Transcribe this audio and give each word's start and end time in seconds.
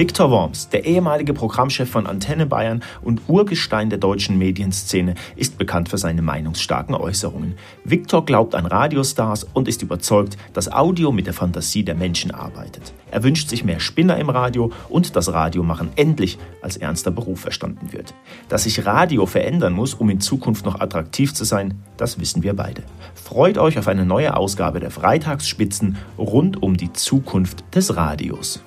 Viktor 0.00 0.30
Worms, 0.30 0.70
der 0.70 0.86
ehemalige 0.86 1.34
Programmchef 1.34 1.90
von 1.90 2.06
Antenne 2.06 2.46
Bayern 2.46 2.82
und 3.02 3.20
Urgestein 3.28 3.90
der 3.90 3.98
deutschen 3.98 4.38
Medienszene, 4.38 5.14
ist 5.36 5.58
bekannt 5.58 5.90
für 5.90 5.98
seine 5.98 6.22
meinungsstarken 6.22 6.94
Äußerungen. 6.94 7.56
Viktor 7.84 8.24
glaubt 8.24 8.54
an 8.54 8.64
Radiostars 8.64 9.46
und 9.52 9.68
ist 9.68 9.82
überzeugt, 9.82 10.38
dass 10.54 10.72
Audio 10.72 11.12
mit 11.12 11.26
der 11.26 11.34
Fantasie 11.34 11.82
der 11.82 11.96
Menschen 11.96 12.30
arbeitet. 12.30 12.94
Er 13.10 13.22
wünscht 13.24 13.50
sich 13.50 13.62
mehr 13.62 13.78
Spinner 13.78 14.16
im 14.16 14.30
Radio 14.30 14.72
und 14.88 15.16
das 15.16 15.34
Radiomachen 15.34 15.90
endlich 15.96 16.38
als 16.62 16.78
ernster 16.78 17.10
Beruf 17.10 17.40
verstanden 17.40 17.92
wird. 17.92 18.14
Dass 18.48 18.62
sich 18.62 18.86
Radio 18.86 19.26
verändern 19.26 19.74
muss, 19.74 19.92
um 19.92 20.08
in 20.08 20.22
Zukunft 20.22 20.64
noch 20.64 20.80
attraktiv 20.80 21.34
zu 21.34 21.44
sein, 21.44 21.74
das 21.98 22.18
wissen 22.18 22.42
wir 22.42 22.56
beide. 22.56 22.84
Freut 23.14 23.58
euch 23.58 23.78
auf 23.78 23.86
eine 23.86 24.06
neue 24.06 24.34
Ausgabe 24.34 24.80
der 24.80 24.92
Freitagsspitzen 24.92 25.98
rund 26.16 26.62
um 26.62 26.78
die 26.78 26.94
Zukunft 26.94 27.64
des 27.74 27.94
Radios. 27.96 28.62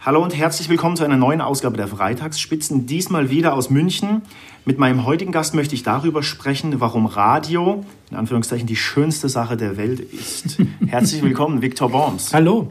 Hallo 0.00 0.22
und 0.22 0.32
herzlich 0.36 0.68
willkommen 0.68 0.94
zu 0.94 1.02
einer 1.02 1.16
neuen 1.16 1.40
Ausgabe 1.40 1.76
der 1.76 1.88
Freitagsspitzen, 1.88 2.86
diesmal 2.86 3.30
wieder 3.30 3.52
aus 3.52 3.68
München. 3.68 4.22
Mit 4.64 4.78
meinem 4.78 5.04
heutigen 5.04 5.32
Gast 5.32 5.56
möchte 5.56 5.74
ich 5.74 5.82
darüber 5.82 6.22
sprechen, 6.22 6.80
warum 6.80 7.06
Radio, 7.06 7.84
in 8.08 8.16
Anführungszeichen, 8.16 8.68
die 8.68 8.76
schönste 8.76 9.28
Sache 9.28 9.56
der 9.56 9.76
Welt 9.76 9.98
ist. 9.98 10.58
Herzlich 10.86 11.20
willkommen, 11.20 11.62
Viktor 11.62 11.92
Worms. 11.92 12.32
Hallo. 12.32 12.70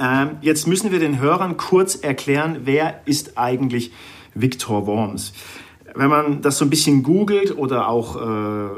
Ähm, 0.00 0.38
jetzt 0.40 0.66
müssen 0.66 0.90
wir 0.90 1.00
den 1.00 1.18
Hörern 1.20 1.58
kurz 1.58 1.96
erklären, 1.96 2.60
wer 2.64 3.02
ist 3.04 3.36
eigentlich 3.36 3.92
Viktor 4.34 4.86
Worms 4.86 5.34
wenn 5.98 6.10
man 6.10 6.42
das 6.42 6.58
so 6.58 6.64
ein 6.64 6.70
bisschen 6.70 7.02
googelt 7.02 7.58
oder 7.58 7.88
auch 7.88 8.14
äh, 8.16 8.68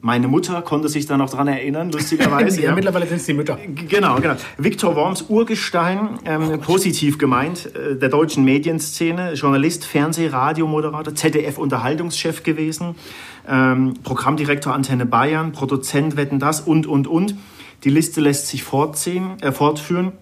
meine 0.00 0.26
Mutter 0.26 0.62
konnte 0.62 0.88
sich 0.88 1.04
da 1.04 1.18
noch 1.18 1.28
dran 1.28 1.46
erinnern, 1.46 1.92
lustigerweise. 1.92 2.60
ja, 2.62 2.70
ja, 2.70 2.74
mittlerweile 2.74 3.06
sind 3.06 3.18
es 3.18 3.26
die 3.26 3.34
Mütter. 3.34 3.58
Genau, 3.88 4.16
genau. 4.16 4.36
Viktor 4.56 4.96
Worms, 4.96 5.26
Urgestein, 5.28 6.18
ähm, 6.24 6.60
positiv 6.60 7.18
gemeint, 7.18 7.68
äh, 7.76 7.96
der 7.96 8.08
deutschen 8.08 8.44
Medienszene, 8.44 9.34
Journalist, 9.34 9.84
Fernseh-, 9.84 10.32
Radiomoderator, 10.32 11.14
ZDF-Unterhaltungschef 11.14 12.42
gewesen, 12.42 12.94
ähm, 13.46 13.92
Programmdirektor 14.02 14.72
Antenne 14.72 15.04
Bayern, 15.04 15.52
Produzent 15.52 16.16
Wetten 16.16 16.38
das 16.38 16.62
und, 16.62 16.86
und, 16.86 17.06
und. 17.06 17.34
Die 17.84 17.90
Liste 17.90 18.22
lässt 18.22 18.46
sich 18.46 18.62
fortziehen, 18.62 19.38
äh, 19.42 19.52
fortführen. 19.52 20.12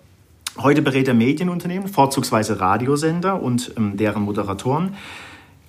Heute 0.58 0.82
berät 0.82 1.06
er 1.06 1.14
Medienunternehmen, 1.14 1.86
vorzugsweise 1.86 2.58
Radiosender 2.58 3.40
und 3.40 3.72
ähm, 3.76 3.96
deren 3.96 4.24
Moderatoren. 4.24 4.96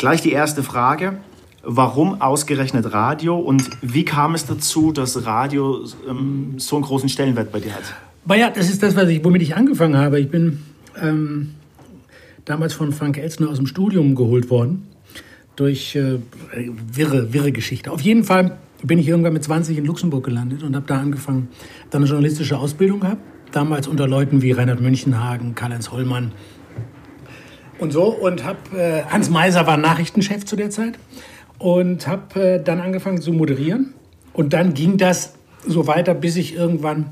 Gleich 0.01 0.23
die 0.23 0.31
erste 0.31 0.63
Frage. 0.63 1.17
Warum 1.61 2.21
ausgerechnet 2.21 2.91
Radio 2.91 3.37
und 3.37 3.69
wie 3.83 4.03
kam 4.03 4.33
es 4.33 4.47
dazu, 4.47 4.91
dass 4.91 5.27
Radio 5.27 5.85
ähm, 6.09 6.55
so 6.57 6.75
einen 6.75 6.85
großen 6.85 7.07
Stellenwert 7.07 7.51
bei 7.51 7.59
dir 7.59 7.75
hat? 7.75 7.83
Naja, 8.25 8.49
das 8.49 8.67
ist 8.71 8.81
das, 8.81 8.97
ich, 8.97 9.23
womit 9.23 9.43
ich 9.43 9.55
angefangen 9.55 9.95
habe. 9.95 10.19
Ich 10.19 10.31
bin 10.31 10.63
ähm, 10.99 11.51
damals 12.45 12.73
von 12.73 12.93
Frank 12.93 13.19
Elstner 13.19 13.49
aus 13.49 13.57
dem 13.57 13.67
Studium 13.67 14.15
geholt 14.15 14.49
worden. 14.49 14.87
Durch 15.55 15.95
äh, 15.95 16.17
wirre, 16.91 17.31
wirre 17.31 17.51
Geschichte. 17.51 17.91
Auf 17.91 18.01
jeden 18.01 18.23
Fall 18.23 18.57
bin 18.81 18.97
ich 18.97 19.07
irgendwann 19.07 19.33
mit 19.33 19.43
20 19.43 19.77
in 19.77 19.85
Luxemburg 19.85 20.25
gelandet 20.25 20.63
und 20.63 20.75
habe 20.75 20.87
da 20.87 20.99
angefangen, 20.99 21.49
dann 21.91 22.01
eine 22.01 22.09
journalistische 22.09 22.57
Ausbildung 22.57 23.01
gehabt. 23.01 23.21
Damals 23.51 23.87
unter 23.87 24.07
Leuten 24.07 24.41
wie 24.41 24.51
Reinhard 24.51 24.81
Münchenhagen, 24.81 25.53
Karl-Heinz 25.53 25.91
Hollmann, 25.91 26.31
und 27.81 27.91
so 27.91 28.05
und 28.05 28.43
habe 28.43 28.77
äh, 28.77 29.03
Hans 29.09 29.29
Meiser 29.29 29.67
war 29.67 29.77
Nachrichtenchef 29.77 30.45
zu 30.45 30.55
der 30.55 30.69
Zeit 30.69 30.97
und 31.57 32.07
habe 32.07 32.41
äh, 32.41 32.63
dann 32.63 32.79
angefangen 32.79 33.21
zu 33.21 33.33
moderieren 33.33 33.93
und 34.33 34.53
dann 34.53 34.73
ging 34.73 34.97
das 34.97 35.33
so 35.67 35.87
weiter, 35.87 36.13
bis 36.13 36.37
ich 36.37 36.55
irgendwann 36.55 37.07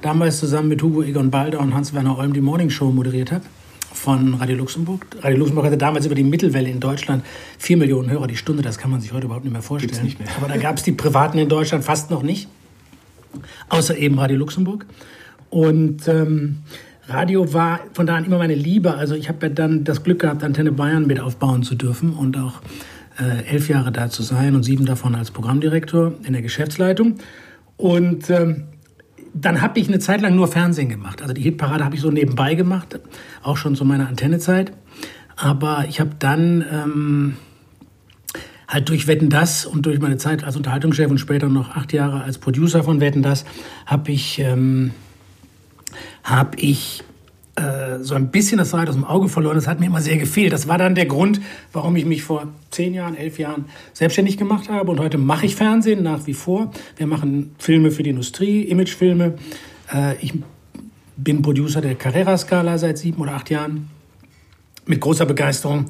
damals 0.00 0.38
zusammen 0.38 0.68
mit 0.68 0.82
Hugo 0.82 1.02
Egon 1.02 1.30
Balder 1.30 1.60
und 1.60 1.74
Hans-Werner 1.74 2.18
Olm 2.18 2.32
die 2.32 2.40
Morning 2.40 2.70
Show 2.70 2.90
moderiert 2.90 3.32
habe 3.32 3.44
von 3.92 4.34
Radio 4.34 4.56
Luxemburg. 4.56 5.04
Radio 5.20 5.38
Luxemburg 5.38 5.66
hatte 5.66 5.76
damals 5.76 6.06
über 6.06 6.14
die 6.14 6.22
Mittelwelle 6.22 6.68
in 6.68 6.80
Deutschland 6.80 7.24
vier 7.58 7.76
Millionen 7.76 8.10
Hörer 8.10 8.26
die 8.26 8.36
Stunde. 8.36 8.62
Das 8.62 8.78
kann 8.78 8.90
man 8.90 9.00
sich 9.00 9.12
heute 9.12 9.26
überhaupt 9.26 9.44
nicht 9.44 9.52
mehr 9.52 9.62
vorstellen. 9.62 10.04
Nicht 10.04 10.18
mehr. 10.18 10.28
Aber 10.36 10.48
da 10.48 10.56
gab 10.56 10.76
es 10.76 10.82
die 10.82 10.92
Privaten 10.92 11.38
in 11.38 11.48
Deutschland 11.48 11.84
fast 11.84 12.10
noch 12.10 12.22
nicht, 12.22 12.48
außer 13.68 13.96
eben 13.96 14.18
Radio 14.18 14.38
Luxemburg. 14.38 14.86
Und 15.50 16.06
ähm, 16.08 16.58
Radio 17.10 17.52
war 17.52 17.80
von 17.92 18.06
da 18.06 18.16
an 18.16 18.24
immer 18.24 18.38
meine 18.38 18.54
Liebe. 18.54 18.94
Also 18.94 19.14
ich 19.14 19.28
habe 19.28 19.46
ja 19.46 19.52
dann 19.52 19.84
das 19.84 20.02
Glück 20.02 20.20
gehabt, 20.20 20.42
Antenne 20.44 20.72
Bayern 20.72 21.06
mit 21.06 21.20
aufbauen 21.20 21.62
zu 21.62 21.74
dürfen 21.74 22.12
und 22.12 22.36
auch 22.38 22.60
äh, 23.18 23.46
elf 23.46 23.68
Jahre 23.68 23.92
da 23.92 24.08
zu 24.08 24.22
sein 24.22 24.54
und 24.54 24.62
sieben 24.62 24.86
davon 24.86 25.14
als 25.14 25.30
Programmdirektor 25.30 26.12
in 26.24 26.32
der 26.32 26.42
Geschäftsleitung. 26.42 27.16
Und 27.76 28.30
ähm, 28.30 28.64
dann 29.34 29.60
habe 29.62 29.78
ich 29.78 29.88
eine 29.88 29.98
Zeit 29.98 30.20
lang 30.20 30.34
nur 30.34 30.48
Fernsehen 30.48 30.88
gemacht. 30.88 31.22
Also 31.22 31.34
die 31.34 31.42
Hitparade 31.42 31.84
habe 31.84 31.94
ich 31.94 32.00
so 32.00 32.10
nebenbei 32.10 32.54
gemacht, 32.54 32.98
auch 33.42 33.56
schon 33.56 33.76
zu 33.76 33.84
meiner 33.84 34.08
Antennezeit. 34.08 34.72
Aber 35.36 35.84
ich 35.88 36.00
habe 36.00 36.10
dann 36.18 36.64
ähm, 36.70 37.36
halt 38.68 38.88
durch 38.88 39.06
Wetten 39.06 39.30
das 39.30 39.66
und 39.66 39.86
durch 39.86 40.00
meine 40.00 40.16
Zeit 40.16 40.44
als 40.44 40.56
Unterhaltungschef 40.56 41.10
und 41.10 41.18
später 41.18 41.48
noch 41.48 41.70
acht 41.70 41.92
Jahre 41.92 42.22
als 42.22 42.38
Producer 42.38 42.82
von 42.84 43.00
Wetten 43.00 43.22
das 43.22 43.44
habe 43.86 44.12
ich 44.12 44.38
ähm, 44.38 44.92
habe 46.22 46.58
ich 46.58 47.02
äh, 47.56 47.98
so 48.00 48.14
ein 48.14 48.30
bisschen 48.30 48.58
das 48.58 48.72
Rad 48.72 48.88
aus 48.88 48.94
dem 48.94 49.04
Auge 49.04 49.28
verloren. 49.28 49.56
Das 49.56 49.66
hat 49.66 49.80
mir 49.80 49.86
immer 49.86 50.00
sehr 50.00 50.16
gefehlt. 50.16 50.52
Das 50.52 50.68
war 50.68 50.78
dann 50.78 50.94
der 50.94 51.06
Grund, 51.06 51.40
warum 51.72 51.96
ich 51.96 52.04
mich 52.04 52.22
vor 52.22 52.48
zehn 52.70 52.94
Jahren, 52.94 53.16
elf 53.16 53.38
Jahren 53.38 53.66
selbstständig 53.92 54.36
gemacht 54.36 54.68
habe. 54.68 54.90
Und 54.90 55.00
heute 55.00 55.18
mache 55.18 55.46
ich 55.46 55.56
Fernsehen 55.56 56.02
nach 56.02 56.26
wie 56.26 56.34
vor. 56.34 56.70
Wir 56.96 57.06
machen 57.06 57.54
Filme 57.58 57.90
für 57.90 58.02
die 58.02 58.10
Industrie, 58.10 58.62
Imagefilme. 58.62 59.34
Äh, 59.92 60.14
ich 60.20 60.34
bin 61.16 61.42
Producer 61.42 61.80
der 61.80 61.96
Carrera-Skala 61.96 62.78
seit 62.78 62.98
sieben 62.98 63.20
oder 63.20 63.32
acht 63.32 63.50
Jahren 63.50 63.90
mit 64.86 65.00
großer 65.00 65.26
Begeisterung 65.26 65.86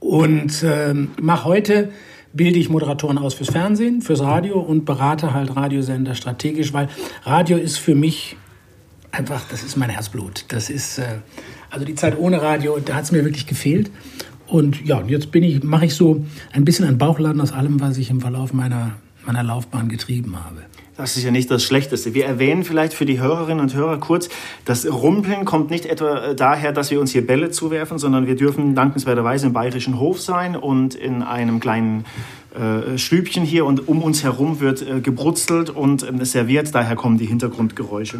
und 0.00 0.62
äh, 0.62 0.94
mache 1.20 1.44
heute 1.44 1.90
bilde 2.32 2.58
ich 2.58 2.68
Moderatoren 2.68 3.18
aus 3.18 3.34
fürs 3.34 3.50
Fernsehen, 3.50 4.02
fürs 4.02 4.20
Radio 4.20 4.60
und 4.60 4.84
berate 4.84 5.32
halt 5.32 5.56
Radiosender 5.56 6.14
strategisch, 6.14 6.72
weil 6.72 6.88
Radio 7.24 7.56
ist 7.56 7.78
für 7.78 7.94
mich 7.94 8.36
einfach, 9.18 9.42
das 9.50 9.62
ist 9.62 9.76
mein 9.76 9.90
Herzblut. 9.90 10.44
Das 10.48 10.70
ist, 10.70 10.98
äh, 10.98 11.18
also 11.70 11.84
die 11.84 11.94
Zeit 11.94 12.16
ohne 12.18 12.40
Radio, 12.40 12.78
da 12.78 12.94
hat 12.94 13.04
es 13.04 13.12
mir 13.12 13.24
wirklich 13.24 13.46
gefehlt. 13.46 13.90
Und 14.46 14.86
ja, 14.86 15.02
jetzt 15.06 15.30
bin 15.30 15.42
ich, 15.42 15.62
mache 15.62 15.86
ich 15.86 15.94
so 15.94 16.24
ein 16.52 16.64
bisschen 16.64 16.86
ein 16.86 16.96
Bauchladen 16.96 17.40
aus 17.40 17.52
allem, 17.52 17.80
was 17.80 17.98
ich 17.98 18.08
im 18.08 18.20
Verlauf 18.20 18.54
meiner, 18.54 18.92
meiner 19.26 19.42
Laufbahn 19.42 19.88
getrieben 19.88 20.36
habe. 20.42 20.62
Das 20.96 21.16
ist 21.16 21.22
ja 21.22 21.30
nicht 21.30 21.50
das 21.50 21.62
Schlechteste. 21.62 22.14
Wir 22.14 22.24
erwähnen 22.26 22.64
vielleicht 22.64 22.92
für 22.92 23.04
die 23.04 23.20
Hörerinnen 23.20 23.60
und 23.60 23.74
Hörer 23.74 23.98
kurz, 23.98 24.28
das 24.64 24.90
Rumpeln 24.90 25.44
kommt 25.44 25.70
nicht 25.70 25.86
etwa 25.86 26.18
äh, 26.18 26.34
daher, 26.34 26.72
dass 26.72 26.90
wir 26.90 26.98
uns 26.98 27.12
hier 27.12 27.26
Bälle 27.26 27.50
zuwerfen, 27.50 27.98
sondern 27.98 28.26
wir 28.26 28.34
dürfen 28.36 28.74
dankenswerterweise 28.74 29.46
im 29.46 29.52
Bayerischen 29.52 30.00
Hof 30.00 30.20
sein 30.20 30.56
und 30.56 30.94
in 30.94 31.22
einem 31.22 31.60
kleinen 31.60 32.04
äh, 32.58 32.98
Stübchen 32.98 33.44
hier 33.44 33.64
und 33.64 33.88
um 33.88 34.02
uns 34.02 34.22
herum 34.22 34.60
wird 34.60 34.82
äh, 34.82 35.00
gebrutzelt 35.00 35.70
und 35.70 36.02
äh, 36.02 36.24
serviert, 36.24 36.74
daher 36.74 36.96
kommen 36.96 37.18
die 37.18 37.26
Hintergrundgeräusche. 37.26 38.18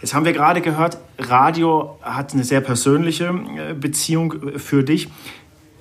Jetzt 0.00 0.14
haben 0.14 0.24
wir 0.24 0.32
gerade 0.32 0.60
gehört, 0.60 0.98
Radio 1.18 1.98
hat 2.02 2.34
eine 2.34 2.44
sehr 2.44 2.60
persönliche 2.60 3.26
äh, 3.26 3.74
Beziehung 3.74 4.34
äh, 4.42 4.58
für 4.58 4.82
dich. 4.82 5.08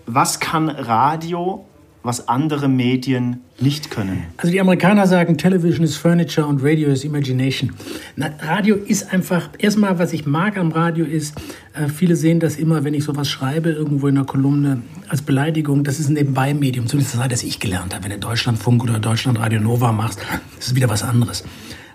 Was 0.05 0.39
kann 0.39 0.69
Radio 0.69 1.65
was 2.05 2.27
andere 2.27 2.67
Medien 2.67 3.41
nicht 3.59 3.89
können? 3.89 4.25
Also 4.37 4.51
die 4.51 4.61
Amerikaner 4.61 5.07
sagen, 5.07 5.39
Television 5.39 5.83
is 5.83 5.97
Furniture 5.97 6.45
und 6.45 6.63
Radio 6.63 6.89
is 6.89 7.03
Imagination. 7.03 7.73
Na, 8.15 8.29
Radio 8.41 8.75
ist 8.75 9.11
einfach, 9.11 9.49
erstmal, 9.57 9.97
was 9.97 10.13
ich 10.13 10.27
mag 10.27 10.55
am 10.57 10.71
Radio 10.71 11.03
ist, 11.03 11.35
äh, 11.73 11.87
viele 11.87 12.15
sehen 12.15 12.39
das 12.39 12.57
immer, 12.57 12.83
wenn 12.83 12.93
ich 12.93 13.03
sowas 13.03 13.27
schreibe, 13.27 13.71
irgendwo 13.71 14.07
in 14.07 14.17
einer 14.17 14.25
Kolumne 14.25 14.83
als 15.09 15.23
Beleidigung, 15.23 15.83
das 15.83 15.99
ist 15.99 16.09
ein 16.09 16.13
Nebenbei-Medium, 16.13 16.85
zumindest 16.85 17.15
das, 17.17 17.27
das 17.27 17.43
ich 17.43 17.59
gelernt 17.59 17.95
habe. 17.95 18.03
Wenn 18.03 18.11
du 18.11 18.19
Deutschlandfunk 18.19 18.83
oder 18.83 18.99
Deutschlandradio 18.99 19.59
Nova 19.59 19.91
machst, 19.91 20.19
das 20.57 20.67
ist 20.67 20.75
wieder 20.75 20.89
was 20.89 21.01
anderes. 21.01 21.43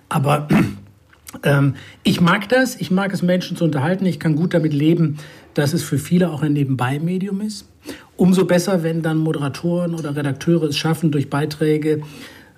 Aber 0.09 0.49
ähm, 1.45 1.75
ich 2.03 2.21
mag 2.21 2.49
das, 2.49 2.75
ich 2.75 2.91
mag 2.91 3.13
es, 3.13 3.23
Menschen 3.23 3.57
zu 3.57 3.63
unterhalten, 3.63 4.07
ich 4.07 4.19
kann 4.19 4.35
gut 4.35 4.55
damit 4.55 4.75
leben, 4.75 5.19
dass 5.55 5.73
es 5.73 5.83
für 5.83 5.99
viele 5.99 6.31
auch 6.31 6.43
ein 6.43 6.53
Nebenbei-Medium 6.53 7.41
ist. 7.41 7.67
Umso 8.17 8.45
besser, 8.45 8.83
wenn 8.83 9.03
dann 9.03 9.19
Moderatoren 9.19 9.95
oder 9.95 10.15
Redakteure 10.15 10.65
es 10.65 10.77
schaffen, 10.77 11.11
durch 11.11 11.31
Beiträge 11.31 12.03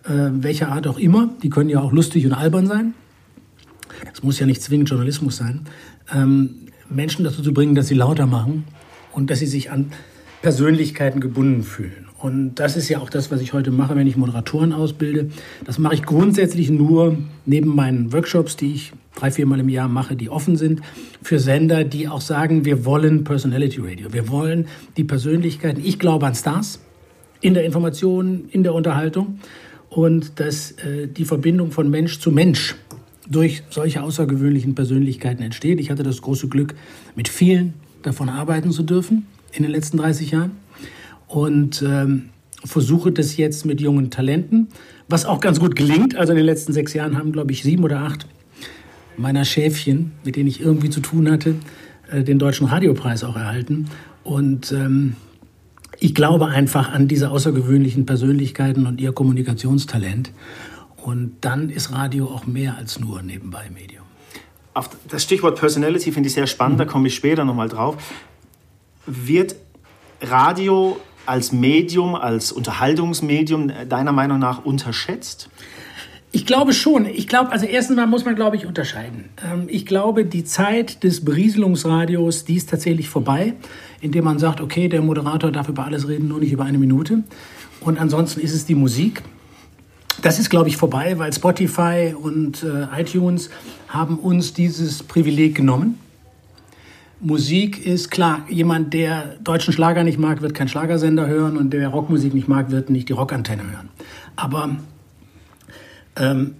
äh, 0.04 0.30
welcher 0.32 0.68
Art 0.68 0.86
auch 0.86 0.98
immer, 0.98 1.30
die 1.42 1.50
können 1.50 1.70
ja 1.70 1.80
auch 1.80 1.92
lustig 1.92 2.26
und 2.26 2.32
albern 2.32 2.66
sein, 2.66 2.94
es 4.12 4.22
muss 4.22 4.38
ja 4.38 4.46
nicht 4.46 4.62
zwingend 4.62 4.90
Journalismus 4.90 5.36
sein, 5.36 5.62
ähm, 6.12 6.68
Menschen 6.88 7.24
dazu 7.24 7.42
zu 7.42 7.54
bringen, 7.54 7.74
dass 7.74 7.88
sie 7.88 7.94
lauter 7.94 8.26
machen 8.26 8.64
und 9.12 9.30
dass 9.30 9.38
sie 9.38 9.46
sich 9.46 9.70
an 9.70 9.92
Persönlichkeiten 10.42 11.20
gebunden 11.20 11.62
fühlen. 11.62 12.01
Und 12.22 12.54
das 12.54 12.76
ist 12.76 12.88
ja 12.88 13.00
auch 13.00 13.10
das, 13.10 13.32
was 13.32 13.40
ich 13.40 13.52
heute 13.52 13.72
mache, 13.72 13.96
wenn 13.96 14.06
ich 14.06 14.16
Moderatoren 14.16 14.72
ausbilde. 14.72 15.30
Das 15.64 15.80
mache 15.80 15.94
ich 15.94 16.04
grundsätzlich 16.04 16.70
nur 16.70 17.18
neben 17.46 17.74
meinen 17.74 18.12
Workshops, 18.12 18.56
die 18.56 18.74
ich 18.74 18.92
drei, 19.16 19.32
viermal 19.32 19.58
im 19.58 19.68
Jahr 19.68 19.88
mache, 19.88 20.14
die 20.14 20.30
offen 20.30 20.56
sind, 20.56 20.82
für 21.20 21.40
Sender, 21.40 21.82
die 21.82 22.06
auch 22.06 22.20
sagen, 22.20 22.64
wir 22.64 22.84
wollen 22.84 23.24
Personality 23.24 23.80
Radio. 23.80 24.12
Wir 24.12 24.28
wollen 24.28 24.68
die 24.96 25.02
Persönlichkeiten. 25.02 25.82
Ich 25.84 25.98
glaube 25.98 26.26
an 26.26 26.36
Stars 26.36 26.78
in 27.40 27.54
der 27.54 27.64
Information, 27.64 28.44
in 28.52 28.62
der 28.62 28.72
Unterhaltung 28.72 29.40
und 29.90 30.38
dass 30.38 30.70
äh, 30.72 31.08
die 31.08 31.24
Verbindung 31.24 31.72
von 31.72 31.90
Mensch 31.90 32.20
zu 32.20 32.30
Mensch 32.30 32.76
durch 33.28 33.64
solche 33.68 34.00
außergewöhnlichen 34.00 34.76
Persönlichkeiten 34.76 35.42
entsteht. 35.42 35.80
Ich 35.80 35.90
hatte 35.90 36.04
das 36.04 36.22
große 36.22 36.46
Glück, 36.46 36.76
mit 37.16 37.26
vielen 37.26 37.74
davon 38.02 38.28
arbeiten 38.28 38.70
zu 38.70 38.84
dürfen 38.84 39.26
in 39.52 39.64
den 39.64 39.72
letzten 39.72 39.96
30 39.96 40.30
Jahren 40.30 40.61
und 41.32 41.80
ähm, 41.80 42.28
versuche 42.62 43.10
das 43.10 43.38
jetzt 43.38 43.64
mit 43.64 43.80
jungen 43.80 44.10
Talenten, 44.10 44.68
was 45.08 45.24
auch 45.24 45.40
ganz 45.40 45.58
gut 45.58 45.74
gelingt. 45.74 46.14
Also 46.14 46.32
in 46.32 46.36
den 46.36 46.44
letzten 46.44 46.74
sechs 46.74 46.92
Jahren 46.92 47.16
haben, 47.16 47.32
glaube 47.32 47.52
ich, 47.52 47.62
sieben 47.62 47.82
oder 47.84 48.00
acht 48.00 48.26
meiner 49.16 49.46
Schäfchen, 49.46 50.12
mit 50.24 50.36
denen 50.36 50.46
ich 50.46 50.60
irgendwie 50.60 50.90
zu 50.90 51.00
tun 51.00 51.30
hatte, 51.30 51.54
äh, 52.10 52.22
den 52.22 52.38
Deutschen 52.38 52.66
Radiopreis 52.66 53.24
auch 53.24 53.36
erhalten. 53.36 53.86
Und 54.24 54.72
ähm, 54.72 55.16
ich 55.98 56.14
glaube 56.14 56.48
einfach 56.48 56.92
an 56.92 57.08
diese 57.08 57.30
außergewöhnlichen 57.30 58.04
Persönlichkeiten 58.04 58.86
und 58.86 59.00
ihr 59.00 59.12
Kommunikationstalent. 59.12 60.32
Und 60.96 61.36
dann 61.40 61.70
ist 61.70 61.92
Radio 61.92 62.26
auch 62.26 62.46
mehr 62.46 62.76
als 62.76 63.00
nur 63.00 63.22
nebenbei 63.22 63.70
Medium. 63.72 64.04
Auf 64.74 64.90
das 65.08 65.22
Stichwort 65.22 65.58
Personality 65.58 66.12
finde 66.12 66.28
ich 66.28 66.34
sehr 66.34 66.46
spannend, 66.46 66.76
mhm. 66.76 66.80
da 66.80 66.84
komme 66.84 67.08
ich 67.08 67.14
später 67.14 67.46
nochmal 67.46 67.70
drauf. 67.70 67.96
Wird 69.06 69.56
Radio 70.20 70.98
als 71.26 71.52
Medium, 71.52 72.14
als 72.14 72.52
Unterhaltungsmedium 72.52 73.70
deiner 73.88 74.12
Meinung 74.12 74.38
nach 74.38 74.64
unterschätzt? 74.64 75.48
Ich 76.34 76.46
glaube 76.46 76.72
schon. 76.72 77.04
Ich 77.04 77.28
glaube, 77.28 77.52
also 77.52 77.66
erstens 77.66 77.96
mal 77.96 78.06
muss 78.06 78.24
man, 78.24 78.34
glaube 78.34 78.56
ich, 78.56 78.64
unterscheiden. 78.64 79.26
Ähm, 79.44 79.64
ich 79.68 79.84
glaube, 79.84 80.24
die 80.24 80.44
Zeit 80.44 81.04
des 81.04 81.24
Berieselungsradios, 81.24 82.46
die 82.46 82.56
ist 82.56 82.70
tatsächlich 82.70 83.10
vorbei, 83.10 83.52
indem 84.00 84.24
man 84.24 84.38
sagt, 84.38 84.62
okay, 84.62 84.88
der 84.88 85.02
Moderator 85.02 85.52
darf 85.52 85.68
über 85.68 85.84
alles 85.84 86.08
reden, 86.08 86.28
nur 86.28 86.40
nicht 86.40 86.52
über 86.52 86.64
eine 86.64 86.78
Minute. 86.78 87.22
Und 87.80 88.00
ansonsten 88.00 88.40
ist 88.40 88.54
es 88.54 88.64
die 88.64 88.74
Musik. 88.74 89.22
Das 90.22 90.38
ist, 90.38 90.48
glaube 90.48 90.68
ich, 90.68 90.78
vorbei, 90.78 91.18
weil 91.18 91.32
Spotify 91.34 92.14
und 92.18 92.62
äh, 92.62 93.00
iTunes 93.00 93.50
haben 93.88 94.18
uns 94.18 94.54
dieses 94.54 95.02
Privileg 95.02 95.54
genommen. 95.54 95.98
Musik 97.24 97.86
ist 97.86 98.10
klar, 98.10 98.44
jemand, 98.48 98.92
der 98.92 99.36
deutschen 99.44 99.72
Schlager 99.72 100.02
nicht 100.02 100.18
mag, 100.18 100.42
wird 100.42 100.54
keinen 100.54 100.66
Schlagersender 100.66 101.28
hören 101.28 101.56
und 101.56 101.72
der 101.72 101.86
Rockmusik 101.86 102.34
nicht 102.34 102.48
mag, 102.48 102.72
wird 102.72 102.90
nicht 102.90 103.08
die 103.08 103.12
Rockantenne 103.12 103.62
hören. 103.62 103.88
Aber 104.34 104.70
ähm, 106.16 106.54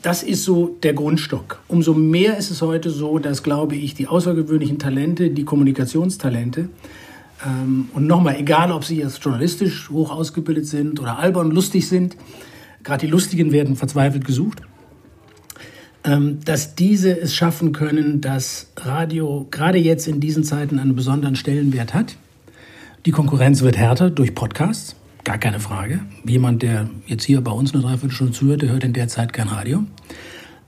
das 0.00 0.22
ist 0.22 0.44
so 0.44 0.76
der 0.82 0.94
Grundstock. 0.94 1.60
Umso 1.68 1.92
mehr 1.92 2.38
ist 2.38 2.50
es 2.50 2.62
heute 2.62 2.88
so, 2.88 3.18
dass, 3.18 3.42
glaube 3.42 3.76
ich, 3.76 3.92
die 3.92 4.06
außergewöhnlichen 4.06 4.78
Talente, 4.78 5.28
die 5.28 5.44
Kommunikationstalente, 5.44 6.70
ähm, 7.44 7.90
und 7.92 8.06
nochmal, 8.06 8.36
egal 8.38 8.72
ob 8.72 8.84
sie 8.84 8.96
jetzt 8.96 9.22
journalistisch 9.22 9.90
hoch 9.90 10.10
ausgebildet 10.10 10.66
sind 10.66 10.98
oder 10.98 11.18
albern 11.18 11.50
lustig 11.50 11.88
sind, 11.88 12.16
gerade 12.82 13.04
die 13.04 13.12
Lustigen 13.12 13.52
werden 13.52 13.76
verzweifelt 13.76 14.24
gesucht, 14.24 14.62
dass 16.44 16.76
diese 16.76 17.18
es 17.18 17.34
schaffen 17.34 17.72
können, 17.72 18.20
dass 18.20 18.70
Radio 18.76 19.46
gerade 19.50 19.78
jetzt 19.78 20.06
in 20.06 20.20
diesen 20.20 20.44
Zeiten 20.44 20.78
einen 20.78 20.94
besonderen 20.94 21.34
Stellenwert 21.34 21.94
hat. 21.94 22.16
Die 23.06 23.10
Konkurrenz 23.10 23.62
wird 23.62 23.76
härter 23.76 24.10
durch 24.10 24.34
Podcasts. 24.34 24.94
Gar 25.24 25.38
keine 25.38 25.58
Frage. 25.58 26.00
Jemand, 26.24 26.62
der 26.62 26.88
jetzt 27.06 27.24
hier 27.24 27.40
bei 27.40 27.50
uns 27.50 27.74
eine 27.74 27.82
Dreiviertelstunde 27.82 28.32
zuhört, 28.32 28.62
der 28.62 28.70
hört 28.70 28.84
in 28.84 28.92
der 28.92 29.08
Zeit 29.08 29.32
kein 29.32 29.48
Radio. 29.48 29.82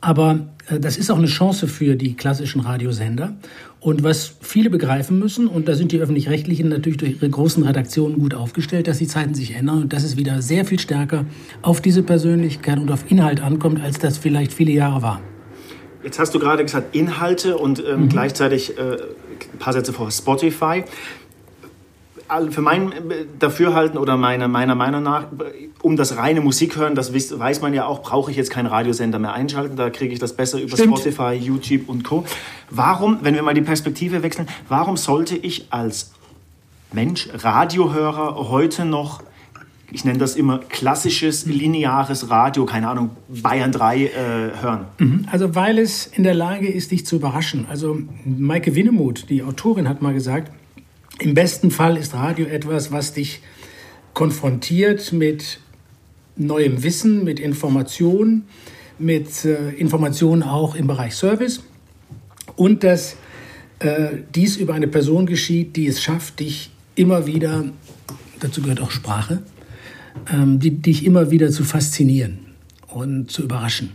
Aber 0.01 0.49
das 0.71 0.97
ist 0.97 1.11
auch 1.11 1.19
eine 1.19 1.27
Chance 1.27 1.67
für 1.67 1.97
die 1.97 2.15
klassischen 2.15 2.61
Radiosender. 2.61 3.37
Und 3.81 4.03
was 4.03 4.35
viele 4.41 4.71
begreifen 4.71 5.19
müssen, 5.19 5.47
und 5.47 5.69
da 5.69 5.75
sind 5.75 5.93
die 5.93 6.01
öffentlich-rechtlichen 6.01 6.69
natürlich 6.69 6.99
durch 6.99 7.13
ihre 7.13 7.31
großen 7.31 7.63
Redaktionen 7.63 8.19
gut 8.19 8.35
aufgestellt, 8.35 8.89
dass 8.89 8.99
die 8.99 9.07
Zeiten 9.07 9.35
sich 9.35 9.55
ändern 9.55 9.83
und 9.83 9.93
dass 9.93 10.03
es 10.03 10.17
wieder 10.17 10.43
sehr 10.43 10.65
viel 10.65 10.79
stärker 10.79 11.25
auf 11.63 11.81
diese 11.81 12.03
Persönlichkeit 12.03 12.79
und 12.79 12.91
auf 12.91 13.11
Inhalt 13.11 13.41
ankommt, 13.41 13.81
als 13.81 13.99
das 13.99 14.19
vielleicht 14.19 14.53
viele 14.53 14.73
Jahre 14.73 15.03
war. 15.03 15.21
Jetzt 16.03 16.19
hast 16.19 16.35
du 16.35 16.39
gerade 16.39 16.63
gesagt 16.65 16.95
Inhalte 16.95 17.57
und 17.57 17.83
ähm, 17.85 18.03
mhm. 18.03 18.09
gleichzeitig 18.09 18.79
äh, 18.79 18.83
ein 18.83 19.59
paar 19.59 19.73
Sätze 19.73 19.93
vor 19.93 20.11
Spotify 20.11 20.85
für 22.51 22.63
mein 22.63 22.93
Dafürhalten 23.39 23.99
oder 23.99 24.17
meine, 24.17 24.49
meiner 24.49 24.75
Meinung 24.75 25.03
nach, 25.03 25.27
um 25.83 25.97
das 25.97 26.17
reine 26.17 26.41
Musik 26.41 26.77
hören, 26.77 26.95
das 26.95 27.13
weiß 27.13 27.61
man 27.61 27.75
ja 27.75 27.87
auch, 27.87 28.03
brauche 28.03 28.31
ich 28.31 28.37
jetzt 28.37 28.51
keinen 28.51 28.67
Radiosender 28.67 29.19
mehr 29.19 29.33
einschalten. 29.33 29.77
Da 29.77 29.91
kriege 29.91 30.13
ich 30.13 30.19
das 30.19 30.35
besser 30.35 30.61
über 30.61 30.77
Stimmt. 30.77 30.99
Spotify, 30.99 31.35
YouTube 31.35 31.89
und 31.89 32.05
Co. 32.05 32.25
Warum, 32.71 33.19
wenn 33.23 33.35
wir 33.35 33.43
mal 33.43 33.55
die 33.55 33.63
Perspektive 33.63 34.23
wechseln, 34.23 34.49
warum 34.69 34.97
sollte 34.97 35.37
ich 35.37 35.67
als 35.71 36.13
Mensch, 36.93 37.29
Radiohörer 37.33 38.49
heute 38.49 38.85
noch 38.85 39.23
ich 39.91 40.05
nenne 40.05 40.19
das 40.19 40.37
immer 40.37 40.59
klassisches, 40.59 41.47
lineares 41.47 42.29
Radio, 42.29 42.67
keine 42.67 42.89
Ahnung, 42.89 43.11
Bayern 43.29 43.73
3 43.73 44.05
äh, 44.05 44.11
hören? 44.61 44.85
Mhm. 44.99 45.27
Also 45.31 45.55
weil 45.55 45.79
es 45.79 46.07
in 46.07 46.25
der 46.25 46.35
Lage 46.35 46.69
ist, 46.69 46.91
dich 46.91 47.07
zu 47.07 47.17
überraschen. 47.17 47.67
Also 47.71 47.99
Maike 48.25 48.75
Winnemuth, 48.75 49.31
die 49.31 49.43
Autorin, 49.43 49.89
hat 49.89 50.03
mal 50.03 50.13
gesagt, 50.13 50.53
im 51.19 51.35
besten 51.35 51.71
Fall 51.71 51.97
ist 51.97 52.15
Radio 52.15 52.47
etwas, 52.47 52.93
was 52.93 53.13
dich 53.13 53.41
konfrontiert 54.15 55.13
mit 55.13 55.61
neuem 56.37 56.83
Wissen, 56.83 57.25
mit 57.25 57.41
Informationen, 57.41 58.45
mit 58.99 59.45
äh, 59.45 59.71
Informationen 59.71 60.43
auch 60.43 60.75
im 60.75 60.87
Bereich 60.87 61.15
Service 61.15 61.63
und 62.57 62.85
dass 62.85 63.17
äh, 63.81 64.09
dies 64.35 64.57
über 64.57 64.75
eine 64.75 64.89
Person 64.89 65.27
geschieht, 65.27 65.77
die 65.77 65.87
es 65.87 66.03
schafft, 66.03 66.41
dich 66.41 66.71
immer 66.95 67.27
wieder, 67.27 67.65
dazu 68.41 68.63
gehört 68.63 68.81
auch 68.81 68.91
Sprache, 68.91 69.43
ähm, 70.33 70.59
die, 70.59 70.71
dich 70.71 71.05
immer 71.05 71.31
wieder 71.31 71.51
zu 71.51 71.65
faszinieren 71.65 72.41
und 72.89 73.31
zu 73.31 73.43
überraschen. 73.43 73.93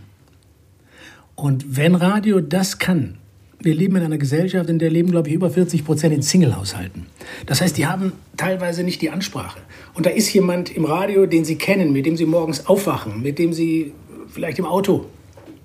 Und 1.34 1.76
wenn 1.76 1.94
Radio 1.94 2.40
das 2.40 2.78
kann, 2.78 3.18
wir 3.60 3.74
leben 3.74 3.96
in 3.96 4.02
einer 4.02 4.18
Gesellschaft, 4.18 4.68
in 4.68 4.78
der 4.78 4.90
leben, 4.90 5.10
glaube 5.10 5.28
ich, 5.28 5.34
über 5.34 5.50
40 5.50 5.84
Prozent 5.84 6.14
in 6.14 6.22
Single-Haushalten. 6.22 7.06
Das 7.46 7.60
heißt, 7.60 7.76
die 7.78 7.86
haben 7.86 8.12
teilweise 8.36 8.82
nicht 8.82 9.00
die 9.02 9.10
Ansprache. 9.10 9.58
Und 9.94 10.06
da 10.06 10.10
ist 10.10 10.32
jemand 10.32 10.74
im 10.74 10.84
Radio, 10.84 11.26
den 11.26 11.44
sie 11.44 11.56
kennen, 11.56 11.92
mit 11.92 12.06
dem 12.06 12.16
sie 12.16 12.26
morgens 12.26 12.66
aufwachen, 12.66 13.22
mit 13.22 13.38
dem 13.38 13.52
sie 13.52 13.92
vielleicht 14.28 14.58
im 14.58 14.66
Auto, 14.66 15.06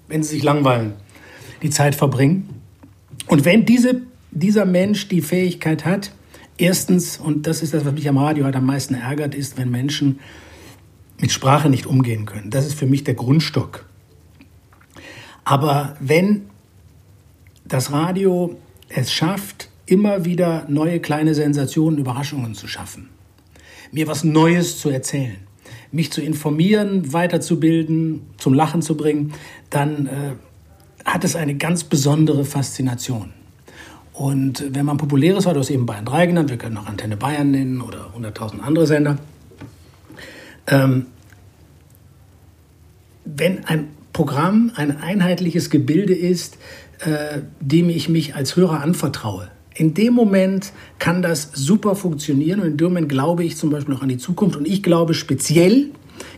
wenn 0.07 0.24
sie 0.24 0.36
sich 0.36 0.44
langweilen, 0.44 0.94
die 1.62 1.69
Zeit 1.69 1.95
verbringen. 1.95 2.50
Und 3.27 3.45
wenn 3.45 3.65
diese, 3.65 4.01
dieser 4.31 4.65
Mensch 4.65 5.07
die 5.07 5.21
Fähigkeit 5.21 5.86
hat, 5.86 6.12
erstens, 6.57 7.18
und 7.18 7.48
das 7.48 7.62
ist 7.62 7.74
das, 7.74 7.86
was 7.86 7.93
mich 7.93 8.08
am 8.08 8.17
Radio 8.17 8.46
halt 8.46 8.55
am 8.55 8.65
meisten 8.65 8.93
ärgert, 8.93 9.36
ist, 9.36 9.58
wenn 9.58 9.69
Menschen 9.69 10.19
mit 11.19 11.31
Sprache 11.31 11.69
nicht 11.69 11.86
umgehen 11.86 12.25
können. 12.25 12.50
Das 12.50 12.65
ist 12.65 12.74
für 12.74 12.86
mich 12.86 13.03
der 13.03 13.13
Grundstock. 13.13 13.86
Aber 15.43 15.96
wenn 16.00 16.49
das 17.69 17.91
Radio 17.91 18.57
es 18.89 19.13
schafft, 19.13 19.69
immer 19.85 20.25
wieder 20.25 20.65
neue 20.67 20.99
kleine 20.99 21.33
Sensationen, 21.33 21.99
Überraschungen 21.99 22.55
zu 22.55 22.67
schaffen, 22.67 23.09
mir 23.91 24.07
was 24.07 24.23
Neues 24.23 24.79
zu 24.79 24.89
erzählen, 24.89 25.38
mich 25.91 26.11
zu 26.11 26.21
informieren, 26.21 27.13
weiterzubilden, 27.13 28.21
zum 28.38 28.53
Lachen 28.53 28.81
zu 28.81 28.97
bringen, 28.97 29.33
dann 29.69 30.07
äh, 30.07 30.09
hat 31.05 31.23
es 31.23 31.35
eine 31.35 31.55
ganz 31.55 31.83
besondere 31.83 32.43
Faszination. 32.43 33.31
Und 34.13 34.65
wenn 34.75 34.85
man 34.85 34.97
populäres 34.97 35.45
hat, 35.45 35.55
aus 35.55 35.69
eben 35.69 35.85
Bayern 35.85 36.05
3 36.05 36.25
genannt, 36.25 36.49
wir 36.49 36.57
können 36.57 36.77
auch 36.77 36.88
Antenne 36.88 37.15
Bayern 37.15 37.51
nennen 37.51 37.81
oder 37.81 38.11
100.000 38.17 38.59
andere 38.59 38.85
Sender, 38.85 39.17
ähm, 40.67 41.05
wenn 43.23 43.65
ein 43.65 43.88
Programm 44.11 44.71
ein 44.75 44.97
einheitliches 44.97 45.69
Gebilde 45.69 46.13
ist, 46.13 46.57
äh, 47.00 47.41
dem 47.60 47.89
ich 47.89 48.10
mich 48.10 48.36
als 48.36 48.56
Hörer 48.56 48.82
anvertraue. 48.82 49.50
In 49.74 49.94
dem 49.94 50.13
Moment 50.13 50.74
kann 50.98 51.22
das 51.22 51.51
super 51.53 51.96
funktionieren 51.96 52.60
und 52.60 52.68
in 52.68 52.77
dem 52.77 52.88
Moment 52.88 53.10
glaube 53.10 53.44
ich 53.44 53.56
zum 53.56 53.70
Beispiel 53.70 53.96
auch 53.96 54.01
an 54.01 54.10
die 54.10 54.18
Zukunft 54.18 54.58
und 54.58 54.68
ich 54.68 54.84
glaube 54.84 55.13
speziell, 55.13 55.91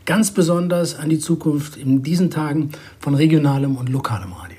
ganz 0.06 0.32
besonders 0.32 0.96
an 0.96 1.10
die 1.10 1.20
Zukunft 1.20 1.78
in 1.78 2.04
diesen 2.04 2.30
Tagen 2.30 2.70
von 3.00 3.16
regionalem 3.16 3.76
und 3.78 3.90
lokalem 3.90 4.34
Radio. 4.34 4.58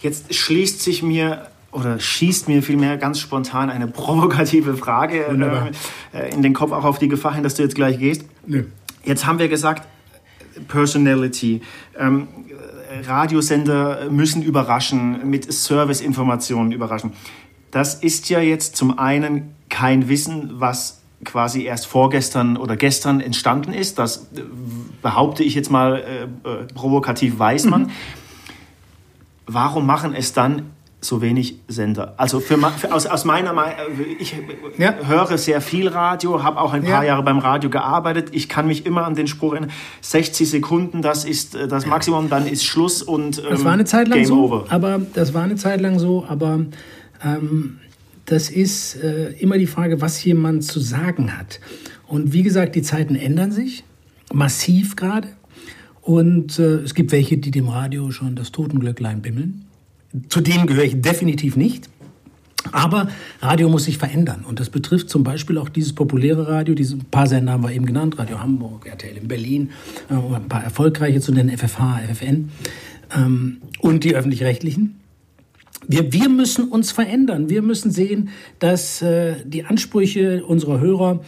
Jetzt 0.00 0.34
schließt 0.34 0.80
sich 0.80 1.02
mir 1.02 1.48
oder 1.72 2.00
schießt 2.00 2.48
mir 2.48 2.62
vielmehr 2.62 2.96
ganz 2.96 3.20
spontan 3.20 3.70
eine 3.70 3.86
provokative 3.86 4.76
Frage 4.76 5.26
äh, 6.12 6.34
in 6.34 6.42
den 6.42 6.54
Kopf, 6.54 6.72
auch 6.72 6.84
auf 6.84 6.98
die 6.98 7.08
Gefahr 7.08 7.34
hin, 7.34 7.42
dass 7.42 7.54
du 7.54 7.62
jetzt 7.62 7.74
gleich 7.74 7.98
gehst. 7.98 8.24
Nö. 8.46 8.64
Jetzt 9.04 9.26
haben 9.26 9.38
wir 9.38 9.48
gesagt, 9.48 9.86
Personality. 10.68 11.62
Ähm, 11.98 12.28
Radiosender 13.06 14.10
müssen 14.10 14.42
überraschen, 14.42 15.28
mit 15.28 15.52
Serviceinformationen 15.52 16.72
überraschen. 16.72 17.12
Das 17.70 17.94
ist 17.94 18.28
ja 18.28 18.40
jetzt 18.40 18.76
zum 18.76 18.98
einen 18.98 19.54
kein 19.68 20.08
Wissen, 20.08 20.60
was 20.60 21.00
quasi 21.24 21.62
erst 21.64 21.86
vorgestern 21.86 22.56
oder 22.56 22.76
gestern 22.76 23.20
entstanden 23.20 23.72
ist. 23.72 23.98
Das 23.98 24.28
äh, 24.34 24.42
behaupte 25.02 25.44
ich 25.44 25.54
jetzt 25.54 25.70
mal 25.70 25.96
äh, 25.96 26.48
äh, 26.48 26.64
provokativ 26.74 27.38
weiß 27.38 27.66
man. 27.66 27.82
Mhm. 27.82 27.90
Warum 29.46 29.86
machen 29.86 30.14
es 30.14 30.32
dann 30.32 30.70
so 31.00 31.22
wenig 31.22 31.56
Sender. 31.68 32.14
Also 32.18 32.40
für, 32.40 32.58
für 32.58 32.92
aus, 32.92 33.06
aus 33.06 33.24
meiner 33.24 33.52
Meinung, 33.52 33.76
ich 34.18 34.34
ja. 34.76 34.94
höre 35.06 35.38
sehr 35.38 35.60
viel 35.60 35.88
Radio, 35.88 36.42
habe 36.42 36.60
auch 36.60 36.72
ein 36.72 36.82
paar 36.82 37.02
ja. 37.02 37.08
Jahre 37.08 37.22
beim 37.22 37.38
Radio 37.38 37.70
gearbeitet. 37.70 38.28
Ich 38.32 38.48
kann 38.48 38.66
mich 38.66 38.84
immer 38.84 39.06
an 39.06 39.14
den 39.14 39.26
Spruch 39.26 39.52
erinnern, 39.52 39.70
60 40.02 40.48
Sekunden, 40.48 41.02
das 41.02 41.24
ist 41.24 41.54
äh, 41.54 41.68
das 41.68 41.86
Maximum, 41.86 42.28
dann 42.28 42.46
ist 42.46 42.64
Schluss 42.64 43.02
und 43.02 43.38
ähm, 43.38 43.44
das 43.50 43.64
war 43.64 43.72
eine 43.72 43.84
Zeit 43.84 44.08
lang 44.08 44.18
Game 44.18 44.26
so, 44.26 44.44
over. 44.44 44.66
Aber 44.68 45.00
das 45.14 45.32
war 45.32 45.42
eine 45.42 45.56
Zeit 45.56 45.80
lang 45.80 45.98
so, 45.98 46.24
aber 46.28 46.66
ähm, 47.24 47.78
das 48.26 48.50
ist 48.50 48.96
äh, 49.02 49.32
immer 49.38 49.58
die 49.58 49.66
Frage, 49.66 50.00
was 50.00 50.22
jemand 50.22 50.64
zu 50.64 50.80
sagen 50.80 51.36
hat. 51.36 51.60
Und 52.06 52.32
wie 52.32 52.42
gesagt, 52.42 52.74
die 52.74 52.82
Zeiten 52.82 53.14
ändern 53.14 53.52
sich 53.52 53.84
massiv 54.32 54.96
gerade. 54.96 55.28
Und 56.02 56.58
äh, 56.58 56.76
es 56.76 56.94
gibt 56.94 57.12
welche, 57.12 57.38
die 57.38 57.50
dem 57.50 57.68
Radio 57.68 58.10
schon 58.10 58.34
das 58.34 58.52
Totenglöcklein 58.52 59.22
bimmeln. 59.22 59.66
Zu 60.28 60.40
denen 60.40 60.66
gehöre 60.66 60.84
ich 60.84 61.00
definitiv 61.00 61.56
nicht. 61.56 61.88
Aber 62.72 63.08
Radio 63.40 63.68
muss 63.68 63.84
sich 63.84 63.98
verändern. 63.98 64.44
Und 64.46 64.60
das 64.60 64.70
betrifft 64.70 65.08
zum 65.08 65.24
Beispiel 65.24 65.56
auch 65.56 65.68
dieses 65.68 65.94
populäre 65.94 66.48
Radio. 66.48 66.74
Diese 66.74 66.96
paar 66.96 67.26
Sender 67.26 67.52
haben 67.52 67.62
wir 67.62 67.72
eben 67.72 67.86
genannt. 67.86 68.18
Radio 68.18 68.40
Hamburg, 68.40 68.86
RTL 68.86 69.16
in 69.16 69.28
Berlin, 69.28 69.70
äh, 70.10 70.14
ein 70.14 70.48
paar 70.48 70.62
erfolgreiche 70.62 71.20
zu 71.20 71.32
nennen, 71.32 71.56
FFH, 71.56 72.00
FFN 72.12 72.50
ähm, 73.16 73.62
und 73.80 74.04
die 74.04 74.14
öffentlich-rechtlichen. 74.14 75.00
Wir, 75.88 76.12
wir 76.12 76.28
müssen 76.28 76.68
uns 76.68 76.92
verändern. 76.92 77.48
Wir 77.48 77.62
müssen 77.62 77.90
sehen, 77.90 78.28
dass 78.58 79.00
äh, 79.02 79.36
die 79.44 79.64
Ansprüche 79.64 80.44
unserer 80.44 80.80
Hörer 80.80 81.24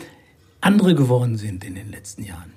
andere 0.60 0.94
geworden 0.94 1.36
sind 1.36 1.64
in 1.64 1.74
den 1.74 1.90
letzten 1.90 2.24
Jahren. 2.24 2.52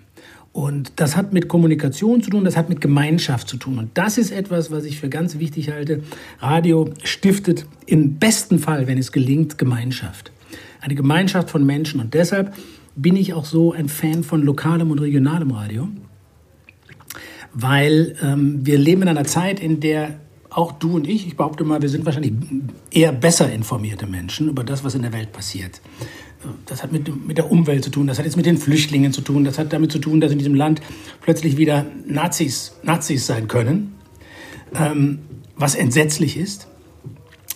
Und 0.56 0.94
das 0.96 1.18
hat 1.18 1.34
mit 1.34 1.50
Kommunikation 1.50 2.24
zu 2.24 2.30
tun, 2.30 2.46
das 2.46 2.56
hat 2.56 2.70
mit 2.70 2.80
Gemeinschaft 2.80 3.50
zu 3.50 3.58
tun. 3.58 3.78
Und 3.78 3.90
das 3.96 4.18
ist 4.18 4.32
etwas, 4.32 4.72
was 4.72 4.86
ich 4.86 5.02
für 5.02 5.10
ganz 5.10 5.38
wichtig 5.38 5.70
halte. 5.70 6.02
Radio 6.40 6.92
stiftet 7.04 7.66
im 7.88 8.20
besten 8.20 8.58
Fall, 8.60 8.88
wenn 8.88 8.98
es 8.98 9.12
gelingt, 9.12 9.58
Gemeinschaft. 9.58 10.32
Eine 10.80 10.96
Gemeinschaft 10.96 11.50
von 11.50 11.66
Menschen. 11.66 12.00
Und 12.00 12.14
deshalb 12.14 12.54
bin 12.96 13.18
ich 13.18 13.34
auch 13.34 13.44
so 13.44 13.74
ein 13.74 13.90
Fan 13.90 14.24
von 14.24 14.44
lokalem 14.44 14.92
und 14.92 15.00
regionalem 15.00 15.52
Radio. 15.52 15.90
Weil 17.52 18.16
ähm, 18.24 18.66
wir 18.66 18.78
leben 18.78 19.02
in 19.02 19.10
einer 19.10 19.26
Zeit, 19.26 19.60
in 19.60 19.82
der 19.82 20.22
auch 20.50 20.72
du 20.72 20.96
und 20.96 21.06
ich, 21.06 21.28
ich 21.28 21.36
behaupte 21.36 21.66
mal, 21.66 21.82
wir 21.82 21.90
sind 21.90 22.06
wahrscheinlich 22.06 22.32
eher 22.92 23.12
besser 23.12 23.52
informierte 23.52 24.08
Menschen 24.08 24.48
über 24.48 24.64
das, 24.64 24.86
was 24.86 24.96
in 24.96 25.02
der 25.02 25.12
Welt 25.12 25.34
passiert 25.34 25.82
das 26.66 26.84
hat 26.84 26.92
mit, 26.92 27.28
mit 27.28 27.38
der 27.38 27.52
Umwelt 27.52 27.84
zu 27.84 27.90
tun, 27.90 28.08
das 28.08 28.18
hat 28.18 28.26
jetzt 28.26 28.38
mit 28.38 28.46
den 28.46 28.58
Flüchtlingen 28.58 29.14
zu 29.14 29.22
tun, 29.22 29.44
das 29.44 29.58
hat 29.58 29.74
damit 29.74 29.92
zu 29.92 30.00
tun, 30.00 30.22
dass 30.22 30.32
in 30.32 30.38
diesem 30.38 30.56
Land 30.56 30.82
plötzlich 31.22 31.58
wieder 31.58 31.86
Nazis, 32.06 32.76
Nazis 32.84 33.26
sein 33.26 33.48
können, 33.48 33.96
ähm, 34.74 35.20
was 35.56 35.76
entsetzlich 35.76 36.38
ist. 36.38 36.68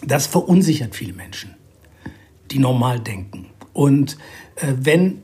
Das 0.05 0.27
verunsichert 0.27 0.95
viele 0.95 1.13
Menschen, 1.13 1.55
die 2.51 2.59
normal 2.59 2.99
denken. 2.99 3.47
Und 3.73 4.17
äh, 4.55 4.73
wenn 4.79 5.21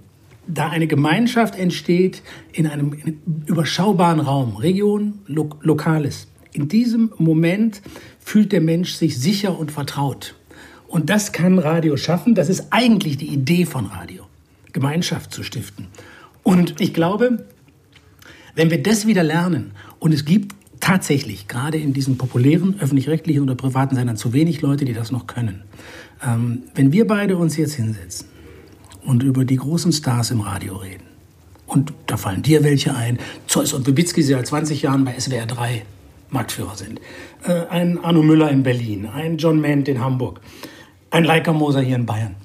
da 0.48 0.70
eine 0.70 0.88
Gemeinschaft 0.88 1.58
entsteht 1.58 2.22
in 2.52 2.68
einem 2.68 3.20
überschaubaren 3.48 4.20
Raum, 4.20 4.58
Region, 4.58 5.20
Lo 5.26 5.50
Lokales, 5.62 6.28
in 6.52 6.68
diesem 6.68 7.12
Moment 7.18 7.82
fühlt 8.20 8.52
der 8.52 8.62
Mensch 8.62 8.94
sich 8.94 9.20
sicher 9.20 9.58
und 9.58 9.72
vertraut. 9.72 10.36
Und 10.88 11.10
das 11.10 11.32
kann 11.32 11.60
Radio 11.60 11.98
schaffen. 11.98 12.36
Das 12.36 12.50
ist 12.50 12.68
eigentlich 12.72 13.18
die 13.18 13.28
Idee 13.28 13.66
von 13.66 13.86
Radio, 13.88 14.24
Gemeinschaft 14.72 15.34
zu 15.34 15.44
stiften. 15.44 15.88
Und 16.44 16.80
ich 16.80 16.94
glaube, 16.94 17.46
wenn 18.56 18.70
wir 18.70 18.82
das 18.82 19.06
wieder 19.08 19.24
lernen, 19.24 19.72
und 20.00 20.14
es 20.14 20.26
gibt 20.26 20.56
tatsächlich 20.80 21.48
gerade 21.48 21.78
in 21.78 21.94
diesen 21.94 22.18
populären 22.18 22.76
öffentlich-rechtlichen 22.80 23.42
oder 23.42 23.56
privaten 23.56 23.96
Sendern 23.96 24.18
zu 24.18 24.34
wenig 24.34 24.62
Leute, 24.62 24.86
die 24.86 24.94
das 24.94 25.12
noch 25.12 25.26
können. 25.26 25.64
Ähm, 26.24 26.64
wenn 26.76 26.92
wir 26.92 27.08
beide 27.08 27.38
uns 27.38 27.58
jetzt 27.58 27.74
hinsetzen 27.74 28.28
und 29.04 29.24
über 29.24 29.46
die 29.46 29.56
großen 29.56 29.92
Stars 29.92 30.32
im 30.32 30.42
Radio 30.42 30.76
reden, 30.78 31.04
und 31.66 31.94
da 32.06 32.18
fallen 32.18 32.44
dir 32.44 32.64
welche 32.64 32.96
ein, 32.96 33.18
Zeus 33.48 33.74
und 33.74 33.88
Wibitzki, 33.88 34.22
die 34.22 34.28
seit 34.28 34.46
20 34.46 34.84
Jahren 34.84 35.04
bei 35.04 35.20
SWR 35.20 35.48
3 35.48 35.84
Marktführer 36.30 36.76
sind, 36.76 37.00
äh, 37.44 37.66
ein 37.70 37.98
Arno 38.04 38.22
Müller 38.22 38.52
in 38.52 38.62
Berlin, 38.64 39.08
ein 39.08 39.38
John 39.38 39.60
Ment 39.60 39.88
in 39.88 40.00
Hamburg, 40.00 40.40
ein 41.12 41.24
Leica 41.24 41.54
Moser 41.54 41.82
hier 41.82 41.96
in 41.96 42.06
Bayern. 42.06 42.36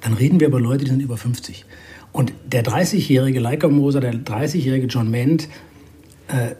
Dann 0.00 0.14
reden 0.14 0.40
wir 0.40 0.48
über 0.48 0.60
Leute, 0.60 0.84
die 0.84 0.90
sind 0.90 1.00
über 1.00 1.16
50. 1.16 1.64
Und 2.12 2.32
der 2.44 2.64
30-jährige 2.64 3.40
Leica 3.40 3.68
Moser, 3.68 4.00
der 4.00 4.12
30-jährige 4.12 4.86
John 4.86 5.10
Ment 5.10 5.48
äh, 6.28 6.54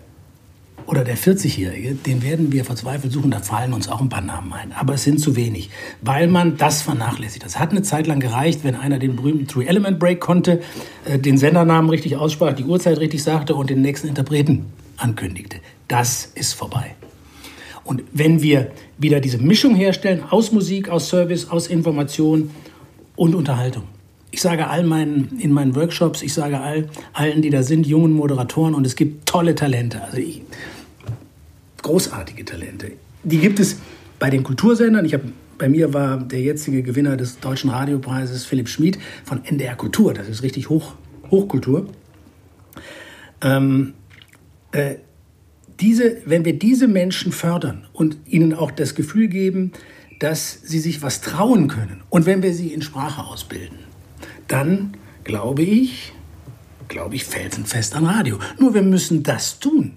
oder 0.86 1.04
der 1.04 1.16
40-jährige, 1.16 1.94
den 1.94 2.22
werden 2.22 2.52
wir 2.52 2.64
verzweifelt 2.64 3.12
suchen. 3.12 3.30
Da 3.30 3.40
fallen 3.40 3.72
uns 3.72 3.88
auch 3.88 4.00
ein 4.00 4.08
paar 4.08 4.22
Namen 4.22 4.52
ein. 4.52 4.72
Aber 4.72 4.94
es 4.94 5.04
sind 5.04 5.20
zu 5.20 5.36
wenig, 5.36 5.70
weil 6.00 6.28
man 6.28 6.56
das 6.56 6.82
vernachlässigt. 6.82 7.44
Das 7.44 7.58
hat 7.58 7.70
eine 7.70 7.82
Zeit 7.82 8.06
lang 8.06 8.20
gereicht, 8.20 8.60
wenn 8.64 8.74
einer 8.74 8.98
den 8.98 9.16
berühmten 9.16 9.46
Three-Element-Break 9.46 10.20
konnte, 10.20 10.62
äh, 11.04 11.18
den 11.18 11.36
Sendernamen 11.36 11.90
richtig 11.90 12.16
aussprach, 12.16 12.54
die 12.54 12.64
Uhrzeit 12.64 12.98
richtig 12.98 13.22
sagte 13.22 13.54
und 13.54 13.70
den 13.70 13.82
nächsten 13.82 14.08
Interpreten 14.08 14.66
ankündigte. 14.96 15.58
Das 15.88 16.24
ist 16.34 16.54
vorbei. 16.54 16.94
Und 17.84 18.02
wenn 18.12 18.42
wir 18.42 18.70
wieder 18.98 19.20
diese 19.20 19.38
Mischung 19.38 19.74
herstellen 19.74 20.22
aus 20.30 20.52
Musik, 20.52 20.88
aus 20.88 21.08
Service, 21.08 21.48
aus 21.50 21.66
Information 21.66 22.50
und 23.16 23.34
Unterhaltung. 23.34 23.84
Ich 24.30 24.40
sage 24.40 24.68
all 24.68 24.84
meinen, 24.84 25.38
in 25.40 25.52
meinen 25.52 25.74
Workshops, 25.74 26.22
ich 26.22 26.32
sage 26.32 26.58
all, 26.60 26.88
allen, 27.12 27.42
die 27.42 27.50
da 27.50 27.62
sind, 27.62 27.86
jungen 27.86 28.12
Moderatoren 28.12 28.74
und 28.74 28.86
es 28.86 28.96
gibt 28.96 29.26
tolle 29.26 29.54
Talente, 29.54 30.02
also 30.02 30.16
ich, 30.16 30.42
großartige 31.82 32.44
Talente. 32.44 32.92
Die 33.24 33.38
gibt 33.38 33.60
es 33.60 33.76
bei 34.18 34.30
den 34.30 34.42
Kultursendern. 34.42 35.04
Ich 35.04 35.12
habe 35.12 35.24
bei 35.58 35.68
mir 35.68 35.92
war 35.92 36.16
der 36.16 36.40
jetzige 36.40 36.82
Gewinner 36.82 37.16
des 37.16 37.38
Deutschen 37.38 37.70
Radiopreises 37.70 38.44
Philipp 38.44 38.68
Schmid 38.68 38.98
von 39.24 39.44
NDR 39.44 39.76
Kultur. 39.76 40.14
Das 40.14 40.28
ist 40.28 40.42
richtig 40.42 40.70
Hoch, 40.70 40.94
Hochkultur. 41.30 41.86
Ähm, 43.42 43.94
äh, 44.72 44.96
diese, 45.82 46.18
wenn 46.24 46.44
wir 46.44 46.58
diese 46.58 46.86
Menschen 46.86 47.32
fördern 47.32 47.86
und 47.92 48.16
ihnen 48.24 48.54
auch 48.54 48.70
das 48.70 48.94
Gefühl 48.94 49.26
geben, 49.26 49.72
dass 50.20 50.60
sie 50.62 50.78
sich 50.78 51.02
was 51.02 51.20
trauen 51.20 51.66
können 51.66 52.02
und 52.08 52.24
wenn 52.24 52.42
wir 52.42 52.54
sie 52.54 52.68
in 52.68 52.82
Sprache 52.82 53.24
ausbilden, 53.24 53.78
dann 54.46 54.96
glaube 55.24 55.62
ich, 55.62 56.12
glaube 56.86 57.16
ich 57.16 57.24
felsenfest 57.24 57.96
an 57.96 58.06
Radio. 58.06 58.38
Nur 58.58 58.74
wir 58.74 58.82
müssen 58.82 59.24
das 59.24 59.58
tun. 59.58 59.94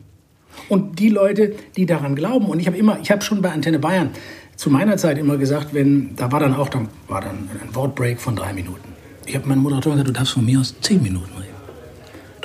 Und 0.69 0.97
die 0.97 1.09
Leute, 1.09 1.53
die 1.77 1.85
daran 1.85 2.15
glauben, 2.15 2.47
und 2.47 2.59
ich 2.59 2.65
habe 2.65 2.77
immer, 2.77 2.99
ich 2.99 3.11
habe 3.11 3.21
schon 3.21 3.41
bei 3.43 3.51
Antenne 3.51 3.77
Bayern 3.77 4.09
zu 4.55 4.71
meiner 4.71 4.97
Zeit 4.97 5.19
immer 5.19 5.37
gesagt, 5.37 5.73
wenn, 5.73 6.15
da 6.15 6.31
war 6.31 6.39
dann 6.39 6.55
auch, 6.55 6.69
dann 6.69 6.87
war 7.07 7.21
dann 7.21 7.49
ein 7.61 7.75
Wortbreak 7.75 8.19
von 8.19 8.35
drei 8.35 8.53
Minuten. 8.53 8.89
Ich 9.27 9.35
habe 9.35 9.47
meinen 9.47 9.61
Moderator 9.61 9.93
gesagt, 9.93 10.07
du 10.07 10.13
darfst 10.13 10.33
von 10.33 10.45
mir 10.45 10.59
aus 10.59 10.73
zehn 10.81 11.03
Minuten 11.03 11.31
reden. 11.37 11.54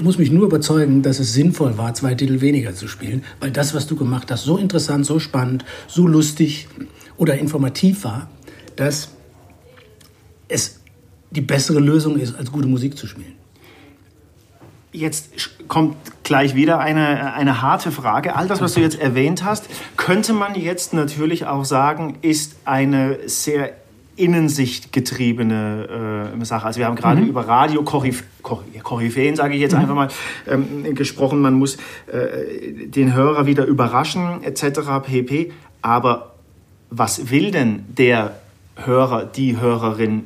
Du 0.01 0.05
musst 0.05 0.19
mich 0.19 0.31
nur 0.31 0.47
überzeugen, 0.47 1.03
dass 1.03 1.19
es 1.19 1.35
sinnvoll 1.35 1.77
war, 1.77 1.93
zwei 1.93 2.15
Titel 2.15 2.41
weniger 2.41 2.75
zu 2.75 2.89
spielen, 2.89 3.23
weil 3.39 3.51
das, 3.51 3.75
was 3.75 3.87
du 3.87 3.97
gemacht 3.97 4.31
hast, 4.31 4.45
so 4.45 4.57
interessant, 4.57 5.05
so 5.05 5.19
spannend, 5.19 5.63
so 5.89 6.07
lustig 6.07 6.69
oder 7.19 7.37
informativ 7.37 8.05
war, 8.05 8.31
dass 8.77 9.11
es 10.49 10.81
die 11.31 11.43
bessere 11.43 11.81
Lösung 11.81 12.17
ist, 12.17 12.35
als 12.35 12.51
gute 12.51 12.67
Musik 12.67 12.97
zu 12.97 13.07
spielen. 13.07 13.35
Jetzt 14.91 15.51
kommt 15.69 15.97
gleich 16.25 16.55
wieder 16.55 16.79
eine, 16.79 17.35
eine 17.35 17.61
harte 17.61 17.93
Frage. 17.93 18.37
All 18.37 18.49
das, 18.49 18.63
was 18.63 18.73
du 18.73 18.81
jetzt 18.81 18.99
erwähnt 18.99 19.45
hast, 19.45 19.67
könnte 19.99 20.33
man 20.33 20.55
jetzt 20.55 20.95
natürlich 20.95 21.45
auch 21.45 21.67
sagen, 21.67 22.17
ist 22.23 22.57
eine 22.65 23.19
sehr 23.29 23.75
Innensicht 24.17 24.93
getriebene 24.93 26.35
äh, 26.41 26.45
Sache. 26.45 26.67
Also 26.67 26.79
wir 26.79 26.87
haben 26.87 26.97
gerade 26.97 27.21
mhm. 27.21 27.29
über 27.29 27.47
Radio 27.47 27.83
Koryphäen, 27.83 29.37
sage 29.37 29.55
ich 29.55 29.61
jetzt 29.61 29.73
mhm. 29.73 29.81
einfach 29.81 29.95
mal, 29.95 30.09
ähm, 30.47 30.95
gesprochen. 30.95 31.41
Man 31.41 31.55
muss 31.55 31.77
äh, 32.07 32.87
den 32.87 33.15
Hörer 33.15 33.47
wieder 33.47 33.65
überraschen 33.65 34.43
etc. 34.43 34.81
pp. 35.03 35.53
Aber 35.83 36.35
was 36.91 37.31
will 37.31 37.51
denn 37.51 37.85
der 37.89 38.37
Hörer, 38.77 39.25
die 39.25 39.59
Hörerin 39.59 40.25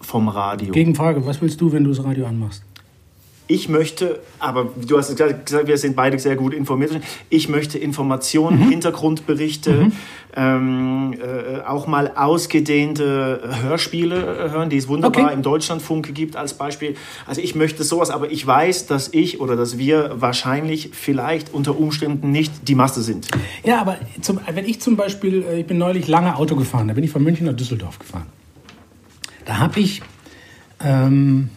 vom 0.00 0.28
Radio? 0.28 0.72
Gegenfrage, 0.72 1.26
was 1.26 1.40
willst 1.40 1.60
du, 1.60 1.72
wenn 1.72 1.84
du 1.84 1.90
das 1.90 2.04
Radio 2.04 2.26
anmachst? 2.26 2.62
Ich 3.48 3.68
möchte, 3.68 4.20
aber 4.38 4.68
du 4.76 4.98
hast 4.98 5.10
gesagt, 5.10 5.52
wir 5.66 5.78
sind 5.78 5.96
beide 5.96 6.18
sehr 6.18 6.36
gut 6.36 6.54
informiert. 6.54 6.92
Ich 7.30 7.48
möchte 7.48 7.78
Informationen, 7.78 8.60
mhm. 8.60 8.70
Hintergrundberichte, 8.70 9.72
mhm. 9.72 9.92
Ähm, 10.36 11.14
äh, 11.14 11.62
auch 11.66 11.86
mal 11.86 12.12
ausgedehnte 12.14 13.40
Hörspiele 13.62 14.50
hören, 14.52 14.68
die 14.68 14.76
es 14.76 14.86
wunderbar 14.86 15.24
okay. 15.24 15.34
im 15.34 15.42
Deutschlandfunk 15.42 16.14
gibt 16.14 16.36
als 16.36 16.54
Beispiel. 16.54 16.94
Also 17.26 17.40
ich 17.40 17.54
möchte 17.54 17.82
sowas, 17.82 18.10
aber 18.10 18.30
ich 18.30 18.46
weiß, 18.46 18.86
dass 18.86 19.08
ich 19.12 19.40
oder 19.40 19.56
dass 19.56 19.78
wir 19.78 20.20
wahrscheinlich 20.20 20.90
vielleicht 20.92 21.52
unter 21.52 21.76
Umständen 21.76 22.30
nicht 22.30 22.68
die 22.68 22.74
Masse 22.74 23.02
sind. 23.02 23.26
Ja, 23.64 23.80
aber 23.80 23.96
zum, 24.20 24.38
wenn 24.52 24.66
ich 24.66 24.80
zum 24.80 24.96
Beispiel, 24.96 25.42
äh, 25.42 25.60
ich 25.60 25.66
bin 25.66 25.78
neulich 25.78 26.06
lange 26.06 26.36
Auto 26.36 26.54
gefahren, 26.54 26.88
da 26.88 26.94
bin 26.94 27.02
ich 27.02 27.10
von 27.10 27.24
München 27.24 27.46
nach 27.46 27.54
Düsseldorf 27.54 27.98
gefahren. 27.98 28.26
Da 29.46 29.58
habe 29.58 29.80
ich 29.80 30.02
ähm, 30.84 31.48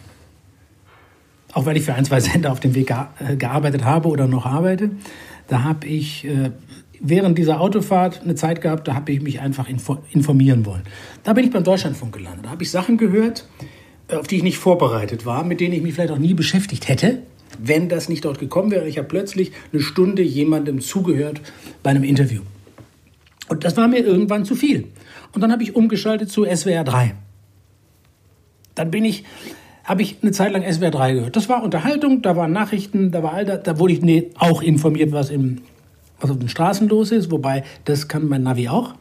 auch 1.52 1.66
weil 1.66 1.76
ich 1.76 1.84
für 1.84 1.94
ein, 1.94 2.04
zwei 2.04 2.20
Sender 2.20 2.52
auf 2.52 2.60
dem 2.60 2.74
Weg 2.74 2.90
äh, 2.90 3.36
gearbeitet 3.36 3.84
habe 3.84 4.08
oder 4.08 4.26
noch 4.26 4.46
arbeite, 4.46 4.90
da 5.48 5.64
habe 5.64 5.86
ich 5.86 6.24
äh, 6.24 6.50
während 7.00 7.36
dieser 7.36 7.60
Autofahrt 7.60 8.22
eine 8.22 8.34
Zeit 8.34 8.60
gehabt, 8.60 8.88
da 8.88 8.94
habe 8.94 9.12
ich 9.12 9.20
mich 9.20 9.40
einfach 9.40 9.68
informieren 9.68 10.64
wollen. 10.64 10.82
Da 11.24 11.32
bin 11.32 11.44
ich 11.44 11.50
beim 11.50 11.64
Deutschlandfunk 11.64 12.14
gelandet. 12.14 12.46
Da 12.46 12.50
habe 12.50 12.62
ich 12.62 12.70
Sachen 12.70 12.96
gehört, 12.96 13.46
äh, 14.08 14.14
auf 14.14 14.26
die 14.26 14.36
ich 14.36 14.42
nicht 14.42 14.58
vorbereitet 14.58 15.26
war, 15.26 15.44
mit 15.44 15.60
denen 15.60 15.74
ich 15.74 15.82
mich 15.82 15.94
vielleicht 15.94 16.12
auch 16.12 16.18
nie 16.18 16.34
beschäftigt 16.34 16.88
hätte, 16.88 17.22
wenn 17.58 17.88
das 17.88 18.08
nicht 18.08 18.24
dort 18.24 18.38
gekommen 18.38 18.70
wäre. 18.70 18.88
Ich 18.88 18.98
habe 18.98 19.08
plötzlich 19.08 19.52
eine 19.72 19.82
Stunde 19.82 20.22
jemandem 20.22 20.80
zugehört 20.80 21.40
bei 21.82 21.90
einem 21.90 22.04
Interview. 22.04 22.42
Und 23.48 23.64
das 23.64 23.76
war 23.76 23.88
mir 23.88 23.98
irgendwann 23.98 24.44
zu 24.44 24.54
viel. 24.54 24.88
Und 25.34 25.40
dann 25.42 25.52
habe 25.52 25.62
ich 25.62 25.74
umgeschaltet 25.74 26.30
zu 26.30 26.44
SWR 26.44 26.84
3. 26.84 27.14
Dann 28.74 28.90
bin 28.90 29.04
ich, 29.04 29.24
habe 29.84 30.02
ich 30.02 30.18
eine 30.22 30.32
Zeit 30.32 30.52
lang 30.52 30.62
SWR 30.70 30.90
3 30.90 31.12
gehört. 31.14 31.36
Das 31.36 31.48
war 31.48 31.62
Unterhaltung, 31.62 32.22
da 32.22 32.36
waren 32.36 32.52
Nachrichten, 32.52 33.10
da 33.10 33.22
war 33.22 33.34
all 33.34 33.44
das, 33.44 33.62
da 33.62 33.78
wurde 33.78 33.92
ich 33.92 34.02
nee, 34.02 34.30
auch 34.38 34.62
informiert, 34.62 35.12
was, 35.12 35.30
im, 35.30 35.62
was 36.20 36.30
auf 36.30 36.38
den 36.38 36.48
Straßen 36.48 36.88
los 36.88 37.10
ist, 37.10 37.30
wobei 37.30 37.64
das 37.84 38.08
kann 38.08 38.28
mein 38.28 38.42
Navi 38.42 38.68
auch. 38.68 38.94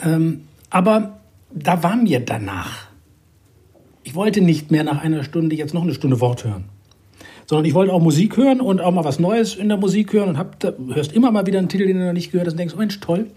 Ähm, 0.00 0.42
aber 0.70 1.20
da 1.52 1.82
war 1.82 1.96
mir 1.96 2.20
danach. 2.20 2.88
Ich 4.04 4.14
wollte 4.14 4.40
nicht 4.40 4.70
mehr 4.70 4.84
nach 4.84 5.02
einer 5.02 5.24
Stunde 5.24 5.56
jetzt 5.56 5.74
noch 5.74 5.82
eine 5.82 5.94
Stunde 5.94 6.20
Wort 6.20 6.44
hören. 6.44 6.64
Sondern 7.46 7.64
ich 7.64 7.74
wollte 7.74 7.92
auch 7.92 8.00
Musik 8.00 8.36
hören 8.36 8.60
und 8.60 8.80
auch 8.80 8.92
mal 8.92 9.04
was 9.04 9.18
Neues 9.18 9.54
in 9.54 9.68
der 9.68 9.78
Musik 9.78 10.12
hören 10.12 10.30
und 10.30 10.38
hab, 10.38 10.58
da, 10.60 10.72
hörst 10.92 11.12
immer 11.12 11.30
mal 11.30 11.46
wieder 11.46 11.58
einen 11.58 11.68
Titel, 11.68 11.86
den 11.86 11.98
du 11.98 12.06
noch 12.06 12.12
nicht 12.12 12.32
gehört 12.32 12.46
hast 12.46 12.54
und 12.54 12.58
denkst, 12.58 12.74
oh 12.74 12.78
Mensch, 12.78 12.98
toll. 13.00 13.30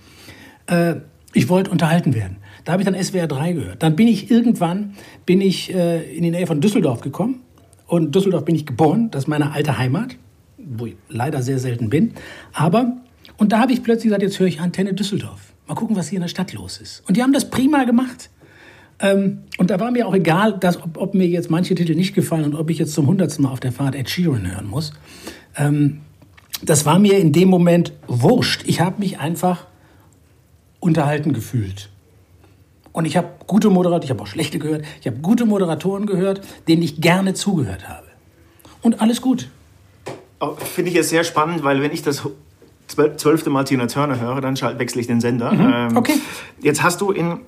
Äh, 0.68 0.96
ich 1.34 1.50
wollte 1.50 1.70
unterhalten 1.70 2.14
werden. 2.14 2.38
Da 2.66 2.74
habe 2.74 2.82
ich 2.82 2.90
dann 2.90 3.02
SWR 3.02 3.28
3 3.28 3.54
gehört. 3.54 3.84
Dann 3.84 3.96
bin 3.96 4.08
ich 4.08 4.30
irgendwann 4.30 4.96
bin 5.26 5.42
ich, 5.42 5.74
äh, 5.74 6.16
in 6.16 6.24
die 6.24 6.32
Nähe 6.32 6.48
von 6.48 6.62
Düsseldorf 6.62 7.02
gekommen. 7.02 7.42
Und 7.88 8.14
Düsseldorf 8.14 8.46
bin 8.46 8.56
ich 8.56 8.66
geboren. 8.66 9.10
Das 9.12 9.24
ist 9.24 9.28
meine 9.28 9.52
alte 9.52 9.78
Heimat, 9.78 10.16
wo 10.58 10.86
ich 10.86 10.96
leider 11.10 11.42
sehr 11.42 11.60
selten 11.60 11.90
bin. 11.90 12.14
Aber, 12.54 12.98
und 13.38 13.52
da 13.52 13.60
habe 13.60 13.74
ich 13.74 13.84
plötzlich 13.84 14.06
gesagt, 14.06 14.22
jetzt 14.22 14.40
höre 14.40 14.48
ich 14.48 14.62
Antenne 14.62 14.94
Düsseldorf. 14.94 15.54
Mal 15.68 15.76
gucken, 15.76 15.96
was 15.96 16.08
hier 16.10 16.18
in 16.18 16.22
der 16.22 16.30
Stadt 16.30 16.54
los 16.54 16.80
ist. 16.80 17.04
Und 17.08 17.18
die 17.18 17.24
haben 17.24 17.34
das 17.34 17.50
prima 17.50 17.84
gemacht. 17.84 18.30
Ähm, 19.00 19.40
und 19.58 19.70
da 19.70 19.80
war 19.80 19.92
mir 19.92 20.08
auch 20.08 20.14
egal, 20.14 20.58
dass, 20.60 20.82
ob, 20.82 20.98
ob, 20.98 21.14
mir 21.14 21.28
jetzt 21.28 21.50
manche 21.50 21.74
Titel 21.74 21.96
nicht 21.96 22.14
gefallen 22.14 22.44
und 22.44 22.56
ob 22.56 22.70
ich 22.70 22.78
jetzt 22.78 22.94
zum 22.94 23.08
hundertsten 23.08 23.44
Mal 23.44 23.52
auf 23.52 23.60
der 23.60 23.72
Fahrt 23.72 23.96
Ed 23.96 24.10
Sheeran 24.10 24.52
hören 24.52 24.68
muss. 24.68 24.94
Ähm, 25.56 26.02
das 26.62 26.86
war 26.86 27.00
mir 27.00 27.18
in 27.18 27.32
dem 27.32 27.50
Moment 27.50 27.94
wurscht. 28.08 28.64
Ich 28.66 28.82
habe 28.82 29.00
mich 29.00 29.20
einfach 29.20 29.68
unterhalten 30.80 31.34
gefühlt. 31.34 31.90
Und 32.92 33.06
ich 33.06 33.18
habe 33.18 33.28
gute 33.48 33.70
Moderatoren, 33.70 34.04
ich 34.04 34.10
habe 34.10 34.22
auch 34.24 34.28
schlechte 34.28 34.60
gehört, 34.60 34.84
ich 35.00 35.08
habe 35.08 35.18
gute 35.18 35.46
Moderatoren 35.46 36.06
gehört, 36.06 36.42
denen 36.68 36.82
ich 36.82 37.02
gerne 37.02 37.34
zugehört 37.34 37.88
habe. 37.88 38.08
Und 38.82 39.02
alles 39.02 39.22
gut. 39.22 39.50
Finde 40.74 40.90
ich 40.90 40.96
jetzt 40.96 41.10
sehr 41.10 41.24
spannend, 41.24 41.64
weil 41.64 41.82
wenn 41.82 41.92
ich 41.92 42.02
das 42.02 42.24
zwölfte 42.88 43.50
Mal 43.50 43.66
Tina 43.66 43.88
Turner 43.88 44.20
höre, 44.20 44.42
dann 44.42 44.56
wechsle 44.80 45.02
ich 45.02 45.08
den 45.08 45.22
Sender. 45.22 45.52
Mhm. 45.52 45.74
Ähm, 45.74 45.98
okay. 45.98 46.16
Jetzt 46.62 46.82
hast 46.82 47.02
du 47.02 47.12
in, 47.12 47.40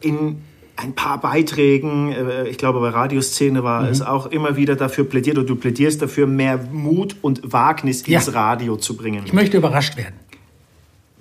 in 0.00 0.42
ein 0.76 0.94
paar 0.94 1.20
Beiträgen, 1.20 2.12
äh, 2.12 2.48
ich 2.48 2.58
glaube 2.58 2.80
bei 2.80 2.90
Radioszene 2.90 3.64
war 3.64 3.82
mhm. 3.82 3.88
es 3.88 4.02
auch 4.02 4.26
immer 4.26 4.56
wieder 4.56 4.76
dafür 4.76 5.04
plädiert, 5.04 5.38
oder 5.38 5.46
du 5.46 5.56
plädierst 5.56 6.02
dafür, 6.02 6.26
mehr 6.26 6.58
Mut 6.70 7.16
und 7.22 7.52
Wagnis 7.52 8.02
ins 8.02 8.34
Radio 8.34 8.76
zu 8.76 8.96
bringen. 8.96 9.22
Ich 9.24 9.32
möchte 9.32 9.56
überrascht 9.56 9.96
werden. 9.96 10.14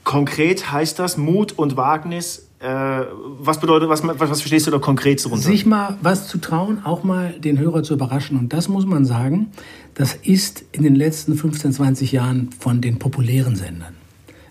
Konkret 0.04 0.72
heißt 0.72 1.00
das 1.00 1.18
Mut 1.18 1.54
und 1.54 1.78
Wagnis. 1.78 2.50
Äh, 2.64 3.08
was 3.40 3.60
bedeutet, 3.60 3.90
was, 3.90 4.08
was, 4.08 4.18
was 4.18 4.40
verstehst 4.40 4.68
du 4.68 4.72
da 4.72 4.80
konkret 4.80 5.24
darunter? 5.26 5.44
Sich 5.44 5.66
mal 5.66 5.98
was 6.02 6.30
zu 6.30 6.38
trauen, 6.38 6.86
auch 6.86 7.04
mal 7.04 7.38
den 7.38 7.60
Hörer 7.60 7.84
zu 7.84 7.94
überraschen. 7.94 8.40
Und 8.40 8.54
das 8.54 8.70
muss 8.70 8.86
man 8.86 9.04
sagen, 9.04 9.52
das 9.96 10.14
ist 10.14 10.64
in 10.72 10.84
den 10.84 10.96
letzten 10.96 11.36
15, 11.36 11.74
20 11.74 12.14
Jahren 12.14 12.52
von 12.58 12.80
den 12.80 13.00
populären 13.00 13.58
Sendern 13.58 13.96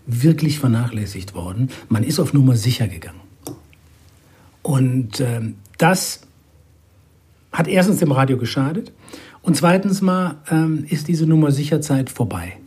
wirklich 0.05 0.59
vernachlässigt 0.59 1.35
worden. 1.35 1.71
Man 1.89 2.03
ist 2.03 2.21
auf 2.21 2.35
Nummer 2.35 2.55
sicher 2.57 2.87
gegangen. 2.87 3.21
Und 4.61 5.21
äh, 5.21 5.41
das 5.79 6.21
hat 7.51 7.67
erstens 7.67 8.01
dem 8.01 8.13
Radio 8.13 8.37
geschadet 8.37 8.93
und 9.41 9.57
zweitens 9.57 10.03
mal 10.03 10.37
ähm, 10.51 10.85
ist 10.87 11.09
diese 11.09 11.27
Nummer 11.27 11.51
Sicherzeit 11.51 12.11
vorbei. 12.11 12.59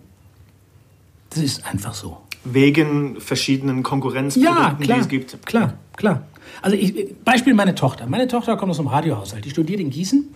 Das 1.30 1.44
ist 1.44 1.68
einfach 1.68 1.94
so 1.94 2.25
wegen 2.46 3.20
verschiedenen 3.20 3.84
Konkurrenzprodukten, 3.84 4.64
ja, 4.64 4.74
klar, 4.80 4.98
die 4.98 5.02
es 5.02 5.08
gibt. 5.08 5.46
Klar, 5.46 5.74
klar. 5.98 6.24
Also 6.62 6.78
ich, 6.78 7.16
Beispiel 7.26 7.54
meine 7.54 7.76
Tochter. 7.76 8.08
Meine 8.08 8.28
Tochter 8.28 8.56
kommt 8.56 8.72
aus 8.72 8.80
einem 8.80 8.88
Radiohaushalt. 8.88 9.44
Die 9.44 9.50
studiert 9.50 9.80
in 9.80 9.90
Gießen 9.90 10.34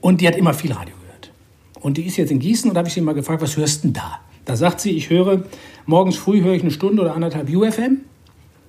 und 0.00 0.20
die 0.20 0.28
hat 0.28 0.36
immer 0.36 0.54
viel 0.54 0.72
Radio 0.72 0.94
gehört. 1.00 1.32
Und 1.80 1.96
die 1.96 2.02
ist 2.02 2.16
jetzt 2.16 2.30
in 2.30 2.38
Gießen 2.38 2.70
und 2.70 2.74
da 2.74 2.80
habe 2.80 2.88
ich 2.88 2.94
sie 2.94 3.00
mal 3.00 3.14
gefragt, 3.14 3.42
was 3.42 3.56
hörst 3.56 3.82
du 3.82 3.88
denn 3.88 3.94
da? 3.94 4.20
Da 4.44 4.56
sagt 4.56 4.80
sie, 4.80 4.90
ich 4.90 5.10
höre, 5.10 5.44
morgens 5.86 6.16
früh 6.16 6.40
höre 6.42 6.54
ich 6.54 6.62
eine 6.62 6.70
Stunde 6.70 7.02
oder 7.02 7.14
anderthalb 7.14 7.48
UFM. 7.48 8.02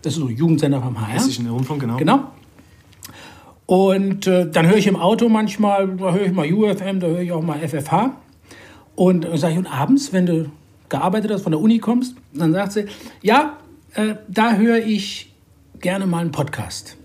Das 0.02 0.13
ist 0.13 0.19
so 0.19 0.28
ein 0.28 0.36
Jugendsender 0.36 0.82
vom 0.82 1.00
HR. 1.00 1.13
Hessischen 1.13 1.47
Rundfunk, 1.47 1.82
genau. 1.82 1.97
Genau. 1.97 2.32
Und 3.67 4.26
äh, 4.28 4.50
dann 4.50 4.67
höre 4.67 4.78
ich 4.78 4.88
im 4.88 4.95
Auto 4.95 5.28
manchmal, 5.30 5.88
da 5.97 6.13
höre 6.13 6.26
ich 6.26 6.32
mal 6.32 6.52
UFM, 6.52 7.00
da 7.00 7.08
höre 7.08 7.21
ich 7.21 7.32
auch 7.32 7.43
mal 7.43 7.60
FFH. 7.60 8.15
Und 8.95 9.26
äh, 9.26 9.38
sage 9.38 9.54
ich, 9.54 9.60
und 9.60 9.67
abends, 9.67 10.13
wenn 10.13 10.26
du 10.26 10.50
gearbeitet 10.89 11.32
hast, 11.32 11.43
von 11.43 11.52
der 11.52 11.62
Uni 11.62 11.80
kommst, 11.80 12.15
dann 12.34 12.54
sagt 12.54 12.73
sie, 12.73 12.86
ja, 13.21 13.58
äh, 13.93 14.15
da 14.28 14.56
höre 14.56 14.78
ich 14.78 15.34
gerne 15.80 16.08
mal 16.08 16.19
einen 16.19 16.32
Podcast. 16.32 16.97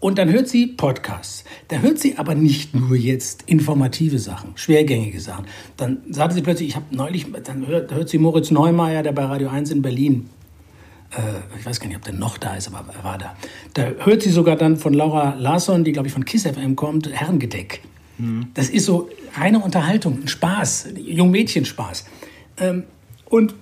Und 0.00 0.18
dann 0.18 0.30
hört 0.30 0.48
sie 0.48 0.68
Podcasts. 0.68 1.44
Da 1.68 1.78
hört 1.78 1.98
sie 1.98 2.18
aber 2.18 2.36
nicht 2.36 2.72
nur 2.74 2.94
jetzt 2.94 3.42
informative 3.46 4.20
Sachen, 4.20 4.52
schwergängige 4.54 5.20
Sachen. 5.20 5.46
Dann 5.76 5.98
sagte 6.10 6.36
sie 6.36 6.42
plötzlich, 6.42 6.68
ich 6.68 6.76
habe 6.76 6.86
neulich, 6.92 7.26
dann 7.44 7.66
hört, 7.66 7.92
hört, 7.92 8.08
sie 8.08 8.18
Moritz 8.18 8.52
Neumeier, 8.52 9.02
der 9.02 9.12
bei 9.12 9.24
Radio 9.24 9.48
1 9.48 9.72
in 9.72 9.82
Berlin, 9.82 10.30
äh, 11.10 11.58
ich 11.58 11.66
weiß 11.66 11.80
gar 11.80 11.88
nicht, 11.88 11.96
ob 11.96 12.04
der 12.04 12.14
noch 12.14 12.38
da 12.38 12.54
ist, 12.54 12.68
aber 12.68 12.84
er 12.94 13.02
war 13.02 13.18
da. 13.18 13.34
Da 13.74 13.90
hört 14.04 14.22
sie 14.22 14.30
sogar 14.30 14.54
dann 14.54 14.76
von 14.76 14.94
Laura 14.94 15.34
Larsson, 15.34 15.82
die 15.82 15.90
glaube 15.90 16.06
ich 16.06 16.14
von 16.14 16.24
KISS 16.24 16.46
FM 16.46 16.76
kommt, 16.76 17.10
Herrengedeck. 17.10 17.82
Mhm. 18.18 18.48
Das 18.54 18.68
ist 18.68 18.86
so 18.86 19.08
reine 19.34 19.58
Unterhaltung, 19.58 20.20
ein 20.22 20.28
Spaß, 20.28 20.90
Jungmädchenspaß. 20.96 22.04
Ähm, 22.60 22.84
und 23.26 23.54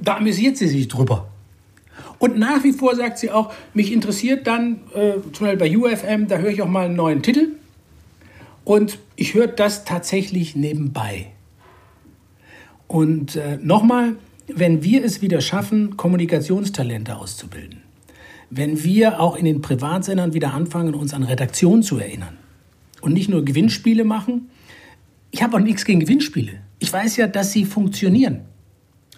da 0.00 0.16
amüsiert 0.16 0.56
sie 0.56 0.68
sich 0.68 0.88
drüber. 0.88 1.28
Und 2.18 2.38
nach 2.38 2.64
wie 2.64 2.72
vor 2.72 2.94
sagt 2.94 3.18
sie 3.18 3.30
auch, 3.30 3.52
mich 3.74 3.92
interessiert 3.92 4.46
dann, 4.46 4.80
äh, 4.94 5.14
zum 5.32 5.46
Beispiel 5.46 5.56
bei 5.56 5.76
UFM, 5.76 6.26
da 6.28 6.38
höre 6.38 6.50
ich 6.50 6.62
auch 6.62 6.68
mal 6.68 6.86
einen 6.86 6.96
neuen 6.96 7.22
Titel. 7.22 7.48
Und 8.64 8.98
ich 9.16 9.34
höre 9.34 9.46
das 9.46 9.84
tatsächlich 9.84 10.54
nebenbei. 10.54 11.32
Und 12.86 13.36
äh, 13.36 13.58
nochmal, 13.62 14.16
wenn 14.48 14.82
wir 14.82 15.04
es 15.04 15.22
wieder 15.22 15.40
schaffen, 15.40 15.96
Kommunikationstalente 15.96 17.16
auszubilden, 17.16 17.82
wenn 18.50 18.82
wir 18.82 19.20
auch 19.20 19.36
in 19.36 19.44
den 19.44 19.62
Privatsendern 19.62 20.34
wieder 20.34 20.52
anfangen, 20.52 20.94
uns 20.94 21.14
an 21.14 21.22
Redaktion 21.22 21.82
zu 21.82 21.98
erinnern 21.98 22.36
und 23.00 23.12
nicht 23.12 23.30
nur 23.30 23.44
Gewinnspiele 23.44 24.04
machen, 24.04 24.50
ich 25.30 25.42
habe 25.42 25.56
auch 25.56 25.60
nichts 25.60 25.84
gegen 25.84 26.00
Gewinnspiele. 26.00 26.60
Ich 26.80 26.92
weiß 26.92 27.16
ja, 27.16 27.28
dass 27.28 27.52
sie 27.52 27.64
funktionieren. 27.64 28.40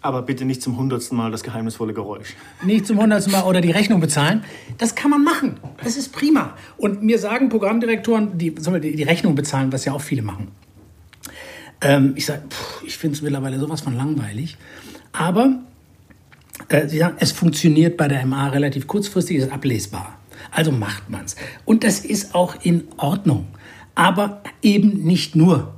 Aber 0.02 0.22
bitte 0.22 0.44
nicht 0.44 0.60
zum 0.62 0.76
hundertsten 0.76 1.16
Mal 1.16 1.30
das 1.30 1.44
geheimnisvolle 1.44 1.94
Geräusch. 1.94 2.34
Nicht 2.64 2.88
zum 2.88 3.00
hundertsten 3.00 3.32
Mal 3.32 3.44
oder 3.44 3.60
die 3.60 3.70
Rechnung 3.70 4.00
bezahlen. 4.00 4.42
Das 4.76 4.96
kann 4.96 5.12
man 5.12 5.22
machen. 5.22 5.60
Das 5.82 5.96
ist 5.96 6.12
prima. 6.12 6.56
Und 6.76 7.04
mir 7.04 7.20
sagen 7.20 7.48
Programmdirektoren, 7.48 8.36
die, 8.36 8.52
die 8.52 9.02
Rechnung 9.04 9.36
bezahlen, 9.36 9.72
was 9.72 9.84
ja 9.84 9.92
auch 9.92 10.00
viele 10.00 10.22
machen. 10.22 10.48
Ähm, 11.80 12.14
ich 12.16 12.26
sage, 12.26 12.42
ich 12.84 12.96
finde 12.96 13.14
es 13.14 13.22
mittlerweile 13.22 13.60
sowas 13.60 13.80
von 13.80 13.96
langweilig. 13.96 14.56
Aber 15.12 15.60
äh, 16.68 16.88
sie 16.88 16.98
sagen, 16.98 17.16
es 17.20 17.30
funktioniert 17.30 17.96
bei 17.96 18.08
der 18.08 18.26
MA 18.26 18.48
relativ 18.48 18.88
kurzfristig, 18.88 19.36
ist 19.36 19.52
ablesbar. 19.52 20.18
Also 20.50 20.72
macht 20.72 21.10
man 21.10 21.26
es. 21.26 21.36
Und 21.64 21.84
das 21.84 22.00
ist 22.00 22.34
auch 22.34 22.56
in 22.64 22.88
Ordnung. 22.96 23.46
Aber 23.94 24.42
eben 24.62 25.04
nicht 25.04 25.36
nur. 25.36 25.74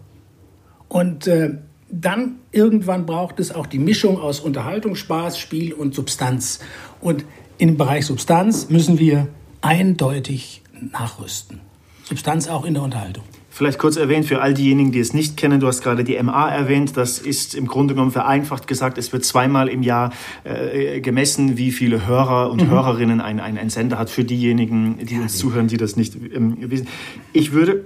Und 0.88 1.27
äh, 1.27 1.59
dann 1.90 2.37
irgendwann 2.51 3.07
braucht 3.07 3.40
es 3.40 3.55
auch 3.55 3.66
die 3.66 3.79
Mischung 3.79 4.18
aus 4.18 4.40
Unterhaltung, 4.40 4.97
Spaß, 4.97 5.38
Spiel 5.38 5.73
und 5.73 5.94
Substanz. 5.94 6.61
Und 7.01 7.25
im 7.59 7.77
Bereich 7.77 8.07
Substanz 8.07 8.68
müssen 8.70 8.99
wir 8.99 9.29
eindeutig 9.61 10.62
nachrüsten. 10.92 11.61
Substanz 12.03 12.49
auch 12.49 12.64
in 12.64 12.75
der 12.75 12.83
Unterhaltung. 12.83 13.25
Vielleicht 13.55 13.79
kurz 13.79 13.97
erwähnt 13.97 14.27
für 14.27 14.42
all 14.42 14.53
diejenigen, 14.53 14.90
die 14.90 14.99
es 14.99 15.14
nicht 15.14 15.37
kennen, 15.37 15.61
du 15.61 15.68
hast 15.68 15.81
gerade 15.81 16.03
die 16.03 16.20
MA 16.20 16.51
erwähnt, 16.51 16.97
das 16.97 17.20
ist 17.20 17.55
im 17.55 17.68
Grunde 17.68 17.94
genommen 17.94 18.11
vereinfacht 18.11 18.66
gesagt, 18.66 18.99
es 18.99 19.12
wird 19.12 19.25
zweimal 19.25 19.68
im 19.68 19.85
Jahr 19.85 20.12
äh, 20.42 21.01
gemessen, 21.01 21.57
wie 21.57 21.70
viele 21.70 22.05
Hörer 22.05 22.51
und 22.51 22.62
mhm. 22.62 22.70
Hörerinnen 22.70 23.20
ein, 23.20 23.38
ein, 23.38 23.57
ein, 23.57 23.70
Sender 23.70 23.97
hat, 23.97 24.11
für 24.11 24.25
diejenigen, 24.25 24.99
die 25.07 25.14
ja, 25.14 25.20
uns 25.20 25.38
zuhören, 25.38 25.68
die 25.68 25.77
das 25.77 25.94
nicht 25.94 26.16
ähm, 26.16 26.57
wissen. 26.68 26.88
Ich 27.33 27.53
würde 27.53 27.85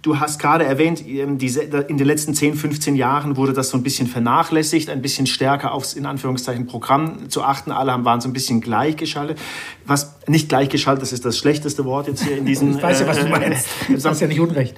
Du 0.00 0.20
hast 0.20 0.38
gerade 0.38 0.64
erwähnt, 0.64 1.04
ähm, 1.06 1.38
in 1.38 1.98
den 1.98 2.06
letzten 2.06 2.32
10, 2.32 2.54
15 2.54 2.94
Jahren 2.94 3.36
wurde 3.36 3.52
das 3.52 3.70
so 3.70 3.76
ein 3.76 3.82
bisschen 3.82 4.06
vernachlässigt, 4.06 4.90
ein 4.90 5.02
bisschen 5.02 5.26
stärker 5.26 5.72
aufs 5.72 5.94
in 5.94 6.06
Anführungszeichen 6.06 6.66
Programm 6.66 7.28
zu 7.28 7.42
achten. 7.42 7.72
Alle 7.72 8.04
waren 8.04 8.20
so 8.20 8.28
ein 8.28 8.32
bisschen 8.32 8.60
gleichgeschaltet. 8.60 9.38
Was 9.86 10.14
nicht 10.28 10.48
gleichgeschaltet, 10.48 11.02
das 11.02 11.12
ist 11.12 11.24
das 11.24 11.36
schlechteste 11.36 11.84
Wort 11.84 12.06
jetzt 12.06 12.22
hier 12.22 12.38
in 12.38 12.44
diesem. 12.46 12.76
ich 12.76 12.82
weiß 12.82 13.00
ja, 13.00 13.06
was 13.08 13.18
du 13.18 13.26
äh, 13.26 13.30
meinst. 13.30 13.66
Du 13.88 14.04
hast 14.04 14.20
ja 14.20 14.28
nicht 14.28 14.40
Unrecht. 14.40 14.76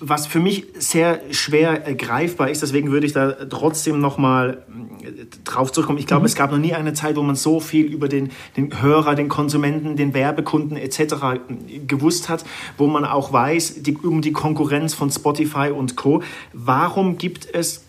Was 0.00 0.26
für 0.26 0.40
mich 0.40 0.66
sehr 0.78 1.20
schwer 1.30 1.86
äh, 1.86 1.94
greifbar 1.94 2.50
ist, 2.50 2.62
deswegen 2.62 2.90
würde 2.90 3.06
ich 3.06 3.12
da 3.12 3.32
trotzdem 3.32 4.00
nochmal 4.00 4.64
äh, 5.02 5.26
drauf 5.44 5.70
zurückkommen. 5.72 5.98
Ich 5.98 6.06
glaube, 6.06 6.22
mhm. 6.22 6.26
es 6.26 6.34
gab 6.34 6.50
noch 6.50 6.58
nie 6.58 6.74
eine 6.74 6.94
Zeit, 6.94 7.16
wo 7.16 7.22
man 7.22 7.36
so 7.36 7.60
viel 7.60 7.86
über 7.86 8.08
den, 8.08 8.30
den 8.56 8.80
Hörer, 8.80 9.14
den 9.14 9.28
Konsumenten, 9.28 9.96
den 9.96 10.14
Werbekunden 10.14 10.76
etc. 10.76 10.98
Äh, 10.98 11.78
gewusst 11.86 12.28
hat, 12.28 12.44
wo 12.78 12.86
man 12.86 13.04
auch 13.04 13.32
weiß, 13.32 13.82
die, 13.82 13.96
um 13.96 14.22
die 14.22 14.32
Konkurrenz 14.32 14.94
von 14.94 15.10
Spotify 15.10 15.70
und 15.70 15.96
Co. 15.96 16.22
Warum 16.52 17.18
gibt 17.18 17.46
es 17.52 17.84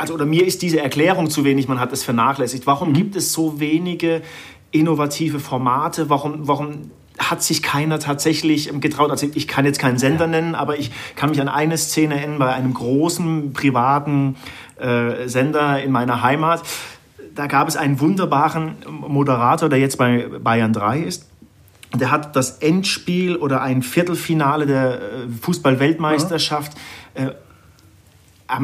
also 0.00 0.14
oder 0.14 0.26
mir 0.26 0.46
ist 0.46 0.62
diese 0.62 0.80
Erklärung 0.80 1.28
zu 1.28 1.44
wenig, 1.44 1.66
man 1.66 1.80
hat 1.80 1.92
es 1.92 2.04
vernachlässigt. 2.04 2.68
Warum 2.68 2.90
mhm. 2.90 2.94
gibt 2.94 3.16
es 3.16 3.32
so 3.32 3.58
wenige 3.58 4.22
innovative 4.70 5.40
Formate? 5.40 6.08
Warum, 6.08 6.46
warum 6.46 6.92
hat 7.18 7.42
sich 7.42 7.62
keiner 7.62 7.98
tatsächlich 7.98 8.70
getraut. 8.80 9.10
Also 9.10 9.28
ich 9.34 9.48
kann 9.48 9.64
jetzt 9.64 9.78
keinen 9.78 9.98
Sender 9.98 10.26
nennen, 10.26 10.54
aber 10.54 10.78
ich 10.78 10.90
kann 11.16 11.30
mich 11.30 11.40
an 11.40 11.48
eine 11.48 11.76
Szene 11.76 12.18
erinnern 12.18 12.38
bei 12.38 12.52
einem 12.52 12.74
großen 12.74 13.52
privaten 13.52 14.36
äh, 14.76 15.28
Sender 15.28 15.82
in 15.82 15.90
meiner 15.90 16.22
Heimat. 16.22 16.62
Da 17.34 17.46
gab 17.46 17.68
es 17.68 17.76
einen 17.76 18.00
wunderbaren 18.00 18.76
Moderator, 18.88 19.68
der 19.68 19.78
jetzt 19.78 19.98
bei 19.98 20.26
Bayern 20.42 20.72
3 20.72 21.00
ist. 21.00 21.28
Der 21.94 22.10
hat 22.10 22.36
das 22.36 22.58
Endspiel 22.58 23.36
oder 23.36 23.62
ein 23.62 23.82
Viertelfinale 23.82 24.66
der 24.66 24.94
äh, 24.94 25.00
Fußball-Weltmeisterschaft 25.40 26.72
äh, 27.14 27.30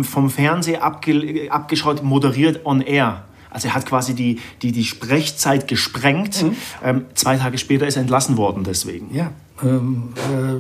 vom 0.03 0.31
Fernseher 0.31 0.83
abge 0.83 1.49
abgeschaut, 1.51 2.03
moderiert 2.03 2.65
on 2.65 2.81
air. 2.81 3.25
Also 3.55 3.69
er 3.69 3.75
hat 3.75 3.87
quasi 3.87 4.15
die, 4.15 4.41
die, 4.63 4.73
die 4.73 4.85
Sprechzeit 4.85 5.69
gesprengt. 5.69 6.43
Mhm. 6.43 6.57
Ähm, 6.85 7.05
zwei 7.15 7.37
Tage 7.37 7.57
später 7.57 7.87
ist 7.87 7.95
er 7.95 8.03
entlassen 8.03 8.37
worden 8.37 8.65
deswegen. 8.65 9.15
Ja. 9.15 9.31
Ähm, 9.63 10.13
äh, 10.17 10.59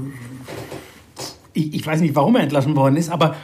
ich, 1.53 1.75
ich, 1.75 1.87
weiß 1.87 2.01
nicht, 2.01 2.15
warum 2.15 2.37
er 2.37 2.43
entlassen 2.43 2.77
worden 2.77 2.97
ist, 2.97 3.11
aber 3.11 3.35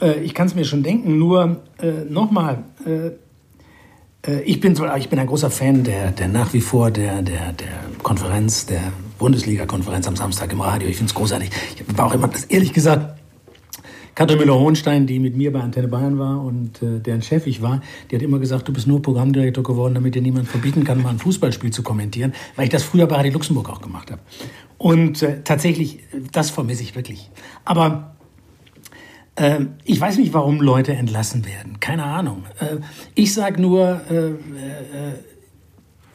äh, 0.00 0.20
ich 0.20 0.32
kann 0.32 0.46
es 0.46 0.54
mir 0.54 0.64
schon 0.64 0.84
denken. 0.84 1.18
Nur 1.18 1.60
äh, 1.82 2.04
nochmal, 2.08 2.62
äh, 2.86 4.30
äh, 4.30 4.42
ich, 4.42 4.60
bin, 4.60 4.80
ich 4.98 5.08
bin 5.08 5.18
ein 5.18 5.26
großer 5.26 5.50
Fan 5.50 5.82
der, 5.82 6.12
der 6.12 6.28
nach 6.28 6.52
wie 6.52 6.60
vor 6.60 6.92
der, 6.92 7.22
der, 7.22 7.52
der 7.52 7.68
Konferenz, 8.04 8.66
der 8.66 8.92
Bundesliga-Konferenz 9.18 10.06
am 10.06 10.14
Samstag 10.14 10.52
im 10.52 10.60
Radio. 10.60 10.88
Ich 10.88 10.98
finde 10.98 11.10
es 11.10 11.14
großartig. 11.16 11.50
Ich 11.76 11.98
war 11.98 12.06
auch 12.06 12.14
immer, 12.14 12.30
ehrlich 12.48 12.72
gesagt, 12.72 13.19
Katrin 14.20 14.36
Müller-Hohenstein, 14.36 15.06
die 15.06 15.18
mit 15.18 15.34
mir 15.34 15.50
bei 15.50 15.60
Antenne 15.60 15.88
Bayern 15.88 16.18
war 16.18 16.44
und 16.44 16.82
äh, 16.82 17.00
deren 17.00 17.22
Chef 17.22 17.46
ich 17.46 17.62
war, 17.62 17.80
die 18.10 18.16
hat 18.16 18.22
immer 18.22 18.38
gesagt, 18.38 18.68
du 18.68 18.72
bist 18.74 18.86
nur 18.86 19.00
Programmdirektor 19.00 19.64
geworden, 19.64 19.94
damit 19.94 20.14
dir 20.14 20.20
niemand 20.20 20.46
verbieten 20.46 20.84
kann, 20.84 21.00
mal 21.00 21.08
ein 21.08 21.18
Fußballspiel 21.18 21.70
zu 21.70 21.82
kommentieren, 21.82 22.34
weil 22.54 22.64
ich 22.64 22.70
das 22.70 22.82
früher 22.82 23.06
bei 23.06 23.16
Radio 23.16 23.32
Luxemburg 23.32 23.70
auch 23.70 23.80
gemacht 23.80 24.10
habe. 24.10 24.20
Und 24.76 25.22
äh, 25.22 25.40
tatsächlich, 25.42 26.00
das 26.32 26.50
vermisse 26.50 26.82
ich 26.82 26.94
wirklich. 26.94 27.30
Aber 27.64 28.14
äh, 29.36 29.60
ich 29.84 29.98
weiß 29.98 30.18
nicht, 30.18 30.34
warum 30.34 30.60
Leute 30.60 30.92
entlassen 30.92 31.46
werden. 31.46 31.80
Keine 31.80 32.04
Ahnung. 32.04 32.42
Äh, 32.58 32.76
ich 33.14 33.32
sage 33.32 33.58
nur, 33.62 34.02
äh, 34.10 34.32
äh, 34.32 34.34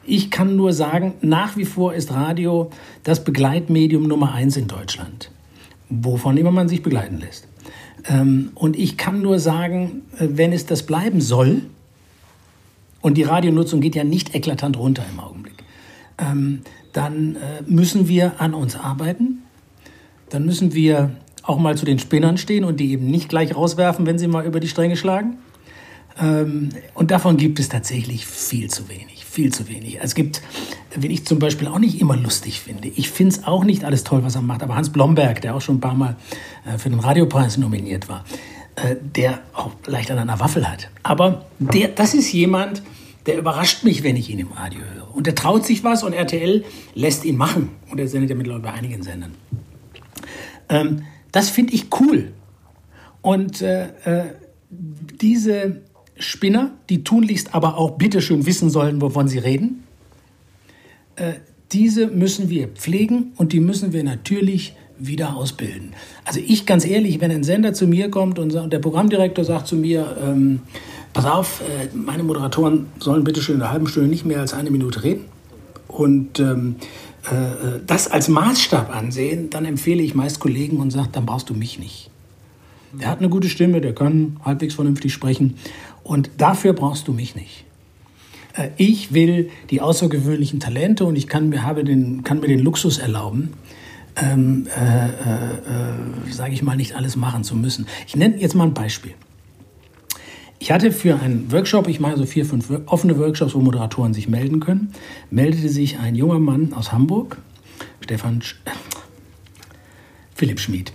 ich 0.05 0.29
kann 0.29 0.55
nur 0.55 0.73
sagen, 0.73 1.15
nach 1.21 1.57
wie 1.57 1.65
vor 1.65 1.95
ist 1.95 2.11
Radio 2.11 2.69
das 3.01 3.23
Begleitmedium 3.23 4.03
Nummer 4.03 4.31
eins 4.31 4.57
in 4.57 4.67
Deutschland, 4.67 5.31
wovon 5.89 6.37
immer 6.37 6.51
man 6.51 6.69
sich 6.69 6.83
begleiten 6.83 7.17
lässt. 7.17 7.47
Ähm, 8.07 8.51
und 8.55 8.77
ich 8.77 8.97
kann 8.97 9.21
nur 9.21 9.39
sagen, 9.39 10.03
äh, 10.17 10.27
wenn 10.31 10.53
es 10.53 10.65
das 10.65 10.83
bleiben 10.83 11.21
soll, 11.21 11.63
und 13.01 13.19
die 13.19 13.23
Radionutzung 13.23 13.81
geht 13.81 13.95
ja 13.95 14.03
nicht 14.03 14.33
eklatant 14.33 14.79
runter 14.79 15.05
im 15.11 15.19
Augenblick, 15.19 15.53
ähm, 16.17 16.61
dann 16.91 17.35
äh, 17.35 17.61
müssen 17.67 18.07
wir 18.07 18.41
an 18.41 18.55
uns 18.55 18.75
arbeiten. 18.75 19.43
Dann 20.29 20.43
müssen 20.43 20.73
wir 20.73 21.11
auch 21.43 21.59
mal 21.59 21.77
zu 21.77 21.85
den 21.85 21.99
Spinnern 21.99 22.39
stehen 22.39 22.63
und 22.63 22.79
die 22.79 22.91
eben 22.91 23.05
nicht 23.11 23.29
gleich 23.29 23.55
rauswerfen, 23.55 24.07
wenn 24.07 24.17
sie 24.17 24.27
mal 24.27 24.43
über 24.43 24.59
die 24.59 24.67
Stränge 24.67 24.97
schlagen. 24.97 25.37
Ähm, 26.19 26.69
und 26.95 27.11
davon 27.11 27.37
gibt 27.37 27.59
es 27.59 27.69
tatsächlich 27.69 28.25
viel 28.25 28.71
zu 28.71 28.89
wenig 28.89 29.14
viel 29.35 29.53
zu 29.53 29.67
wenig. 29.67 29.99
Es 30.01 30.15
gibt, 30.15 30.41
wenn 30.95 31.11
ich 31.11 31.25
zum 31.25 31.39
Beispiel 31.39 31.67
auch 31.67 31.77
nicht 31.77 31.99
immer 31.99 32.15
lustig 32.15 32.61
finde, 32.61 32.87
ich 32.87 33.09
finde 33.09 33.35
es 33.35 33.43
auch 33.43 33.65
nicht 33.65 33.83
alles 33.83 34.05
toll, 34.05 34.23
was 34.23 34.35
er 34.35 34.41
macht, 34.41 34.63
aber 34.63 34.75
Hans 34.75 34.91
Blomberg, 34.91 35.41
der 35.41 35.55
auch 35.55 35.61
schon 35.61 35.75
ein 35.75 35.81
paar 35.81 35.93
Mal 35.93 36.15
äh, 36.65 36.77
für 36.77 36.89
den 36.89 36.99
Radiopreis 36.99 37.57
nominiert 37.57 38.07
war, 38.07 38.23
äh, 38.75 38.95
der 39.01 39.41
auch 39.53 39.71
leicht 39.85 40.09
an 40.09 40.17
einer 40.19 40.39
Waffel 40.39 40.69
hat. 40.69 40.89
Aber 41.03 41.45
der, 41.59 41.89
das 41.89 42.13
ist 42.13 42.31
jemand, 42.31 42.81
der 43.25 43.37
überrascht 43.37 43.83
mich, 43.83 44.03
wenn 44.03 44.15
ich 44.15 44.29
ihn 44.29 44.39
im 44.39 44.53
Radio 44.53 44.79
höre. 44.79 45.13
Und 45.13 45.27
der 45.27 45.35
traut 45.35 45.65
sich 45.65 45.83
was 45.83 46.03
und 46.03 46.13
RTL 46.13 46.63
lässt 46.93 47.25
ihn 47.25 47.35
machen. 47.35 47.71
Und 47.89 47.99
er 47.99 48.07
sendet 48.07 48.29
ja 48.29 48.35
mittlerweile 48.35 48.63
bei 48.63 48.71
einigen 48.71 49.03
Sendern. 49.03 49.33
Ähm, 50.69 51.03
das 51.33 51.49
finde 51.49 51.73
ich 51.73 51.87
cool. 51.99 52.31
Und 53.21 53.61
äh, 53.61 53.87
äh, 54.05 54.25
diese 54.69 55.81
Spinner, 56.17 56.71
die 56.89 57.03
tunlichst 57.03 57.53
aber 57.53 57.77
auch 57.77 57.91
bitteschön 57.91 58.45
wissen 58.45 58.69
sollen, 58.69 59.01
wovon 59.01 59.27
sie 59.27 59.39
reden. 59.39 59.83
Äh, 61.15 61.33
diese 61.71 62.07
müssen 62.07 62.49
wir 62.49 62.67
pflegen 62.69 63.33
und 63.37 63.51
die 63.53 63.59
müssen 63.59 63.91
wir 63.91 64.03
natürlich 64.03 64.75
wieder 64.97 65.35
ausbilden. 65.35 65.93
Also 66.23 66.39
ich 66.39 66.65
ganz 66.65 66.85
ehrlich, 66.85 67.19
wenn 67.19 67.31
ein 67.31 67.43
Sender 67.43 67.73
zu 67.73 67.85
mir 67.85 68.09
kommt 68.09 68.39
und, 68.39 68.53
der 68.53 68.79
Programmdirektor 68.79 69.43
sagt 69.43 69.67
zu 69.67 69.75
mir, 69.75 70.15
ähm, 70.23 70.61
pass 71.11 71.25
auf, 71.25 71.61
äh, 71.61 71.87
meine 71.93 72.23
Moderatoren 72.23 72.87
sollen 72.99 73.23
bitte 73.23 73.41
schön 73.41 73.55
in 73.55 73.61
einer 73.61 73.71
halben 73.71 73.87
Stunde 73.87 74.09
nicht 74.09 74.25
mehr 74.25 74.39
als 74.39 74.53
eine 74.53 74.71
Minute 74.71 75.03
reden 75.03 75.25
und 75.87 76.39
ähm, 76.39 76.75
äh, 77.29 77.35
äh 77.35 77.79
das 77.85 78.09
als 78.09 78.29
Maßstab 78.29 78.95
ansehen, 78.95 79.49
dann 79.49 79.65
empfehle 79.65 80.01
ich 80.01 80.15
meist 80.15 80.39
Kollegen 80.39 80.77
und 80.77 80.91
sage, 80.91 81.09
dann 81.11 81.25
brauchst 81.25 81.49
du 81.49 81.53
mich 81.53 81.77
nicht. 81.77 82.09
Der 82.93 83.09
hat 83.09 83.19
eine 83.19 83.27
gute 83.27 83.49
Stimme, 83.49 83.81
der 83.81 83.93
kann 83.93 84.37
halbwegs 84.45 84.75
vernünftig 84.75 85.11
sprechen 85.11 85.55
und 86.05 86.29
dafür 86.37 86.73
brauchst 86.73 87.07
du 87.07 87.13
mich 87.13 87.35
nicht. 87.35 87.65
Äh, 88.53 88.69
ich 88.77 89.13
will 89.13 89.49
die 89.71 89.81
außergewöhnlichen 89.81 90.59
Talente 90.59 91.03
und 91.03 91.17
ich 91.17 91.27
kann 91.27 91.49
mir, 91.49 91.63
habe 91.63 91.83
den, 91.83 92.23
kann 92.23 92.39
mir 92.39 92.47
den 92.47 92.59
Luxus 92.59 92.99
erlauben, 92.99 93.53
ähm, 94.15 94.67
äh, 94.67 95.07
äh, 95.07 96.31
sage 96.31 96.53
ich 96.53 96.61
mal, 96.61 96.77
nicht 96.77 96.95
alles 96.95 97.15
machen 97.15 97.43
zu 97.43 97.55
müssen. 97.55 97.87
Ich 98.07 98.15
nenne 98.15 98.37
jetzt 98.37 98.53
mal 98.53 98.65
ein 98.65 98.73
Beispiel. 98.73 99.13
Ich 100.59 100.71
hatte 100.71 100.91
für 100.91 101.19
einen 101.19 101.51
Workshop, 101.51 101.87
ich 101.87 101.99
mache 101.99 102.17
so 102.17 102.25
vier, 102.25 102.45
fünf 102.45 102.71
offene 102.85 103.17
Workshops, 103.17 103.55
wo 103.55 103.59
Moderatoren 103.59 104.13
sich 104.13 104.29
melden 104.29 104.59
können, 104.59 104.93
meldete 105.31 105.69
sich 105.69 105.99
ein 105.99 106.15
junger 106.15 106.39
Mann 106.39 106.73
aus 106.73 106.91
Hamburg, 106.91 107.37
Stefan 107.99 108.41
Sch 108.41 108.55
Philipp 110.35 110.59
Schmid, 110.59 110.93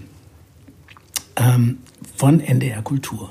ähm, 1.37 1.79
von 2.17 2.41
NDR 2.41 2.83
Kultur. 2.83 3.31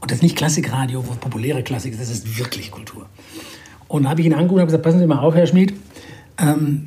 Und 0.00 0.10
das 0.10 0.18
ist 0.18 0.22
nicht 0.22 0.36
Klassikradio, 0.36 1.04
wo 1.06 1.14
populäre 1.14 1.62
Klassik 1.62 1.92
ist, 1.92 2.00
das 2.00 2.10
ist 2.10 2.38
wirklich 2.38 2.70
Kultur. 2.70 3.06
Und 3.88 4.04
da 4.04 4.10
habe 4.10 4.20
ich 4.20 4.26
ihn 4.26 4.34
angerufen 4.34 4.60
und 4.60 4.66
gesagt, 4.66 4.84
passen 4.84 4.98
Sie 4.98 5.06
mal 5.06 5.18
auf, 5.18 5.34
Herr 5.34 5.46
Schmid. 5.46 5.74
Ähm, 6.38 6.84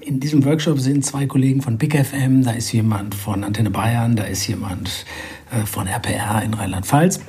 in 0.00 0.20
diesem 0.20 0.44
Workshop 0.44 0.80
sind 0.80 1.04
zwei 1.04 1.26
Kollegen 1.26 1.60
von 1.60 1.76
Big 1.76 1.94
FM, 1.94 2.44
da 2.44 2.52
ist 2.52 2.72
jemand 2.72 3.14
von 3.14 3.44
Antenne 3.44 3.70
Bayern, 3.70 4.16
da 4.16 4.24
ist 4.24 4.46
jemand 4.46 5.04
äh, 5.50 5.66
von 5.66 5.86
RPR 5.86 6.42
in 6.42 6.54
Rheinland-Pfalz. 6.54 7.20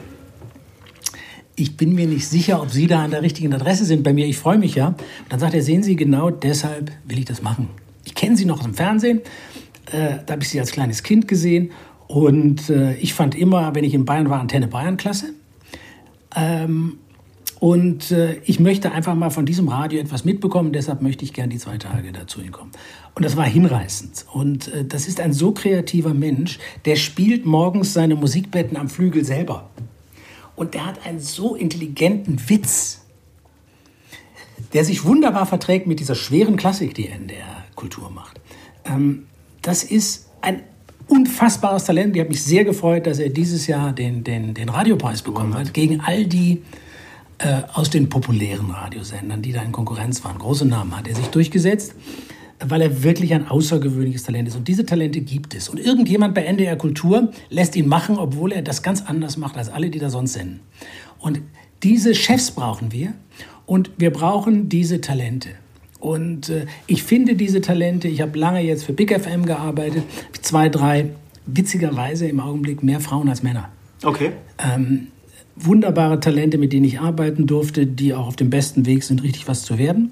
Ich 1.56 1.76
bin 1.76 1.94
mir 1.94 2.08
nicht 2.08 2.28
sicher, 2.28 2.62
ob 2.62 2.72
Sie 2.72 2.88
da 2.88 3.04
an 3.04 3.12
der 3.12 3.22
richtigen 3.22 3.54
Adresse 3.54 3.86
sind 3.86 4.04
bei 4.04 4.14
mir. 4.14 4.26
Ich 4.26 4.38
freue 4.38 4.58
mich 4.58 4.76
ja. 4.76 4.88
Und 4.88 4.98
dann 5.30 5.40
sagt 5.40 5.54
er, 5.54 5.62
sehen 5.62 5.84
Sie, 5.84 5.96
genau 5.96 6.30
deshalb 6.30 6.92
will 7.06 7.20
ich 7.20 7.26
das 7.26 7.42
machen. 7.42 7.68
Ich 8.06 8.16
kenne 8.16 8.38
Sie 8.38 8.46
noch 8.46 8.60
aus 8.60 8.64
dem 8.64 8.74
Fernsehen. 8.74 9.22
Äh, 9.92 10.20
da 10.26 10.34
habe 10.34 10.44
ich 10.44 10.50
Sie 10.50 10.60
als 10.60 10.72
kleines 10.72 11.04
Kind 11.04 11.28
gesehen. 11.28 11.72
Und 12.12 12.70
äh, 12.70 12.96
ich 12.96 13.14
fand 13.14 13.36
immer, 13.36 13.74
wenn 13.74 13.86
ich 13.86 13.94
in 13.94 14.04
Bayern 14.04 14.30
war, 14.30 14.42
Antenne 14.42 14.68
Bayern 14.68 14.98
klasse. 14.98 15.28
Ähm, 16.36 16.98
und 17.62 18.12
äh, 18.12 18.36
ich 18.44 18.60
möchte 18.60 18.92
einfach 18.92 19.16
mal 19.16 19.30
von 19.30 19.46
diesem 19.46 19.70
Radio 19.70 20.02
etwas 20.02 20.26
mitbekommen, 20.26 20.74
deshalb 20.74 21.02
möchte 21.02 21.24
ich 21.24 21.32
gerne 21.32 21.54
die 21.54 21.58
zwei 21.58 21.78
Tage 21.78 22.12
dazu 22.12 22.42
hinkommen. 22.42 22.74
Und 23.16 23.24
das 23.24 23.38
war 23.38 23.46
hinreißend. 23.46 24.26
Und 24.34 24.68
äh, 24.74 24.84
das 24.84 25.08
ist 25.08 25.22
ein 25.22 25.32
so 25.32 25.54
kreativer 25.54 26.14
Mensch, 26.14 26.60
der 26.84 26.98
spielt 26.98 27.46
morgens 27.46 27.94
seine 27.94 28.16
Musikbetten 28.16 28.76
am 28.76 28.90
Flügel 28.90 29.24
selber. 29.24 29.70
Und 30.58 30.74
der 30.74 30.88
hat 30.88 31.06
einen 31.06 31.22
so 31.22 31.56
intelligenten 31.56 32.50
Witz, 32.50 33.06
der 34.74 34.84
sich 34.84 35.06
wunderbar 35.06 35.46
verträgt 35.46 35.88
mit 35.88 36.02
dieser 36.02 36.16
schweren 36.16 36.58
Klassik, 36.58 36.94
die 36.94 37.08
er 37.08 37.16
in 37.16 37.30
der 37.30 37.46
Kultur 37.76 38.10
macht. 38.10 38.42
Ähm, 38.84 39.28
das 39.62 39.86
ist 39.86 40.28
ein 40.42 40.64
unfassbares 41.12 41.84
Talent. 41.84 42.16
Ich 42.16 42.22
habe 42.22 42.30
mich 42.30 42.42
sehr 42.42 42.64
gefreut, 42.64 43.06
dass 43.06 43.20
er 43.20 43.30
dieses 43.30 43.68
Jahr 43.68 43.92
den, 43.92 44.24
den, 44.24 44.54
den 44.54 44.70
Radiopreis 44.70 45.22
bekommen 45.22 45.54
hat, 45.54 45.74
gegen 45.74 46.00
all 46.00 46.26
die 46.26 46.62
äh, 47.40 47.64
aus 47.74 47.90
den 47.90 48.08
populären 48.08 48.72
Radiosendern, 48.72 49.42
die 49.42 49.52
da 49.52 49.62
in 49.62 49.74
Konkurrenz 49.74 50.24
waren. 50.24 50.40
Große 50.40 50.66
Namen 50.66 50.96
hat 50.98 51.08
er 51.08 51.16
sich 51.16 51.28
durchgesetzt, 51.28 51.96
weil 52.66 52.82
er 52.82 53.04
wirklich 53.04 53.34
ein 53.34 53.48
außergewöhnliches 53.48 54.24
Talent 54.24 54.48
ist. 54.48 54.56
Und 54.56 54.70
diese 54.70 54.86
Talente 54.86 55.20
gibt 55.20 55.54
es. 55.54 55.68
Und 55.68 55.80
irgendjemand 55.80 56.34
bei 56.34 56.44
NDR 56.46 56.78
Kultur 56.78 57.32
lässt 57.50 57.76
ihn 57.76 57.90
machen, 57.90 58.18
obwohl 58.18 58.54
er 58.54 58.62
das 58.62 58.82
ganz 58.82 59.02
anders 59.02 59.36
macht 59.36 59.58
als 59.58 59.70
alle, 59.70 59.90
die 59.90 60.00
da 60.00 60.10
sonst 60.10 60.34
senden. 60.34 60.62
Und 61.20 61.42
diese 61.84 62.16
Chefs 62.16 62.52
brauchen 62.52 62.94
wir 62.94 63.14
und 63.66 63.92
wir 63.98 64.14
brauchen 64.14 64.70
diese 64.70 65.02
Talente. 65.02 65.50
Und 66.02 66.50
äh, 66.50 66.66
ich 66.88 67.04
finde 67.04 67.36
diese 67.36 67.62
Talente, 67.62 68.08
ich 68.08 68.22
habe 68.22 68.38
lange 68.38 68.60
jetzt 68.62 68.84
für 68.84 68.92
Big 68.92 69.18
FM 69.18 69.46
gearbeitet, 69.46 70.04
zwei, 70.42 70.68
drei, 70.68 71.12
witzigerweise 71.46 72.28
im 72.28 72.40
Augenblick 72.40 72.84
mehr 72.84 73.00
Frauen 73.00 73.30
als 73.30 73.44
Männer. 73.44 73.70
Okay. 74.04 74.32
Ähm, 74.58 75.08
wunderbare 75.56 76.20
Talente, 76.20 76.58
mit 76.58 76.74
denen 76.74 76.86
ich 76.86 77.00
arbeiten 77.00 77.46
durfte, 77.46 77.86
die 77.86 78.16
auch 78.16 78.28
auf 78.28 78.36
dem 78.36 78.50
besten 78.50 78.88
Weg 78.88 79.04
sind, 79.04 79.22
richtig 79.22 79.48
was 79.48 79.62
zu 79.62 79.78
werden. 79.78 80.12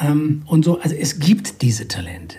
Ähm, 0.00 0.42
und 0.46 0.64
so, 0.64 0.80
also 0.80 0.94
es 0.94 1.20
gibt 1.20 1.60
diese 1.60 1.86
Talente. 1.88 2.38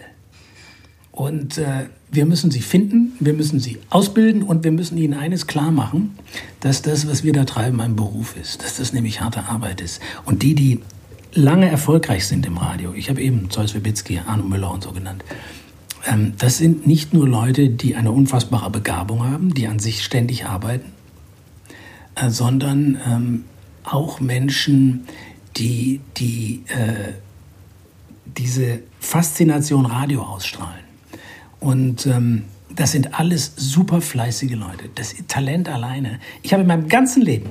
Und 1.12 1.60
äh, 1.60 1.86
wir 2.12 2.26
müssen 2.26 2.50
sie 2.50 2.62
finden, 2.62 3.14
wir 3.20 3.34
müssen 3.34 3.60
sie 3.60 3.78
ausbilden 3.92 4.42
und 4.42 4.64
wir 4.64 4.72
müssen 4.72 4.98
ihnen 4.98 5.14
eines 5.14 5.46
klar 5.46 5.70
machen, 5.70 6.18
dass 6.60 6.82
das, 6.82 7.08
was 7.08 7.24
wir 7.24 7.34
da 7.34 7.46
treiben, 7.46 7.82
ein 7.82 7.96
Beruf 7.96 8.36
ist, 8.42 8.64
dass 8.64 8.78
das 8.78 8.94
nämlich 8.94 9.22
harte 9.22 9.44
Arbeit 9.44 9.80
ist. 9.80 10.02
Und 10.26 10.42
die, 10.42 10.56
die 10.56 10.80
lange 11.34 11.70
erfolgreich 11.70 12.28
sind 12.28 12.46
im 12.46 12.58
Radio, 12.58 12.94
ich 12.94 13.10
habe 13.10 13.22
eben 13.22 13.50
Zeus 13.50 13.74
Wibitzki, 13.74 14.20
Arno 14.26 14.44
Müller 14.44 14.72
und 14.72 14.84
so 14.84 14.92
genannt, 14.92 15.24
ähm, 16.06 16.34
das 16.38 16.58
sind 16.58 16.88
nicht 16.88 17.14
nur 17.14 17.28
Leute, 17.28 17.70
die 17.70 17.96
eine 17.96 18.12
unfassbare 18.12 18.70
Begabung 18.70 19.24
haben, 19.26 19.54
die 19.54 19.68
an 19.68 19.80
sich 19.80 20.04
ständig 20.04 20.46
arbeiten, 20.46 20.92
äh, 22.16 22.30
sondern 22.30 23.00
ähm, 23.06 23.46
auch 23.84 24.20
Menschen, 24.20 25.06
die, 25.58 26.00
die 26.18 26.64
äh, 26.68 27.14
diese 28.26 28.80
Faszination 29.00 29.86
Radio 29.86 30.22
ausstrahlen. 30.22 30.84
Und 31.60 32.06
ähm, 32.06 32.44
das 32.74 32.92
sind 32.92 33.20
alles 33.20 33.54
super 33.58 34.02
fleißige 34.02 34.54
Leute. 34.54 34.90
Das 34.96 35.16
Talent 35.28 35.68
alleine. 35.68 36.20
Ich 36.44 36.54
habe 36.54 36.62
in 36.62 36.68
meinem 36.68 36.88
ganzen 36.88 37.22
Leben, 37.22 37.50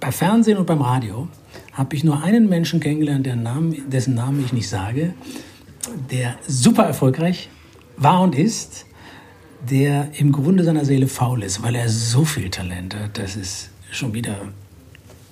bei 0.00 0.12
Fernsehen 0.12 0.58
und 0.58 0.66
beim 0.66 0.82
Radio, 0.82 1.28
habe 1.72 1.94
ich 1.94 2.04
nur 2.04 2.22
einen 2.22 2.48
Menschen 2.48 2.80
kennengelernt, 2.80 3.26
Namen, 3.42 3.90
dessen 3.90 4.14
Namen 4.14 4.44
ich 4.44 4.52
nicht 4.52 4.68
sage, 4.68 5.14
der 6.10 6.36
super 6.46 6.84
erfolgreich 6.84 7.48
war 7.96 8.22
und 8.22 8.34
ist, 8.34 8.86
der 9.70 10.08
im 10.18 10.32
Grunde 10.32 10.64
seiner 10.64 10.84
Seele 10.84 11.06
faul 11.06 11.42
ist, 11.42 11.62
weil 11.62 11.74
er 11.74 11.88
so 11.88 12.24
viel 12.24 12.50
Talent 12.50 12.94
hat, 12.94 13.18
dass 13.18 13.36
es 13.36 13.70
schon 13.90 14.14
wieder 14.14 14.36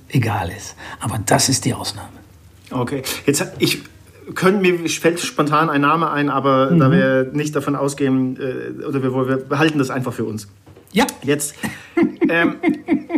egal 0.08 0.50
ist. 0.50 0.76
Aber 1.00 1.18
das 1.24 1.48
ist 1.48 1.64
die 1.64 1.74
Ausnahme. 1.74 2.08
Okay, 2.70 3.02
jetzt 3.26 3.46
ich 3.58 3.82
können 4.34 4.62
mir 4.62 4.88
fällt 4.88 5.20
spontan 5.20 5.68
ein 5.68 5.82
Name 5.82 6.10
ein, 6.10 6.30
aber 6.30 6.70
mhm. 6.70 6.78
da 6.78 6.90
wir 6.90 7.30
nicht 7.32 7.54
davon 7.54 7.76
ausgehen 7.76 8.38
äh, 8.40 8.84
oder 8.84 9.02
wir, 9.02 9.12
wir 9.12 9.36
behalten 9.36 9.78
das 9.78 9.90
einfach 9.90 10.14
für 10.14 10.24
uns. 10.24 10.48
Ja. 10.94 11.08
Jetzt 11.24 11.56
ähm, 12.28 12.54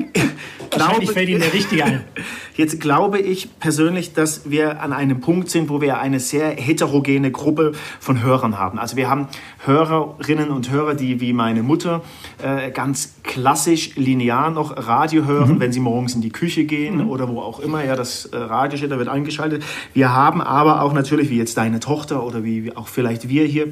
glaube, 0.70 1.06
fällt 1.06 1.28
Ihnen 1.28 1.40
der 1.40 1.52
Richtige 1.52 1.84
ein. 1.84 2.04
Jetzt 2.56 2.80
glaube 2.80 3.18
ich 3.18 3.58
persönlich, 3.60 4.14
dass 4.14 4.48
wir 4.50 4.80
an 4.80 4.94
einem 4.94 5.20
Punkt 5.20 5.50
sind, 5.50 5.68
wo 5.68 5.82
wir 5.82 5.98
eine 5.98 6.18
sehr 6.18 6.52
heterogene 6.52 7.30
Gruppe 7.30 7.72
von 8.00 8.22
Hörern 8.22 8.58
haben. 8.58 8.78
Also 8.78 8.96
wir 8.96 9.10
haben 9.10 9.28
Hörerinnen 9.66 10.48
und 10.48 10.70
Hörer, 10.70 10.94
die 10.94 11.20
wie 11.20 11.34
meine 11.34 11.62
Mutter 11.62 12.02
äh, 12.42 12.70
ganz 12.70 13.16
klassisch 13.22 13.94
linear 13.96 14.50
noch 14.50 14.74
Radio 14.74 15.26
hören, 15.26 15.56
mhm. 15.56 15.60
wenn 15.60 15.72
sie 15.72 15.80
morgens 15.80 16.14
in 16.14 16.22
die 16.22 16.30
Küche 16.30 16.64
gehen 16.64 17.04
mhm. 17.04 17.10
oder 17.10 17.28
wo 17.28 17.40
auch 17.40 17.60
immer. 17.60 17.84
Ja, 17.84 17.94
das 17.94 18.24
äh, 18.24 18.38
Radio 18.38 18.88
da 18.88 18.96
wird 18.96 19.08
eingeschaltet. 19.08 19.62
Wir 19.92 20.14
haben 20.14 20.40
aber 20.40 20.80
auch 20.80 20.94
natürlich, 20.94 21.28
wie 21.28 21.36
jetzt 21.36 21.58
deine 21.58 21.78
Tochter 21.78 22.24
oder 22.24 22.42
wie 22.42 22.74
auch 22.74 22.88
vielleicht 22.88 23.28
wir 23.28 23.44
hier, 23.44 23.68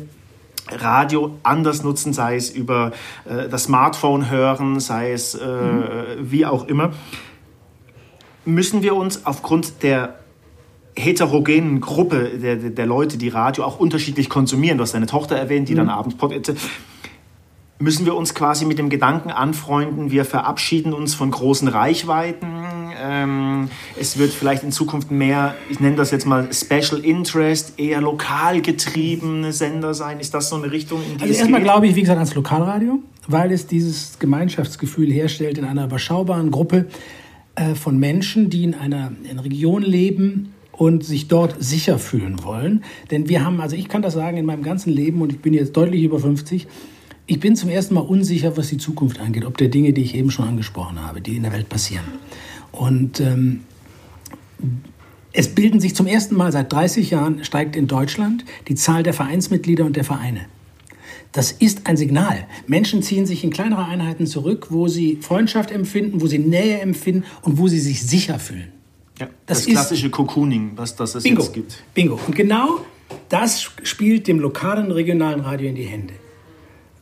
Radio 0.71 1.37
anders 1.43 1.83
nutzen, 1.83 2.13
sei 2.13 2.37
es 2.37 2.51
über 2.51 2.93
äh, 3.25 3.49
das 3.49 3.65
Smartphone 3.65 4.31
hören, 4.31 4.81
sei 4.81 5.13
es 5.13 5.35
äh, 5.35 5.47
mhm. 5.47 5.85
wie 6.21 6.47
auch 6.47 6.67
immer, 6.67 6.93
müssen 8.45 8.83
wir 8.83 8.97
uns 8.97 9.27
aufgrund 9.27 9.83
der 9.83 10.19
heterogenen 10.97 11.81
Gruppe 11.81 12.39
der, 12.39 12.57
der 12.57 12.87
Leute, 12.87 13.19
die 13.19 13.29
Radio 13.29 13.65
auch 13.65 13.79
unterschiedlich 13.79 14.29
konsumieren, 14.29 14.79
du 14.79 14.83
hast 14.83 14.95
deine 14.95 15.07
Tochter 15.07 15.37
erwähnt, 15.37 15.69
die 15.69 15.73
mhm. 15.75 15.79
dann 15.79 15.89
abends 15.91 16.17
müssen 17.79 18.07
wir 18.07 18.15
uns 18.15 18.35
quasi 18.35 18.65
mit 18.65 18.79
dem 18.79 18.89
Gedanken 18.89 19.31
anfreunden, 19.31 20.11
wir 20.11 20.25
verabschieden 20.25 20.93
uns 20.93 21.15
von 21.15 21.31
großen 21.31 21.69
Reichweiten. 21.69 22.54
Ähm, 23.05 23.69
es 24.01 24.19
wird 24.19 24.33
vielleicht 24.33 24.63
in 24.63 24.73
Zukunft 24.73 25.11
mehr, 25.11 25.55
ich 25.69 25.81
nenne 25.81 25.97
das 25.97 26.11
jetzt 26.11 26.27
mal 26.27 26.49
Special 26.53 27.05
Interest, 27.05 27.79
eher 27.79 28.01
lokal 28.01 28.63
getriebene 28.63 29.53
Sender 29.53 29.93
sein. 29.93 30.21
Ist 30.21 30.33
das 30.33 30.49
so 30.49 30.57
eine 30.57 30.73
Richtung, 30.73 31.03
in 31.03 31.19
die 31.19 31.23
Also 31.23 31.35
erstmal 31.35 31.63
glaube 31.63 31.87
ich, 31.87 31.95
wie 31.97 32.01
gesagt, 32.01 32.19
ans 32.19 32.35
Lokalradio, 32.35 33.01
weil 33.29 33.53
es 33.53 33.67
dieses 33.67 34.19
Gemeinschaftsgefühl 34.19 35.13
herstellt 35.13 35.59
in 35.59 35.65
einer 35.65 35.85
überschaubaren 35.85 36.51
Gruppe 36.51 36.87
äh, 37.57 37.75
von 37.75 37.99
Menschen, 37.99 38.49
die 38.49 38.65
in 38.65 38.75
einer 38.75 39.13
in 39.31 39.39
Region 39.39 39.83
leben, 39.83 40.55
und 40.77 41.05
sich 41.05 41.29
dort 41.29 41.63
sicher 41.63 42.01
fühlen 42.01 42.43
wollen. 42.43 42.83
Denn 43.13 43.29
wir 43.29 43.45
haben, 43.45 43.61
also 43.61 43.77
ich 43.77 43.89
kann 43.89 44.03
das 44.03 44.15
sagen, 44.15 44.37
in 44.37 44.45
meinem 44.45 44.65
ganzen 44.65 44.93
Leben, 44.93 45.23
und 45.23 45.31
ich 45.31 45.39
bin 45.39 45.55
jetzt 45.55 45.77
deutlich 45.77 46.03
über 46.03 46.19
50, 46.19 46.67
ich 47.27 47.41
bin 47.41 47.57
zum 47.57 47.71
ersten 47.71 47.95
Mal 47.95 48.01
unsicher, 48.01 48.57
was 48.57 48.69
die 48.69 48.77
Zukunft 48.77 49.19
angeht, 49.19 49.45
ob 49.47 49.57
der 49.57 49.69
Dinge, 49.69 49.93
die 49.93 50.03
ich 50.03 50.15
eben 50.15 50.31
schon 50.31 50.47
angesprochen 50.47 51.01
habe, 51.01 51.21
die 51.21 51.37
in 51.37 51.43
der 51.43 51.53
Welt 51.53 51.69
passieren. 51.69 52.05
Und 52.75 53.21
ähm, 53.21 53.61
es 55.33 55.55
bilden 55.55 55.81
sich 55.81 55.95
zum 55.95 56.07
ersten 56.07 56.35
Mal 56.37 56.53
seit 56.53 56.73
30 56.73 57.11
Jahren, 57.11 57.45
steigt 57.45 57.77
in 57.77 57.87
Deutschland 57.87 58.45
die 58.69 58.75
Zahl 58.75 59.03
der 59.03 59.13
Vereinsmitglieder 59.13 59.85
und 59.85 59.97
der 59.97 60.05
Vereine. 60.05 60.47
Das 61.33 61.51
ist 61.51 61.87
ein 61.87 61.97
Signal. 61.97 62.47
Menschen 62.67 63.03
ziehen 63.03 63.27
sich 63.27 63.43
in 63.43 63.51
kleinere 63.51 63.85
Einheiten 63.85 64.27
zurück, 64.27 64.69
wo 64.71 64.87
sie 64.87 65.19
Freundschaft 65.21 65.73
empfinden, 65.73 66.21
wo 66.21 66.27
sie 66.27 66.39
Nähe 66.39 66.81
empfinden 66.81 67.25
und 67.43 67.59
wo 67.59 67.67
sie 67.67 67.81
sich 67.81 68.03
sicher 68.03 68.39
fühlen. 68.39 68.73
Ja, 69.19 69.29
das, 69.47 69.65
das 69.65 69.67
klassische 69.67 70.11
Cocooning, 70.11 70.73
was 70.77 70.97
das 70.97 71.15
es 71.15 71.25
Bingo, 71.25 71.43
jetzt 71.43 71.53
gibt. 71.53 71.83
Bingo. 71.95 72.21
Und 72.27 72.35
genau 72.35 72.81
das 73.29 73.63
spielt 73.83 74.27
dem 74.29 74.39
lokalen, 74.39 74.91
regionalen 74.91 75.41
Radio 75.41 75.69
in 75.69 75.75
die 75.75 75.85
Hände. 75.85 76.15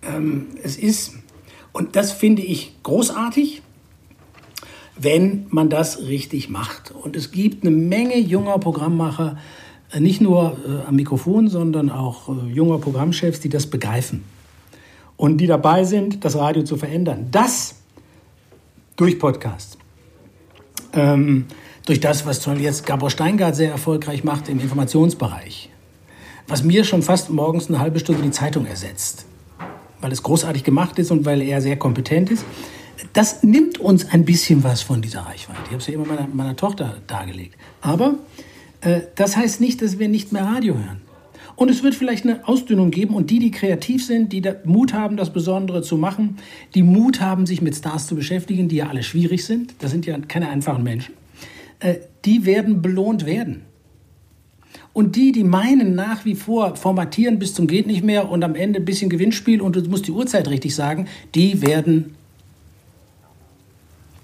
Ähm, 0.03 0.49
es 0.63 0.77
ist, 0.77 1.15
und 1.73 1.97
das 1.97 2.13
finde 2.13 2.43
ich 2.43 2.75
großartig, 2.83 3.63
wenn 4.97 5.47
man 5.51 5.69
das 5.69 6.03
richtig 6.03 6.49
macht. 6.49 6.91
Und 6.91 7.17
es 7.17 7.31
gibt 7.31 7.65
eine 7.65 7.75
Menge 7.75 8.19
junger 8.19 8.59
Programmmacher, 8.59 9.39
äh, 9.93 10.01
nicht 10.01 10.21
nur 10.21 10.57
äh, 10.67 10.87
am 10.87 10.97
Mikrofon, 10.97 11.49
sondern 11.49 11.91
auch 11.91 12.29
äh, 12.29 12.53
junger 12.53 12.79
Programmchefs, 12.79 13.41
die 13.41 13.49
das 13.49 13.67
begreifen 13.67 14.25
und 15.17 15.39
die 15.39 15.47
dabei 15.47 15.85
sind, 15.85 16.25
das 16.25 16.37
Radio 16.37 16.63
zu 16.63 16.77
verändern. 16.77 17.29
Das 17.31 17.77
durch 18.97 19.19
Podcasts. 19.19 19.79
Ähm, 20.93 21.47
durch 21.87 22.01
das, 22.01 22.27
was 22.27 22.41
zum 22.41 22.61
jetzt 22.61 22.87
Gabor 22.87 23.11
Steingart 23.11 23.57
sehr 23.57 23.71
erfolgreich 23.71 24.25
macht 24.25 24.49
im 24.49 24.61
Informationsbereich. 24.61 25.71
Was 26.47 26.63
mir 26.63 26.85
schon 26.85 27.03
fast 27.03 27.31
morgens 27.31 27.69
eine 27.69 27.79
halbe 27.79 27.99
Stunde 27.99 28.23
die 28.23 28.31
Zeitung 28.31 28.67
ersetzt 28.67 29.27
weil 30.03 30.13
es 30.13 30.23
großartig 30.23 30.65
gemacht 30.65 30.99
ist 30.99 31.11
und 31.11 31.25
weil 31.25 31.41
er 31.41 31.63
sehr 31.63 31.77
kompetent 31.77 32.31
ist. 32.31 32.45
Das 33.13 33.43
nimmt 33.43 33.79
uns 33.79 34.07
ein 34.11 34.25
bisschen 34.25 34.63
was 34.65 34.83
von 34.83 35.03
dieser 35.03 35.21
Reichweite. 35.21 35.61
Ich 35.65 35.71
habe 35.71 35.79
es 35.79 35.87
ja 35.87 35.95
immer 35.95 36.07
meiner, 36.07 36.29
meiner 36.33 36.57
Tochter 36.57 36.97
dargelegt. 37.07 37.57
Aber 37.81 38.15
äh, 38.81 39.01
das 39.15 39.37
heißt 39.37 39.61
nicht, 39.61 39.83
dass 39.83 39.99
wir 39.99 40.09
nicht 40.09 40.33
mehr 40.33 40.45
Radio 40.45 40.75
hören. 40.75 41.01
Und 41.57 41.71
es 41.71 41.83
wird 41.83 41.95
vielleicht 41.95 42.25
eine 42.25 42.47
Ausdünnung 42.49 42.91
geben 42.91 43.15
und 43.15 43.31
die, 43.31 43.39
die 43.39 43.51
kreativ 43.51 44.05
sind, 44.05 44.33
die 44.33 44.43
Mut 44.65 44.95
haben, 44.95 45.17
das 45.17 45.33
Besondere 45.33 45.83
zu 45.83 45.97
machen, 45.97 46.39
die 46.75 46.83
Mut 46.83 47.21
haben, 47.21 47.47
sich 47.47 47.61
mit 47.61 47.77
Stars 47.77 48.07
zu 48.07 48.15
beschäftigen, 48.15 48.69
die 48.69 48.77
ja 48.77 48.89
alle 48.89 49.03
schwierig 49.03 49.45
sind, 49.45 49.75
das 49.81 49.91
sind 49.91 50.07
ja 50.07 50.19
keine 50.19 50.49
einfachen 50.49 50.83
Menschen, 50.83 51.15
äh, 51.81 51.97
die 52.25 52.47
werden 52.47 52.81
belohnt 52.81 53.27
werden. 53.27 53.63
Und 54.95 55.17
die, 55.17 55.33
die 55.33 55.45
meinen 55.45 55.95
nach 55.95 56.25
wie 56.25 56.35
vor 56.35 56.77
formatieren 56.77 57.39
bis 57.39 57.55
zum 57.55 57.67
geht 57.67 57.87
nicht 57.87 58.05
mehr 58.05 58.31
und 58.31 58.45
am 58.45 58.55
Ende 58.55 58.81
ein 58.81 58.85
bisschen 58.85 59.09
Gewinnspiel 59.09 59.61
und 59.61 59.77
du 59.77 59.83
musst 59.89 60.07
die 60.07 60.11
Uhrzeit 60.11 60.49
richtig 60.49 60.75
sagen, 60.75 61.07
die 61.35 61.63
werden, 61.63 62.15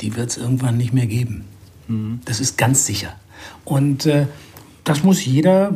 die 0.00 0.16
wird 0.16 0.30
es 0.30 0.37
irgendwann 0.37 0.76
nicht 0.76 0.92
mehr 0.92 1.06
geben. 1.06 1.44
Mhm. 1.88 2.20
Das 2.24 2.40
ist 2.40 2.58
ganz 2.58 2.87
sicher. 2.87 3.14
Und 3.64 4.06
äh, 4.06 4.26
das 4.84 5.02
muss 5.02 5.24
jeder, 5.24 5.74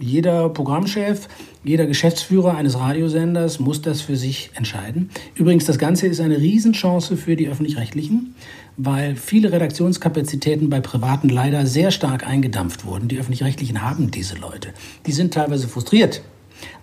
jeder 0.00 0.48
Programmchef, 0.48 1.28
jeder 1.64 1.86
Geschäftsführer 1.86 2.56
eines 2.56 2.78
Radiosenders 2.78 3.58
muss 3.58 3.80
das 3.80 4.02
für 4.02 4.16
sich 4.16 4.50
entscheiden. 4.54 5.10
Übrigens, 5.34 5.64
das 5.64 5.78
Ganze 5.78 6.06
ist 6.06 6.20
eine 6.20 6.38
Riesenchance 6.38 7.16
für 7.16 7.36
die 7.36 7.48
öffentlich-rechtlichen, 7.48 8.34
weil 8.76 9.16
viele 9.16 9.50
Redaktionskapazitäten 9.50 10.68
bei 10.68 10.80
Privaten 10.80 11.30
leider 11.30 11.66
sehr 11.66 11.90
stark 11.90 12.26
eingedampft 12.26 12.84
wurden. 12.84 13.08
Die 13.08 13.18
öffentlich-rechtlichen 13.18 13.82
haben 13.82 14.10
diese 14.10 14.36
Leute. 14.36 14.68
Die 15.06 15.12
sind 15.12 15.32
teilweise 15.32 15.68
frustriert. 15.68 16.22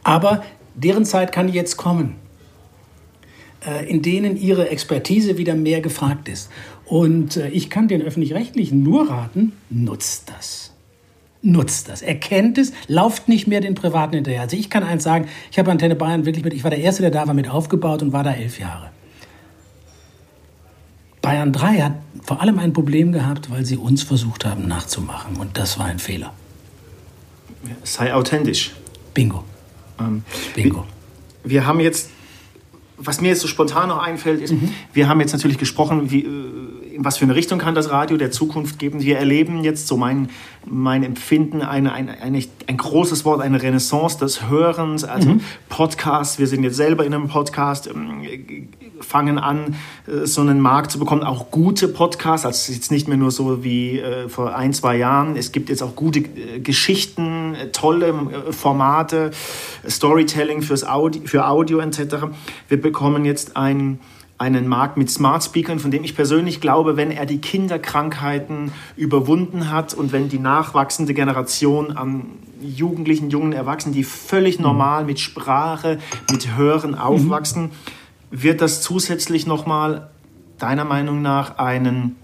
Aber 0.04 0.44
deren 0.74 1.06
Zeit 1.06 1.32
kann 1.32 1.48
jetzt 1.48 1.78
kommen, 1.78 2.16
in 3.88 4.02
denen 4.02 4.38
ihre 4.38 4.70
Expertise 4.70 5.38
wieder 5.38 5.56
mehr 5.56 5.82
gefragt 5.82 6.30
ist. 6.30 6.50
Und 6.86 7.38
äh, 7.38 7.50
ich 7.50 7.70
kann 7.70 7.88
den 7.88 8.02
öffentlich-rechtlichen 8.02 8.84
nur 8.84 9.10
raten, 9.10 9.54
nutzt 9.70 10.30
das 10.30 10.72
nutzt 11.44 11.90
das, 11.90 12.02
erkennt 12.02 12.58
es, 12.58 12.72
lauft 12.88 13.28
nicht 13.28 13.48
mehr 13.48 13.62
den 13.62 13.76
Privaten 13.76 14.16
hinterher. 14.16 14.42
Also 14.42 14.56
ich 14.56 14.70
kann 14.70 14.84
eins 14.84 15.04
sagen, 15.04 15.28
ich 15.52 15.60
habe 15.60 15.72
Antenne 15.72 15.96
Bayern 15.96 16.26
wirklich 16.26 16.44
mit, 16.44 16.54
ich 16.54 16.64
war 16.64 16.70
der 16.70 16.80
Erste, 16.80 17.02
der 17.02 17.12
da 17.12 17.28
war, 17.28 17.34
mit 17.34 17.50
aufgebaut 17.50 18.02
und 18.02 18.14
war 18.14 18.24
da 18.24 18.34
elf 18.34 18.60
Jahre. 18.60 18.92
Bayern 21.22 21.54
3 21.54 21.82
hat 21.82 21.94
vor 22.24 22.42
allem 22.42 22.58
ein 22.58 22.74
Problem 22.74 23.12
gehabt, 23.12 23.52
weil 23.52 23.66
sie 23.66 23.78
uns 23.78 24.02
versucht 24.02 24.46
haben 24.46 24.68
nachzumachen. 24.68 25.38
Und 25.38 25.58
das 25.58 25.78
war 25.78 25.86
ein 25.86 26.00
Fehler. 26.00 26.34
Sei 27.84 28.14
authentisch. 28.14 28.72
Bingo. 29.14 29.44
Ähm, 30.00 30.24
Bingo. 30.56 30.86
Wir, 31.44 31.52
wir, 31.52 31.66
haben 31.68 31.80
jetzt, 31.80 32.10
was 33.06 33.22
mir 33.22 33.30
jetzt 33.30 33.42
so 33.42 33.48
spontan 33.48 33.90
noch 33.90 34.00
einfällt, 34.00 34.42
ist, 34.42 34.54
mhm. 34.54 34.74
wir 34.94 35.10
haben 35.10 35.20
jetzt 35.20 35.34
natürlich 35.34 35.58
gesprochen, 35.58 36.12
wie, 36.12 36.22
äh, 36.22 36.96
in 36.96 37.06
was 37.06 37.18
für 37.18 37.26
eine 37.26 37.36
Richtung 37.36 37.60
kann 37.60 37.74
das 37.74 37.90
Radio 37.90 38.18
der 38.18 38.32
Zukunft 38.32 38.80
geben. 38.80 39.02
Wir 39.02 39.18
erleben 39.18 39.64
jetzt 39.64 39.88
so 39.88 39.98
mein, 39.98 40.30
mein 40.66 41.04
Empfinden, 41.04 41.62
eine, 41.62 41.94
eine, 41.94 42.22
eine, 42.22 42.44
ein 42.68 42.78
großes 42.78 43.26
Wort, 43.26 43.42
eine 43.42 43.62
Renaissance 43.62 44.18
des 44.20 44.50
Hörens, 44.50 45.04
also 45.04 45.30
mhm. 45.30 45.42
Podcasts. 45.70 46.38
Wir 46.38 46.48
sind 46.48 46.64
jetzt 46.64 46.78
selber 46.78 47.06
in 47.06 47.14
einem 47.14 47.28
Podcast, 47.28 47.88
ähm, 47.88 48.21
fangen 49.02 49.38
an, 49.38 49.76
äh, 50.08 50.26
so 50.26 50.42
einen 50.42 50.60
Markt 50.60 50.92
zu 50.92 51.00
bekommen, 51.00 51.24
auch 51.24 51.52
gute 51.52 51.88
Podcasts. 51.88 52.46
Also 52.46 52.56
es 52.56 52.70
ist 52.70 52.76
jetzt 52.76 52.92
nicht 52.92 53.08
mehr 53.08 53.18
nur 53.18 53.32
so 53.32 53.64
wie 53.64 54.00
äh, 54.00 54.30
vor 54.30 54.56
ein, 54.56 54.74
zwei 54.74 54.98
Jahren. 54.98 55.36
Es 55.36 55.52
gibt 55.52 55.70
jetzt 55.70 55.82
auch 55.84 55.96
gute 55.96 56.20
äh, 56.20 56.60
Geschichten, 56.60 57.56
tolle 57.74 58.14
Formate, 58.52 59.32
Storytelling 59.88 60.62
fürs 60.62 60.88
Audio, 60.88 61.22
für 61.26 61.48
Audio 61.48 61.80
etc. 61.80 62.16
Wir 62.68 62.82
bekommen 62.82 63.26
jetzt 63.26 63.58
ein 63.58 64.00
einen 64.42 64.68
Markt 64.68 64.98
mit 64.98 65.12
Smart 65.12 65.44
Speakern, 65.44 65.78
von 65.78 65.92
dem 65.92 66.04
ich 66.04 66.16
persönlich 66.16 66.62
glaube, 66.62 66.98
wenn 66.98 67.12
er 67.12 67.28
die 67.28 67.38
Kinderkrankheiten 67.38 68.72
überwunden 68.98 69.70
hat 69.70 69.94
und 69.94 70.12
wenn 70.12 70.30
die 70.30 70.40
nachwachsende 70.40 71.14
Generation 71.14 71.96
an 71.96 72.26
Jugendlichen, 72.60 73.30
jungen 73.30 73.54
Erwachsenen, 73.54 73.94
die 73.94 74.04
völlig 74.04 74.60
normal 74.60 75.06
mit 75.06 75.20
Sprache, 75.20 76.00
mit 76.32 76.56
Hören 76.58 76.96
aufwachsen, 76.96 77.66
mhm 77.66 77.72
wird 78.32 78.62
das 78.62 78.82
zusätzlich 78.82 79.46
nochmal 79.46 80.10
deiner 80.58 80.86
Meinung 80.86 81.22
nach 81.22 81.58
einen 81.58 82.16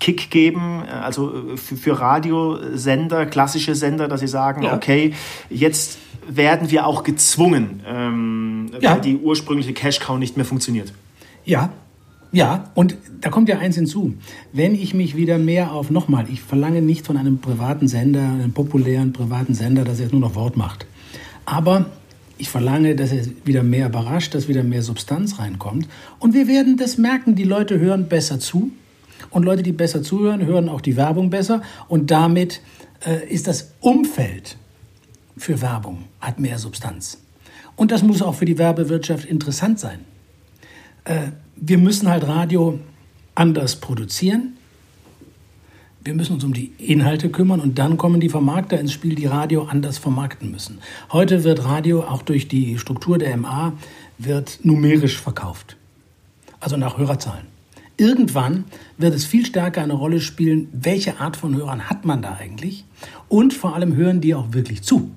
Kick 0.00 0.30
geben, 0.30 0.82
also 0.84 1.56
für, 1.56 1.76
für 1.76 2.00
Radiosender, 2.00 3.26
klassische 3.26 3.74
Sender, 3.74 4.08
dass 4.08 4.20
sie 4.20 4.28
sagen, 4.28 4.62
ja. 4.62 4.74
okay, 4.74 5.12
jetzt 5.50 5.98
werden 6.28 6.70
wir 6.70 6.86
auch 6.86 7.02
gezwungen, 7.02 7.82
ähm, 7.86 8.70
ja. 8.80 8.92
weil 8.92 9.00
die 9.00 9.16
ursprüngliche 9.16 9.72
Cash-Cow 9.72 10.18
nicht 10.18 10.36
mehr 10.36 10.46
funktioniert. 10.46 10.92
Ja, 11.44 11.70
ja, 12.30 12.64
und 12.74 12.96
da 13.22 13.30
kommt 13.30 13.48
ja 13.48 13.58
eins 13.58 13.76
hinzu. 13.76 14.14
Wenn 14.52 14.74
ich 14.74 14.92
mich 14.92 15.16
wieder 15.16 15.38
mehr 15.38 15.72
auf, 15.72 15.90
nochmal, 15.90 16.26
ich 16.30 16.42
verlange 16.42 16.82
nicht 16.82 17.06
von 17.06 17.16
einem 17.16 17.38
privaten 17.38 17.88
Sender, 17.88 18.20
einem 18.20 18.52
populären 18.52 19.12
privaten 19.12 19.54
Sender, 19.54 19.84
dass 19.84 19.98
er 19.98 20.04
jetzt 20.04 20.12
nur 20.12 20.20
noch 20.20 20.34
Wort 20.34 20.56
macht. 20.56 20.86
Aber 21.46 21.86
ich 22.38 22.48
verlange, 22.48 22.94
dass 22.94 23.12
er 23.12 23.24
wieder 23.44 23.62
mehr 23.62 23.88
überrascht, 23.88 24.34
dass 24.34 24.48
wieder 24.48 24.62
mehr 24.62 24.82
Substanz 24.82 25.38
reinkommt. 25.38 25.88
Und 26.18 26.34
wir 26.34 26.48
werden 26.48 26.76
das 26.76 26.96
merken, 26.96 27.34
die 27.34 27.44
Leute 27.44 27.78
hören 27.78 28.08
besser 28.08 28.40
zu. 28.40 28.70
Und 29.30 29.44
Leute, 29.44 29.62
die 29.62 29.72
besser 29.72 30.02
zuhören, 30.02 30.46
hören 30.46 30.68
auch 30.68 30.80
die 30.80 30.96
Werbung 30.96 31.30
besser. 31.30 31.62
Und 31.88 32.10
damit 32.10 32.60
äh, 33.04 33.28
ist 33.28 33.46
das 33.48 33.72
Umfeld 33.80 34.56
für 35.36 35.60
Werbung, 35.60 36.04
hat 36.20 36.38
mehr 36.38 36.58
Substanz. 36.58 37.18
Und 37.76 37.90
das 37.90 38.02
muss 38.02 38.22
auch 38.22 38.34
für 38.34 38.44
die 38.44 38.58
Werbewirtschaft 38.58 39.24
interessant 39.24 39.78
sein. 39.80 40.00
Äh, 41.04 41.28
wir 41.56 41.78
müssen 41.78 42.08
halt 42.08 42.26
Radio 42.26 42.78
anders 43.34 43.76
produzieren. 43.76 44.57
Wir 46.04 46.14
müssen 46.14 46.34
uns 46.34 46.44
um 46.44 46.54
die 46.54 46.72
Inhalte 46.78 47.28
kümmern 47.28 47.60
und 47.60 47.78
dann 47.78 47.96
kommen 47.96 48.20
die 48.20 48.28
Vermarkter 48.28 48.78
ins 48.78 48.92
Spiel, 48.92 49.14
die 49.14 49.26
Radio 49.26 49.64
anders 49.64 49.98
vermarkten 49.98 50.50
müssen. 50.50 50.78
Heute 51.12 51.44
wird 51.44 51.64
Radio 51.64 52.02
auch 52.02 52.22
durch 52.22 52.48
die 52.48 52.78
Struktur 52.78 53.18
der 53.18 53.36
MA 53.36 53.72
wird 54.16 54.60
numerisch 54.62 55.20
verkauft, 55.20 55.76
also 56.60 56.76
nach 56.76 56.98
Hörerzahlen. 56.98 57.46
Irgendwann 57.96 58.64
wird 58.96 59.14
es 59.14 59.24
viel 59.24 59.44
stärker 59.44 59.82
eine 59.82 59.92
Rolle 59.94 60.20
spielen, 60.20 60.68
welche 60.72 61.18
Art 61.20 61.36
von 61.36 61.56
Hörern 61.56 61.90
hat 61.90 62.04
man 62.04 62.22
da 62.22 62.36
eigentlich 62.40 62.84
und 63.28 63.52
vor 63.52 63.74
allem 63.74 63.96
hören 63.96 64.20
die 64.20 64.34
auch 64.34 64.52
wirklich 64.52 64.82
zu. 64.82 65.10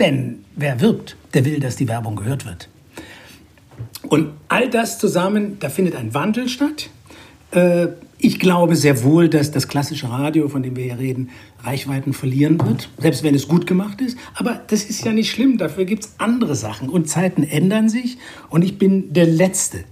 Denn 0.00 0.44
wer 0.56 0.80
wirbt, 0.80 1.16
der 1.34 1.44
will, 1.44 1.60
dass 1.60 1.76
die 1.76 1.86
Werbung 1.86 2.16
gehört 2.16 2.46
wird. 2.46 2.68
Und 4.08 4.32
all 4.48 4.68
das 4.70 4.98
zusammen, 4.98 5.58
da 5.60 5.68
findet 5.68 5.94
ein 5.94 6.14
Wandel 6.14 6.48
statt. 6.48 6.90
Äh, 7.52 7.88
ich 8.22 8.38
glaube 8.38 8.76
sehr 8.76 9.02
wohl, 9.02 9.28
dass 9.28 9.50
das 9.50 9.68
klassische 9.68 10.10
Radio, 10.10 10.48
von 10.48 10.62
dem 10.62 10.76
wir 10.76 10.84
hier 10.84 10.98
reden, 10.98 11.30
Reichweiten 11.62 12.12
verlieren 12.12 12.60
wird, 12.64 12.90
selbst 12.98 13.22
wenn 13.22 13.34
es 13.34 13.48
gut 13.48 13.66
gemacht 13.66 14.00
ist. 14.00 14.18
Aber 14.34 14.60
das 14.66 14.84
ist 14.84 15.04
ja 15.04 15.12
nicht 15.12 15.30
schlimm, 15.30 15.58
dafür 15.58 15.84
gibt 15.84 16.04
es 16.04 16.14
andere 16.18 16.54
Sachen. 16.54 16.88
Und 16.88 17.08
Zeiten 17.08 17.42
ändern 17.42 17.88
sich. 17.88 18.18
Und 18.50 18.62
ich 18.62 18.78
bin 18.78 19.12
der 19.12 19.26
Letzte, 19.26 19.84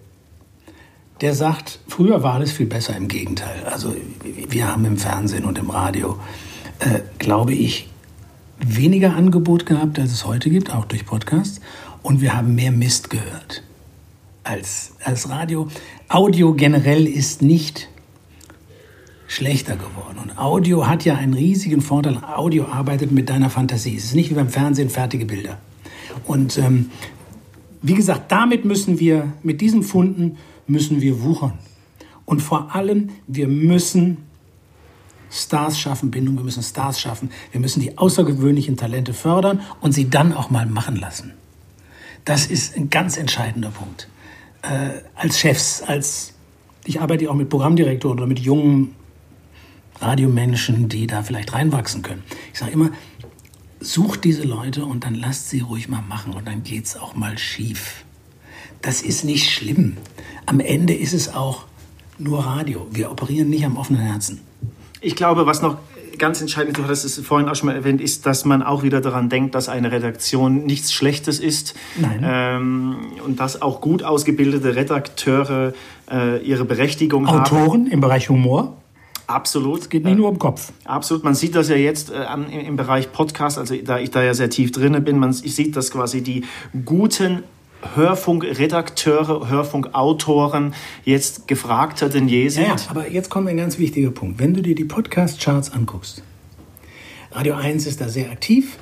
der 1.21 1.35
sagt, 1.35 1.81
früher 1.89 2.23
war 2.23 2.35
alles 2.35 2.53
viel 2.53 2.67
besser. 2.67 2.97
Im 2.97 3.09
Gegenteil. 3.09 3.65
Also 3.65 3.95
wir 4.23 4.69
haben 4.69 4.85
im 4.85 4.99
Fernsehen 4.99 5.45
und 5.45 5.59
im 5.59 5.71
Radio, 5.71 6.19
äh, 6.81 7.01
glaube 7.19 7.55
ich, 7.55 7.89
weniger 8.59 9.15
Angebot 9.15 9.67
gehabt, 9.67 9.99
als 9.99 10.13
es 10.13 10.27
heute 10.27 10.51
gibt, 10.51 10.73
auch 10.75 10.85
durch 10.85 11.07
Podcasts. 11.07 11.61
Und 12.03 12.21
wir 12.21 12.37
haben 12.37 12.55
mehr 12.55 12.73
Mist 12.73 13.11
gehört 13.11 13.63
als, 14.45 14.93
als 15.03 15.29
Radio. 15.29 15.69
Audio 16.09 16.55
generell 16.55 17.07
ist 17.07 17.43
nicht 17.43 17.89
schlechter 19.39 19.77
geworden. 19.77 20.19
Und 20.21 20.37
Audio 20.37 20.89
hat 20.89 21.05
ja 21.05 21.15
einen 21.15 21.33
riesigen 21.33 21.81
Vorteil. 21.81 22.19
Audio 22.25 22.67
arbeitet 22.67 23.13
mit 23.13 23.31
deiner 23.31 23.51
Fantasie. 23.51 23.95
Es 23.97 24.07
ist 24.07 24.15
nicht 24.17 24.31
wie 24.31 24.35
beim 24.35 24.49
Fernsehen 24.49 24.91
fertige 24.91 25.27
Bilder. 25.27 25.59
Und 26.27 26.59
ähm, 26.59 26.91
wie 27.81 27.95
gesagt, 27.95 28.33
damit 28.33 28.65
müssen 28.65 28.99
wir, 28.99 29.33
mit 29.45 29.61
diesen 29.61 29.85
Funden 29.85 30.39
müssen 30.67 31.01
wir 31.01 31.23
wuchern. 31.23 31.53
Und 32.25 32.41
vor 32.43 32.75
allem, 32.75 33.11
wir 33.29 33.47
müssen 33.47 34.19
Stars 35.31 35.79
schaffen, 35.79 36.11
Bindung, 36.11 36.37
wir 36.37 36.45
müssen 36.45 36.65
Stars 36.65 37.01
schaffen. 37.01 37.31
Wir 37.53 37.61
müssen 37.61 37.81
die 37.81 37.97
außergewöhnlichen 37.97 38.77
Talente 38.77 39.15
fördern 39.15 39.61
und 39.81 39.93
sie 39.93 40.11
dann 40.11 40.33
auch 40.33 40.51
mal 40.51 40.67
machen 40.67 40.97
lassen. 40.97 41.33
Das 42.25 42.47
ist 42.47 42.77
ein 42.77 42.91
ganz 42.91 43.17
entscheidender 43.17 43.71
Punkt. 43.71 44.09
Äh, 44.63 45.01
als 45.15 45.39
Chefs, 45.39 45.81
als 45.83 46.35
ich 46.85 47.01
arbeite 47.01 47.27
ja 47.27 47.31
auch 47.31 47.37
mit 47.37 47.51
Programmdirektoren 47.51 48.19
oder 48.19 48.27
mit 48.27 48.41
jungen 48.41 48.98
Radiomenschen, 50.01 50.89
die 50.89 51.07
da 51.07 51.23
vielleicht 51.23 51.53
reinwachsen 51.53 52.03
können. 52.03 52.23
Ich 52.53 52.59
sage 52.59 52.73
immer, 52.73 52.91
sucht 53.81 54.25
diese 54.25 54.43
Leute 54.43 54.85
und 54.85 55.05
dann 55.05 55.15
lasst 55.15 55.51
sie 55.51 55.61
ruhig 55.61 55.89
mal 55.89 56.03
machen 56.03 56.35
und 56.35 56.47
dann 56.47 56.63
geht 56.63 56.85
es 56.85 56.97
auch 56.97 57.15
mal 57.15 57.39
schief. 57.39 58.05
Das 58.83 59.03
ist 59.03 59.25
nicht 59.25 59.51
schlimm. 59.51 59.97
Am 60.47 60.61
Ende 60.61 60.95
ist 60.95 61.13
es 61.13 61.35
auch 61.35 61.65
nur 62.19 62.45
Radio. 62.45 62.87
Wir 62.91 63.11
operieren 63.11 63.51
nicht 63.51 63.65
am 63.65 63.77
offenen 63.77 64.03
Herzen. 64.03 64.41
Ich 65.01 65.15
glaube, 65.15 65.47
was 65.47 65.63
noch 65.63 65.79
ganz 66.19 66.41
entscheidend, 66.41 66.77
du 66.77 66.85
hattest 66.85 67.05
es 67.05 67.19
vorhin 67.21 67.49
auch 67.49 67.55
schon 67.55 67.67
mal 67.67 67.77
erwähnt, 67.77 68.01
ist, 68.01 68.27
dass 68.27 68.45
man 68.45 68.63
auch 68.63 68.83
wieder 68.83 69.01
daran 69.01 69.29
denkt, 69.29 69.55
dass 69.55 69.69
eine 69.69 69.93
Redaktion 69.93 70.67
nichts 70.67 70.93
Schlechtes 70.93 71.39
ist. 71.39 71.75
Nein. 71.97 72.21
Ähm, 72.25 72.97
und 73.25 73.41
dass 73.41 73.63
auch 73.63 73.81
gut 73.81 74.03
ausgebildete 74.03 74.75
Redakteure 74.75 75.73
äh, 76.11 76.43
ihre 76.45 76.65
Berechtigung 76.65 77.27
Autoren 77.27 77.45
haben. 77.45 77.57
Autoren 77.57 77.87
im 77.87 78.01
Bereich 78.01 78.29
Humor? 78.29 78.77
Absolut. 79.29 79.83
Es 79.83 79.89
geht 79.91 80.05
nicht 80.05 80.17
nur 80.17 80.31
um 80.31 80.39
Kopf. 80.39 80.73
Absolut. 80.85 81.23
Man 81.23 81.35
sieht 81.35 81.55
das 81.55 81.69
ja 81.69 81.77
jetzt 81.77 82.11
äh, 82.11 82.25
im 82.51 82.77
Bereich 82.77 83.13
Podcast, 83.13 83.59
also 83.59 83.77
da 83.77 83.99
ich 83.99 84.11
da 84.11 84.23
ja 84.23 84.33
sehr 84.33 84.49
tief 84.49 84.73
drin 84.73 85.05
bin, 85.05 85.19
man 85.19 85.35
sieht, 85.35 85.77
dass 85.77 85.91
quasi 85.91 86.23
die 86.23 86.45
guten 86.87 87.45
Hörfunkredakteure, 87.95 89.51
Hörfunkautoren 89.51 90.75
jetzt 91.05 91.47
gefragter 91.47 92.09
denn 92.09 92.27
je 92.27 92.49
sind. 92.49 92.65
Ja, 92.65 92.71
ja, 92.71 92.77
aber 92.89 93.11
jetzt 93.11 93.29
kommt 93.29 93.49
ein 93.49 93.59
ganz 93.59 93.79
wichtiger 93.79 94.11
Punkt. 94.11 94.41
Wenn 94.41 94.55
du 94.55 94.63
dir 94.63 94.75
die 94.75 94.85
Podcast-Charts 94.85 95.73
anguckst, 95.73 96.23
Radio 97.33 97.55
1 97.55 97.87
ist 97.87 98.01
da 98.01 98.09
sehr 98.09 98.31
aktiv. 98.31 98.79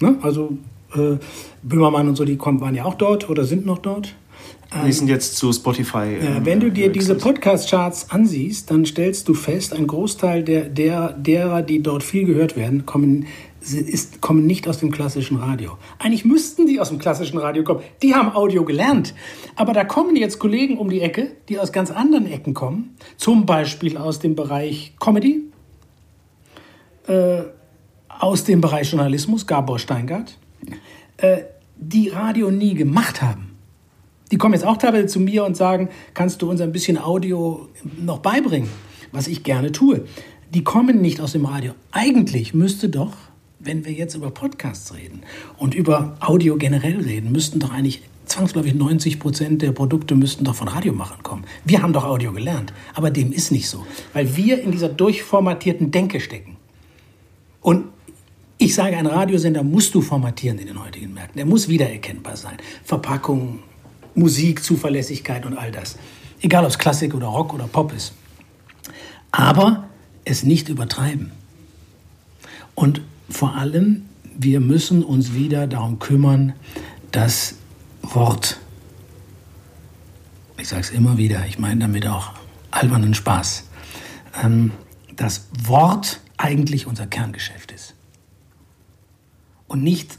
Ne? 0.00 0.18
Also 0.20 0.58
äh, 0.94 1.16
Böhmermann 1.62 2.08
und 2.08 2.16
so, 2.16 2.26
die 2.26 2.36
kommen, 2.36 2.60
waren 2.60 2.74
ja 2.74 2.84
auch 2.84 2.94
dort 2.94 3.30
oder 3.30 3.44
sind 3.44 3.64
noch 3.64 3.78
dort. 3.78 4.14
Wir 4.84 4.92
sind 4.92 5.08
jetzt 5.08 5.36
zu 5.36 5.52
Spotify. 5.52 6.16
Ja, 6.20 6.44
wenn 6.44 6.60
du 6.60 6.70
dir 6.70 6.90
diese 6.90 7.14
Podcast-Charts 7.14 8.10
ansiehst, 8.10 8.70
dann 8.70 8.84
stellst 8.84 9.28
du 9.28 9.34
fest, 9.34 9.72
ein 9.72 9.86
Großteil 9.86 10.42
der, 10.42 10.68
der, 10.68 11.12
derer, 11.12 11.62
die 11.62 11.82
dort 11.82 12.02
viel 12.02 12.24
gehört 12.24 12.56
werden, 12.56 12.84
kommen, 12.84 13.26
ist, 13.60 14.20
kommen 14.20 14.46
nicht 14.46 14.68
aus 14.68 14.78
dem 14.78 14.90
klassischen 14.90 15.36
Radio. 15.36 15.78
Eigentlich 15.98 16.24
müssten 16.24 16.66
die 16.66 16.80
aus 16.80 16.88
dem 16.88 16.98
klassischen 16.98 17.38
Radio 17.38 17.62
kommen. 17.62 17.80
Die 18.02 18.14
haben 18.14 18.34
Audio 18.34 18.64
gelernt. 18.64 19.14
Aber 19.54 19.72
da 19.72 19.84
kommen 19.84 20.16
jetzt 20.16 20.38
Kollegen 20.38 20.78
um 20.78 20.90
die 20.90 21.00
Ecke, 21.00 21.32
die 21.48 21.58
aus 21.58 21.72
ganz 21.72 21.90
anderen 21.90 22.30
Ecken 22.30 22.52
kommen. 22.52 22.96
Zum 23.16 23.46
Beispiel 23.46 23.96
aus 23.96 24.18
dem 24.18 24.34
Bereich 24.34 24.94
Comedy, 24.98 25.44
äh, 27.06 27.42
aus 28.08 28.44
dem 28.44 28.60
Bereich 28.60 28.90
Journalismus, 28.90 29.46
Gabor 29.46 29.78
Steingart, 29.78 30.38
äh, 31.18 31.38
die 31.76 32.08
Radio 32.08 32.50
nie 32.50 32.74
gemacht 32.74 33.22
haben. 33.22 33.55
Die 34.32 34.38
kommen 34.38 34.54
jetzt 34.54 34.64
auch 34.64 34.76
teilweise 34.76 35.06
zu 35.06 35.20
mir 35.20 35.44
und 35.44 35.56
sagen, 35.56 35.88
kannst 36.14 36.42
du 36.42 36.50
uns 36.50 36.60
ein 36.60 36.72
bisschen 36.72 36.98
Audio 36.98 37.68
noch 38.00 38.18
beibringen? 38.18 38.68
Was 39.12 39.28
ich 39.28 39.44
gerne 39.44 39.72
tue. 39.72 40.04
Die 40.52 40.64
kommen 40.64 41.00
nicht 41.00 41.20
aus 41.20 41.32
dem 41.32 41.44
Radio. 41.44 41.72
Eigentlich 41.92 42.54
müsste 42.54 42.88
doch, 42.88 43.12
wenn 43.60 43.84
wir 43.84 43.92
jetzt 43.92 44.14
über 44.14 44.30
Podcasts 44.30 44.94
reden 44.94 45.22
und 45.56 45.74
über 45.74 46.16
Audio 46.20 46.56
generell 46.56 47.00
reden, 47.00 47.32
müssten 47.32 47.60
doch 47.60 47.72
eigentlich 47.72 48.02
zwangsläufig 48.26 48.74
90 48.74 49.20
Prozent 49.20 49.62
der 49.62 49.72
Produkte 49.72 50.16
müssten 50.16 50.44
doch 50.44 50.56
von 50.56 50.68
Radiomachern 50.68 51.22
kommen. 51.22 51.44
Wir 51.64 51.82
haben 51.82 51.92
doch 51.92 52.04
Audio 52.04 52.32
gelernt, 52.32 52.72
aber 52.94 53.10
dem 53.10 53.30
ist 53.32 53.52
nicht 53.52 53.68
so, 53.68 53.86
weil 54.12 54.36
wir 54.36 54.60
in 54.60 54.72
dieser 54.72 54.88
durchformatierten 54.88 55.92
Denke 55.92 56.20
stecken. 56.20 56.56
Und 57.60 57.84
Ich 58.58 58.74
sage, 58.74 58.96
ein 58.96 59.06
Radiosender 59.06 59.62
musst 59.62 59.94
du 59.94 60.00
formatieren 60.00 60.58
in 60.58 60.66
den 60.66 60.82
heutigen 60.82 61.12
Märkten. 61.12 61.38
Er 61.38 61.44
muss 61.44 61.68
wiedererkennbar 61.68 62.36
sein. 62.36 62.56
Verpackung, 62.84 63.58
Musik, 64.16 64.64
Zuverlässigkeit 64.64 65.46
und 65.46 65.56
all 65.56 65.70
das. 65.70 65.96
Egal 66.40 66.64
ob 66.64 66.70
es 66.70 66.78
Klassik 66.78 67.14
oder 67.14 67.26
Rock 67.26 67.54
oder 67.54 67.68
Pop 67.68 67.92
ist. 67.92 68.12
Aber 69.30 69.88
es 70.24 70.42
nicht 70.42 70.68
übertreiben. 70.68 71.32
Und 72.74 73.02
vor 73.28 73.54
allem, 73.54 74.06
wir 74.36 74.60
müssen 74.60 75.02
uns 75.02 75.34
wieder 75.34 75.66
darum 75.66 75.98
kümmern, 75.98 76.54
das 77.10 77.56
Wort, 78.02 78.58
ich 80.58 80.68
sage 80.68 80.82
es 80.82 80.90
immer 80.90 81.16
wieder, 81.16 81.46
ich 81.46 81.58
meine 81.58 81.80
damit 81.80 82.06
auch 82.06 82.32
albernen 82.70 83.14
Spaß, 83.14 83.68
ähm, 84.42 84.72
das 85.14 85.48
Wort 85.64 86.20
eigentlich 86.36 86.86
unser 86.86 87.06
Kerngeschäft 87.06 87.72
ist. 87.72 87.94
Und 89.66 89.82
nicht 89.82 90.18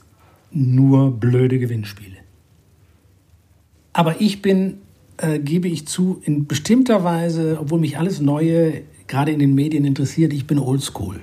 nur 0.51 1.11
blöde 1.11 1.59
Gewinnspiele. 1.59 2.16
Aber 3.97 4.21
ich 4.21 4.43
bin, 4.43 4.75
äh, 5.17 5.39
gebe 5.39 5.67
ich 5.67 5.87
zu, 5.87 6.21
in 6.23 6.45
bestimmter 6.45 7.03
Weise, 7.03 7.57
obwohl 7.59 7.79
mich 7.79 7.97
alles 7.97 8.21
Neue 8.21 8.83
gerade 9.07 9.31
in 9.31 9.39
den 9.39 9.55
Medien 9.55 9.85
interessiert, 9.85 10.33
ich 10.33 10.45
bin 10.45 10.59
oldschool. 10.59 11.19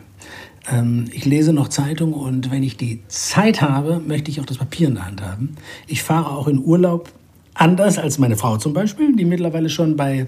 Ähm, 0.68 1.04
ich 1.12 1.24
lese 1.24 1.52
noch 1.52 1.68
Zeitung 1.68 2.12
und 2.14 2.50
wenn 2.50 2.64
ich 2.64 2.76
die 2.76 2.98
Zeit 3.06 3.62
habe, 3.62 4.02
möchte 4.04 4.32
ich 4.32 4.40
auch 4.40 4.44
das 4.44 4.58
Papier 4.58 4.88
in 4.88 4.94
der 4.94 5.06
Hand 5.06 5.22
haben. 5.22 5.54
Ich 5.86 6.02
fahre 6.02 6.32
auch 6.32 6.48
in 6.48 6.58
Urlaub 6.58 7.12
anders 7.54 7.96
als 7.96 8.18
meine 8.18 8.36
Frau 8.36 8.56
zum 8.56 8.72
Beispiel, 8.72 9.14
die 9.14 9.24
mittlerweile 9.24 9.70
schon 9.70 9.94
bei, 9.94 10.26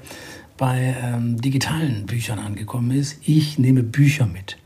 bei 0.57 0.95
ähm, 1.03 1.41
digitalen 1.41 2.07
Büchern 2.07 2.39
angekommen 2.39 2.93
ist. 2.93 3.19
Ich 3.25 3.59
nehme 3.59 3.83
Bücher 3.83 4.27
mit. 4.27 4.57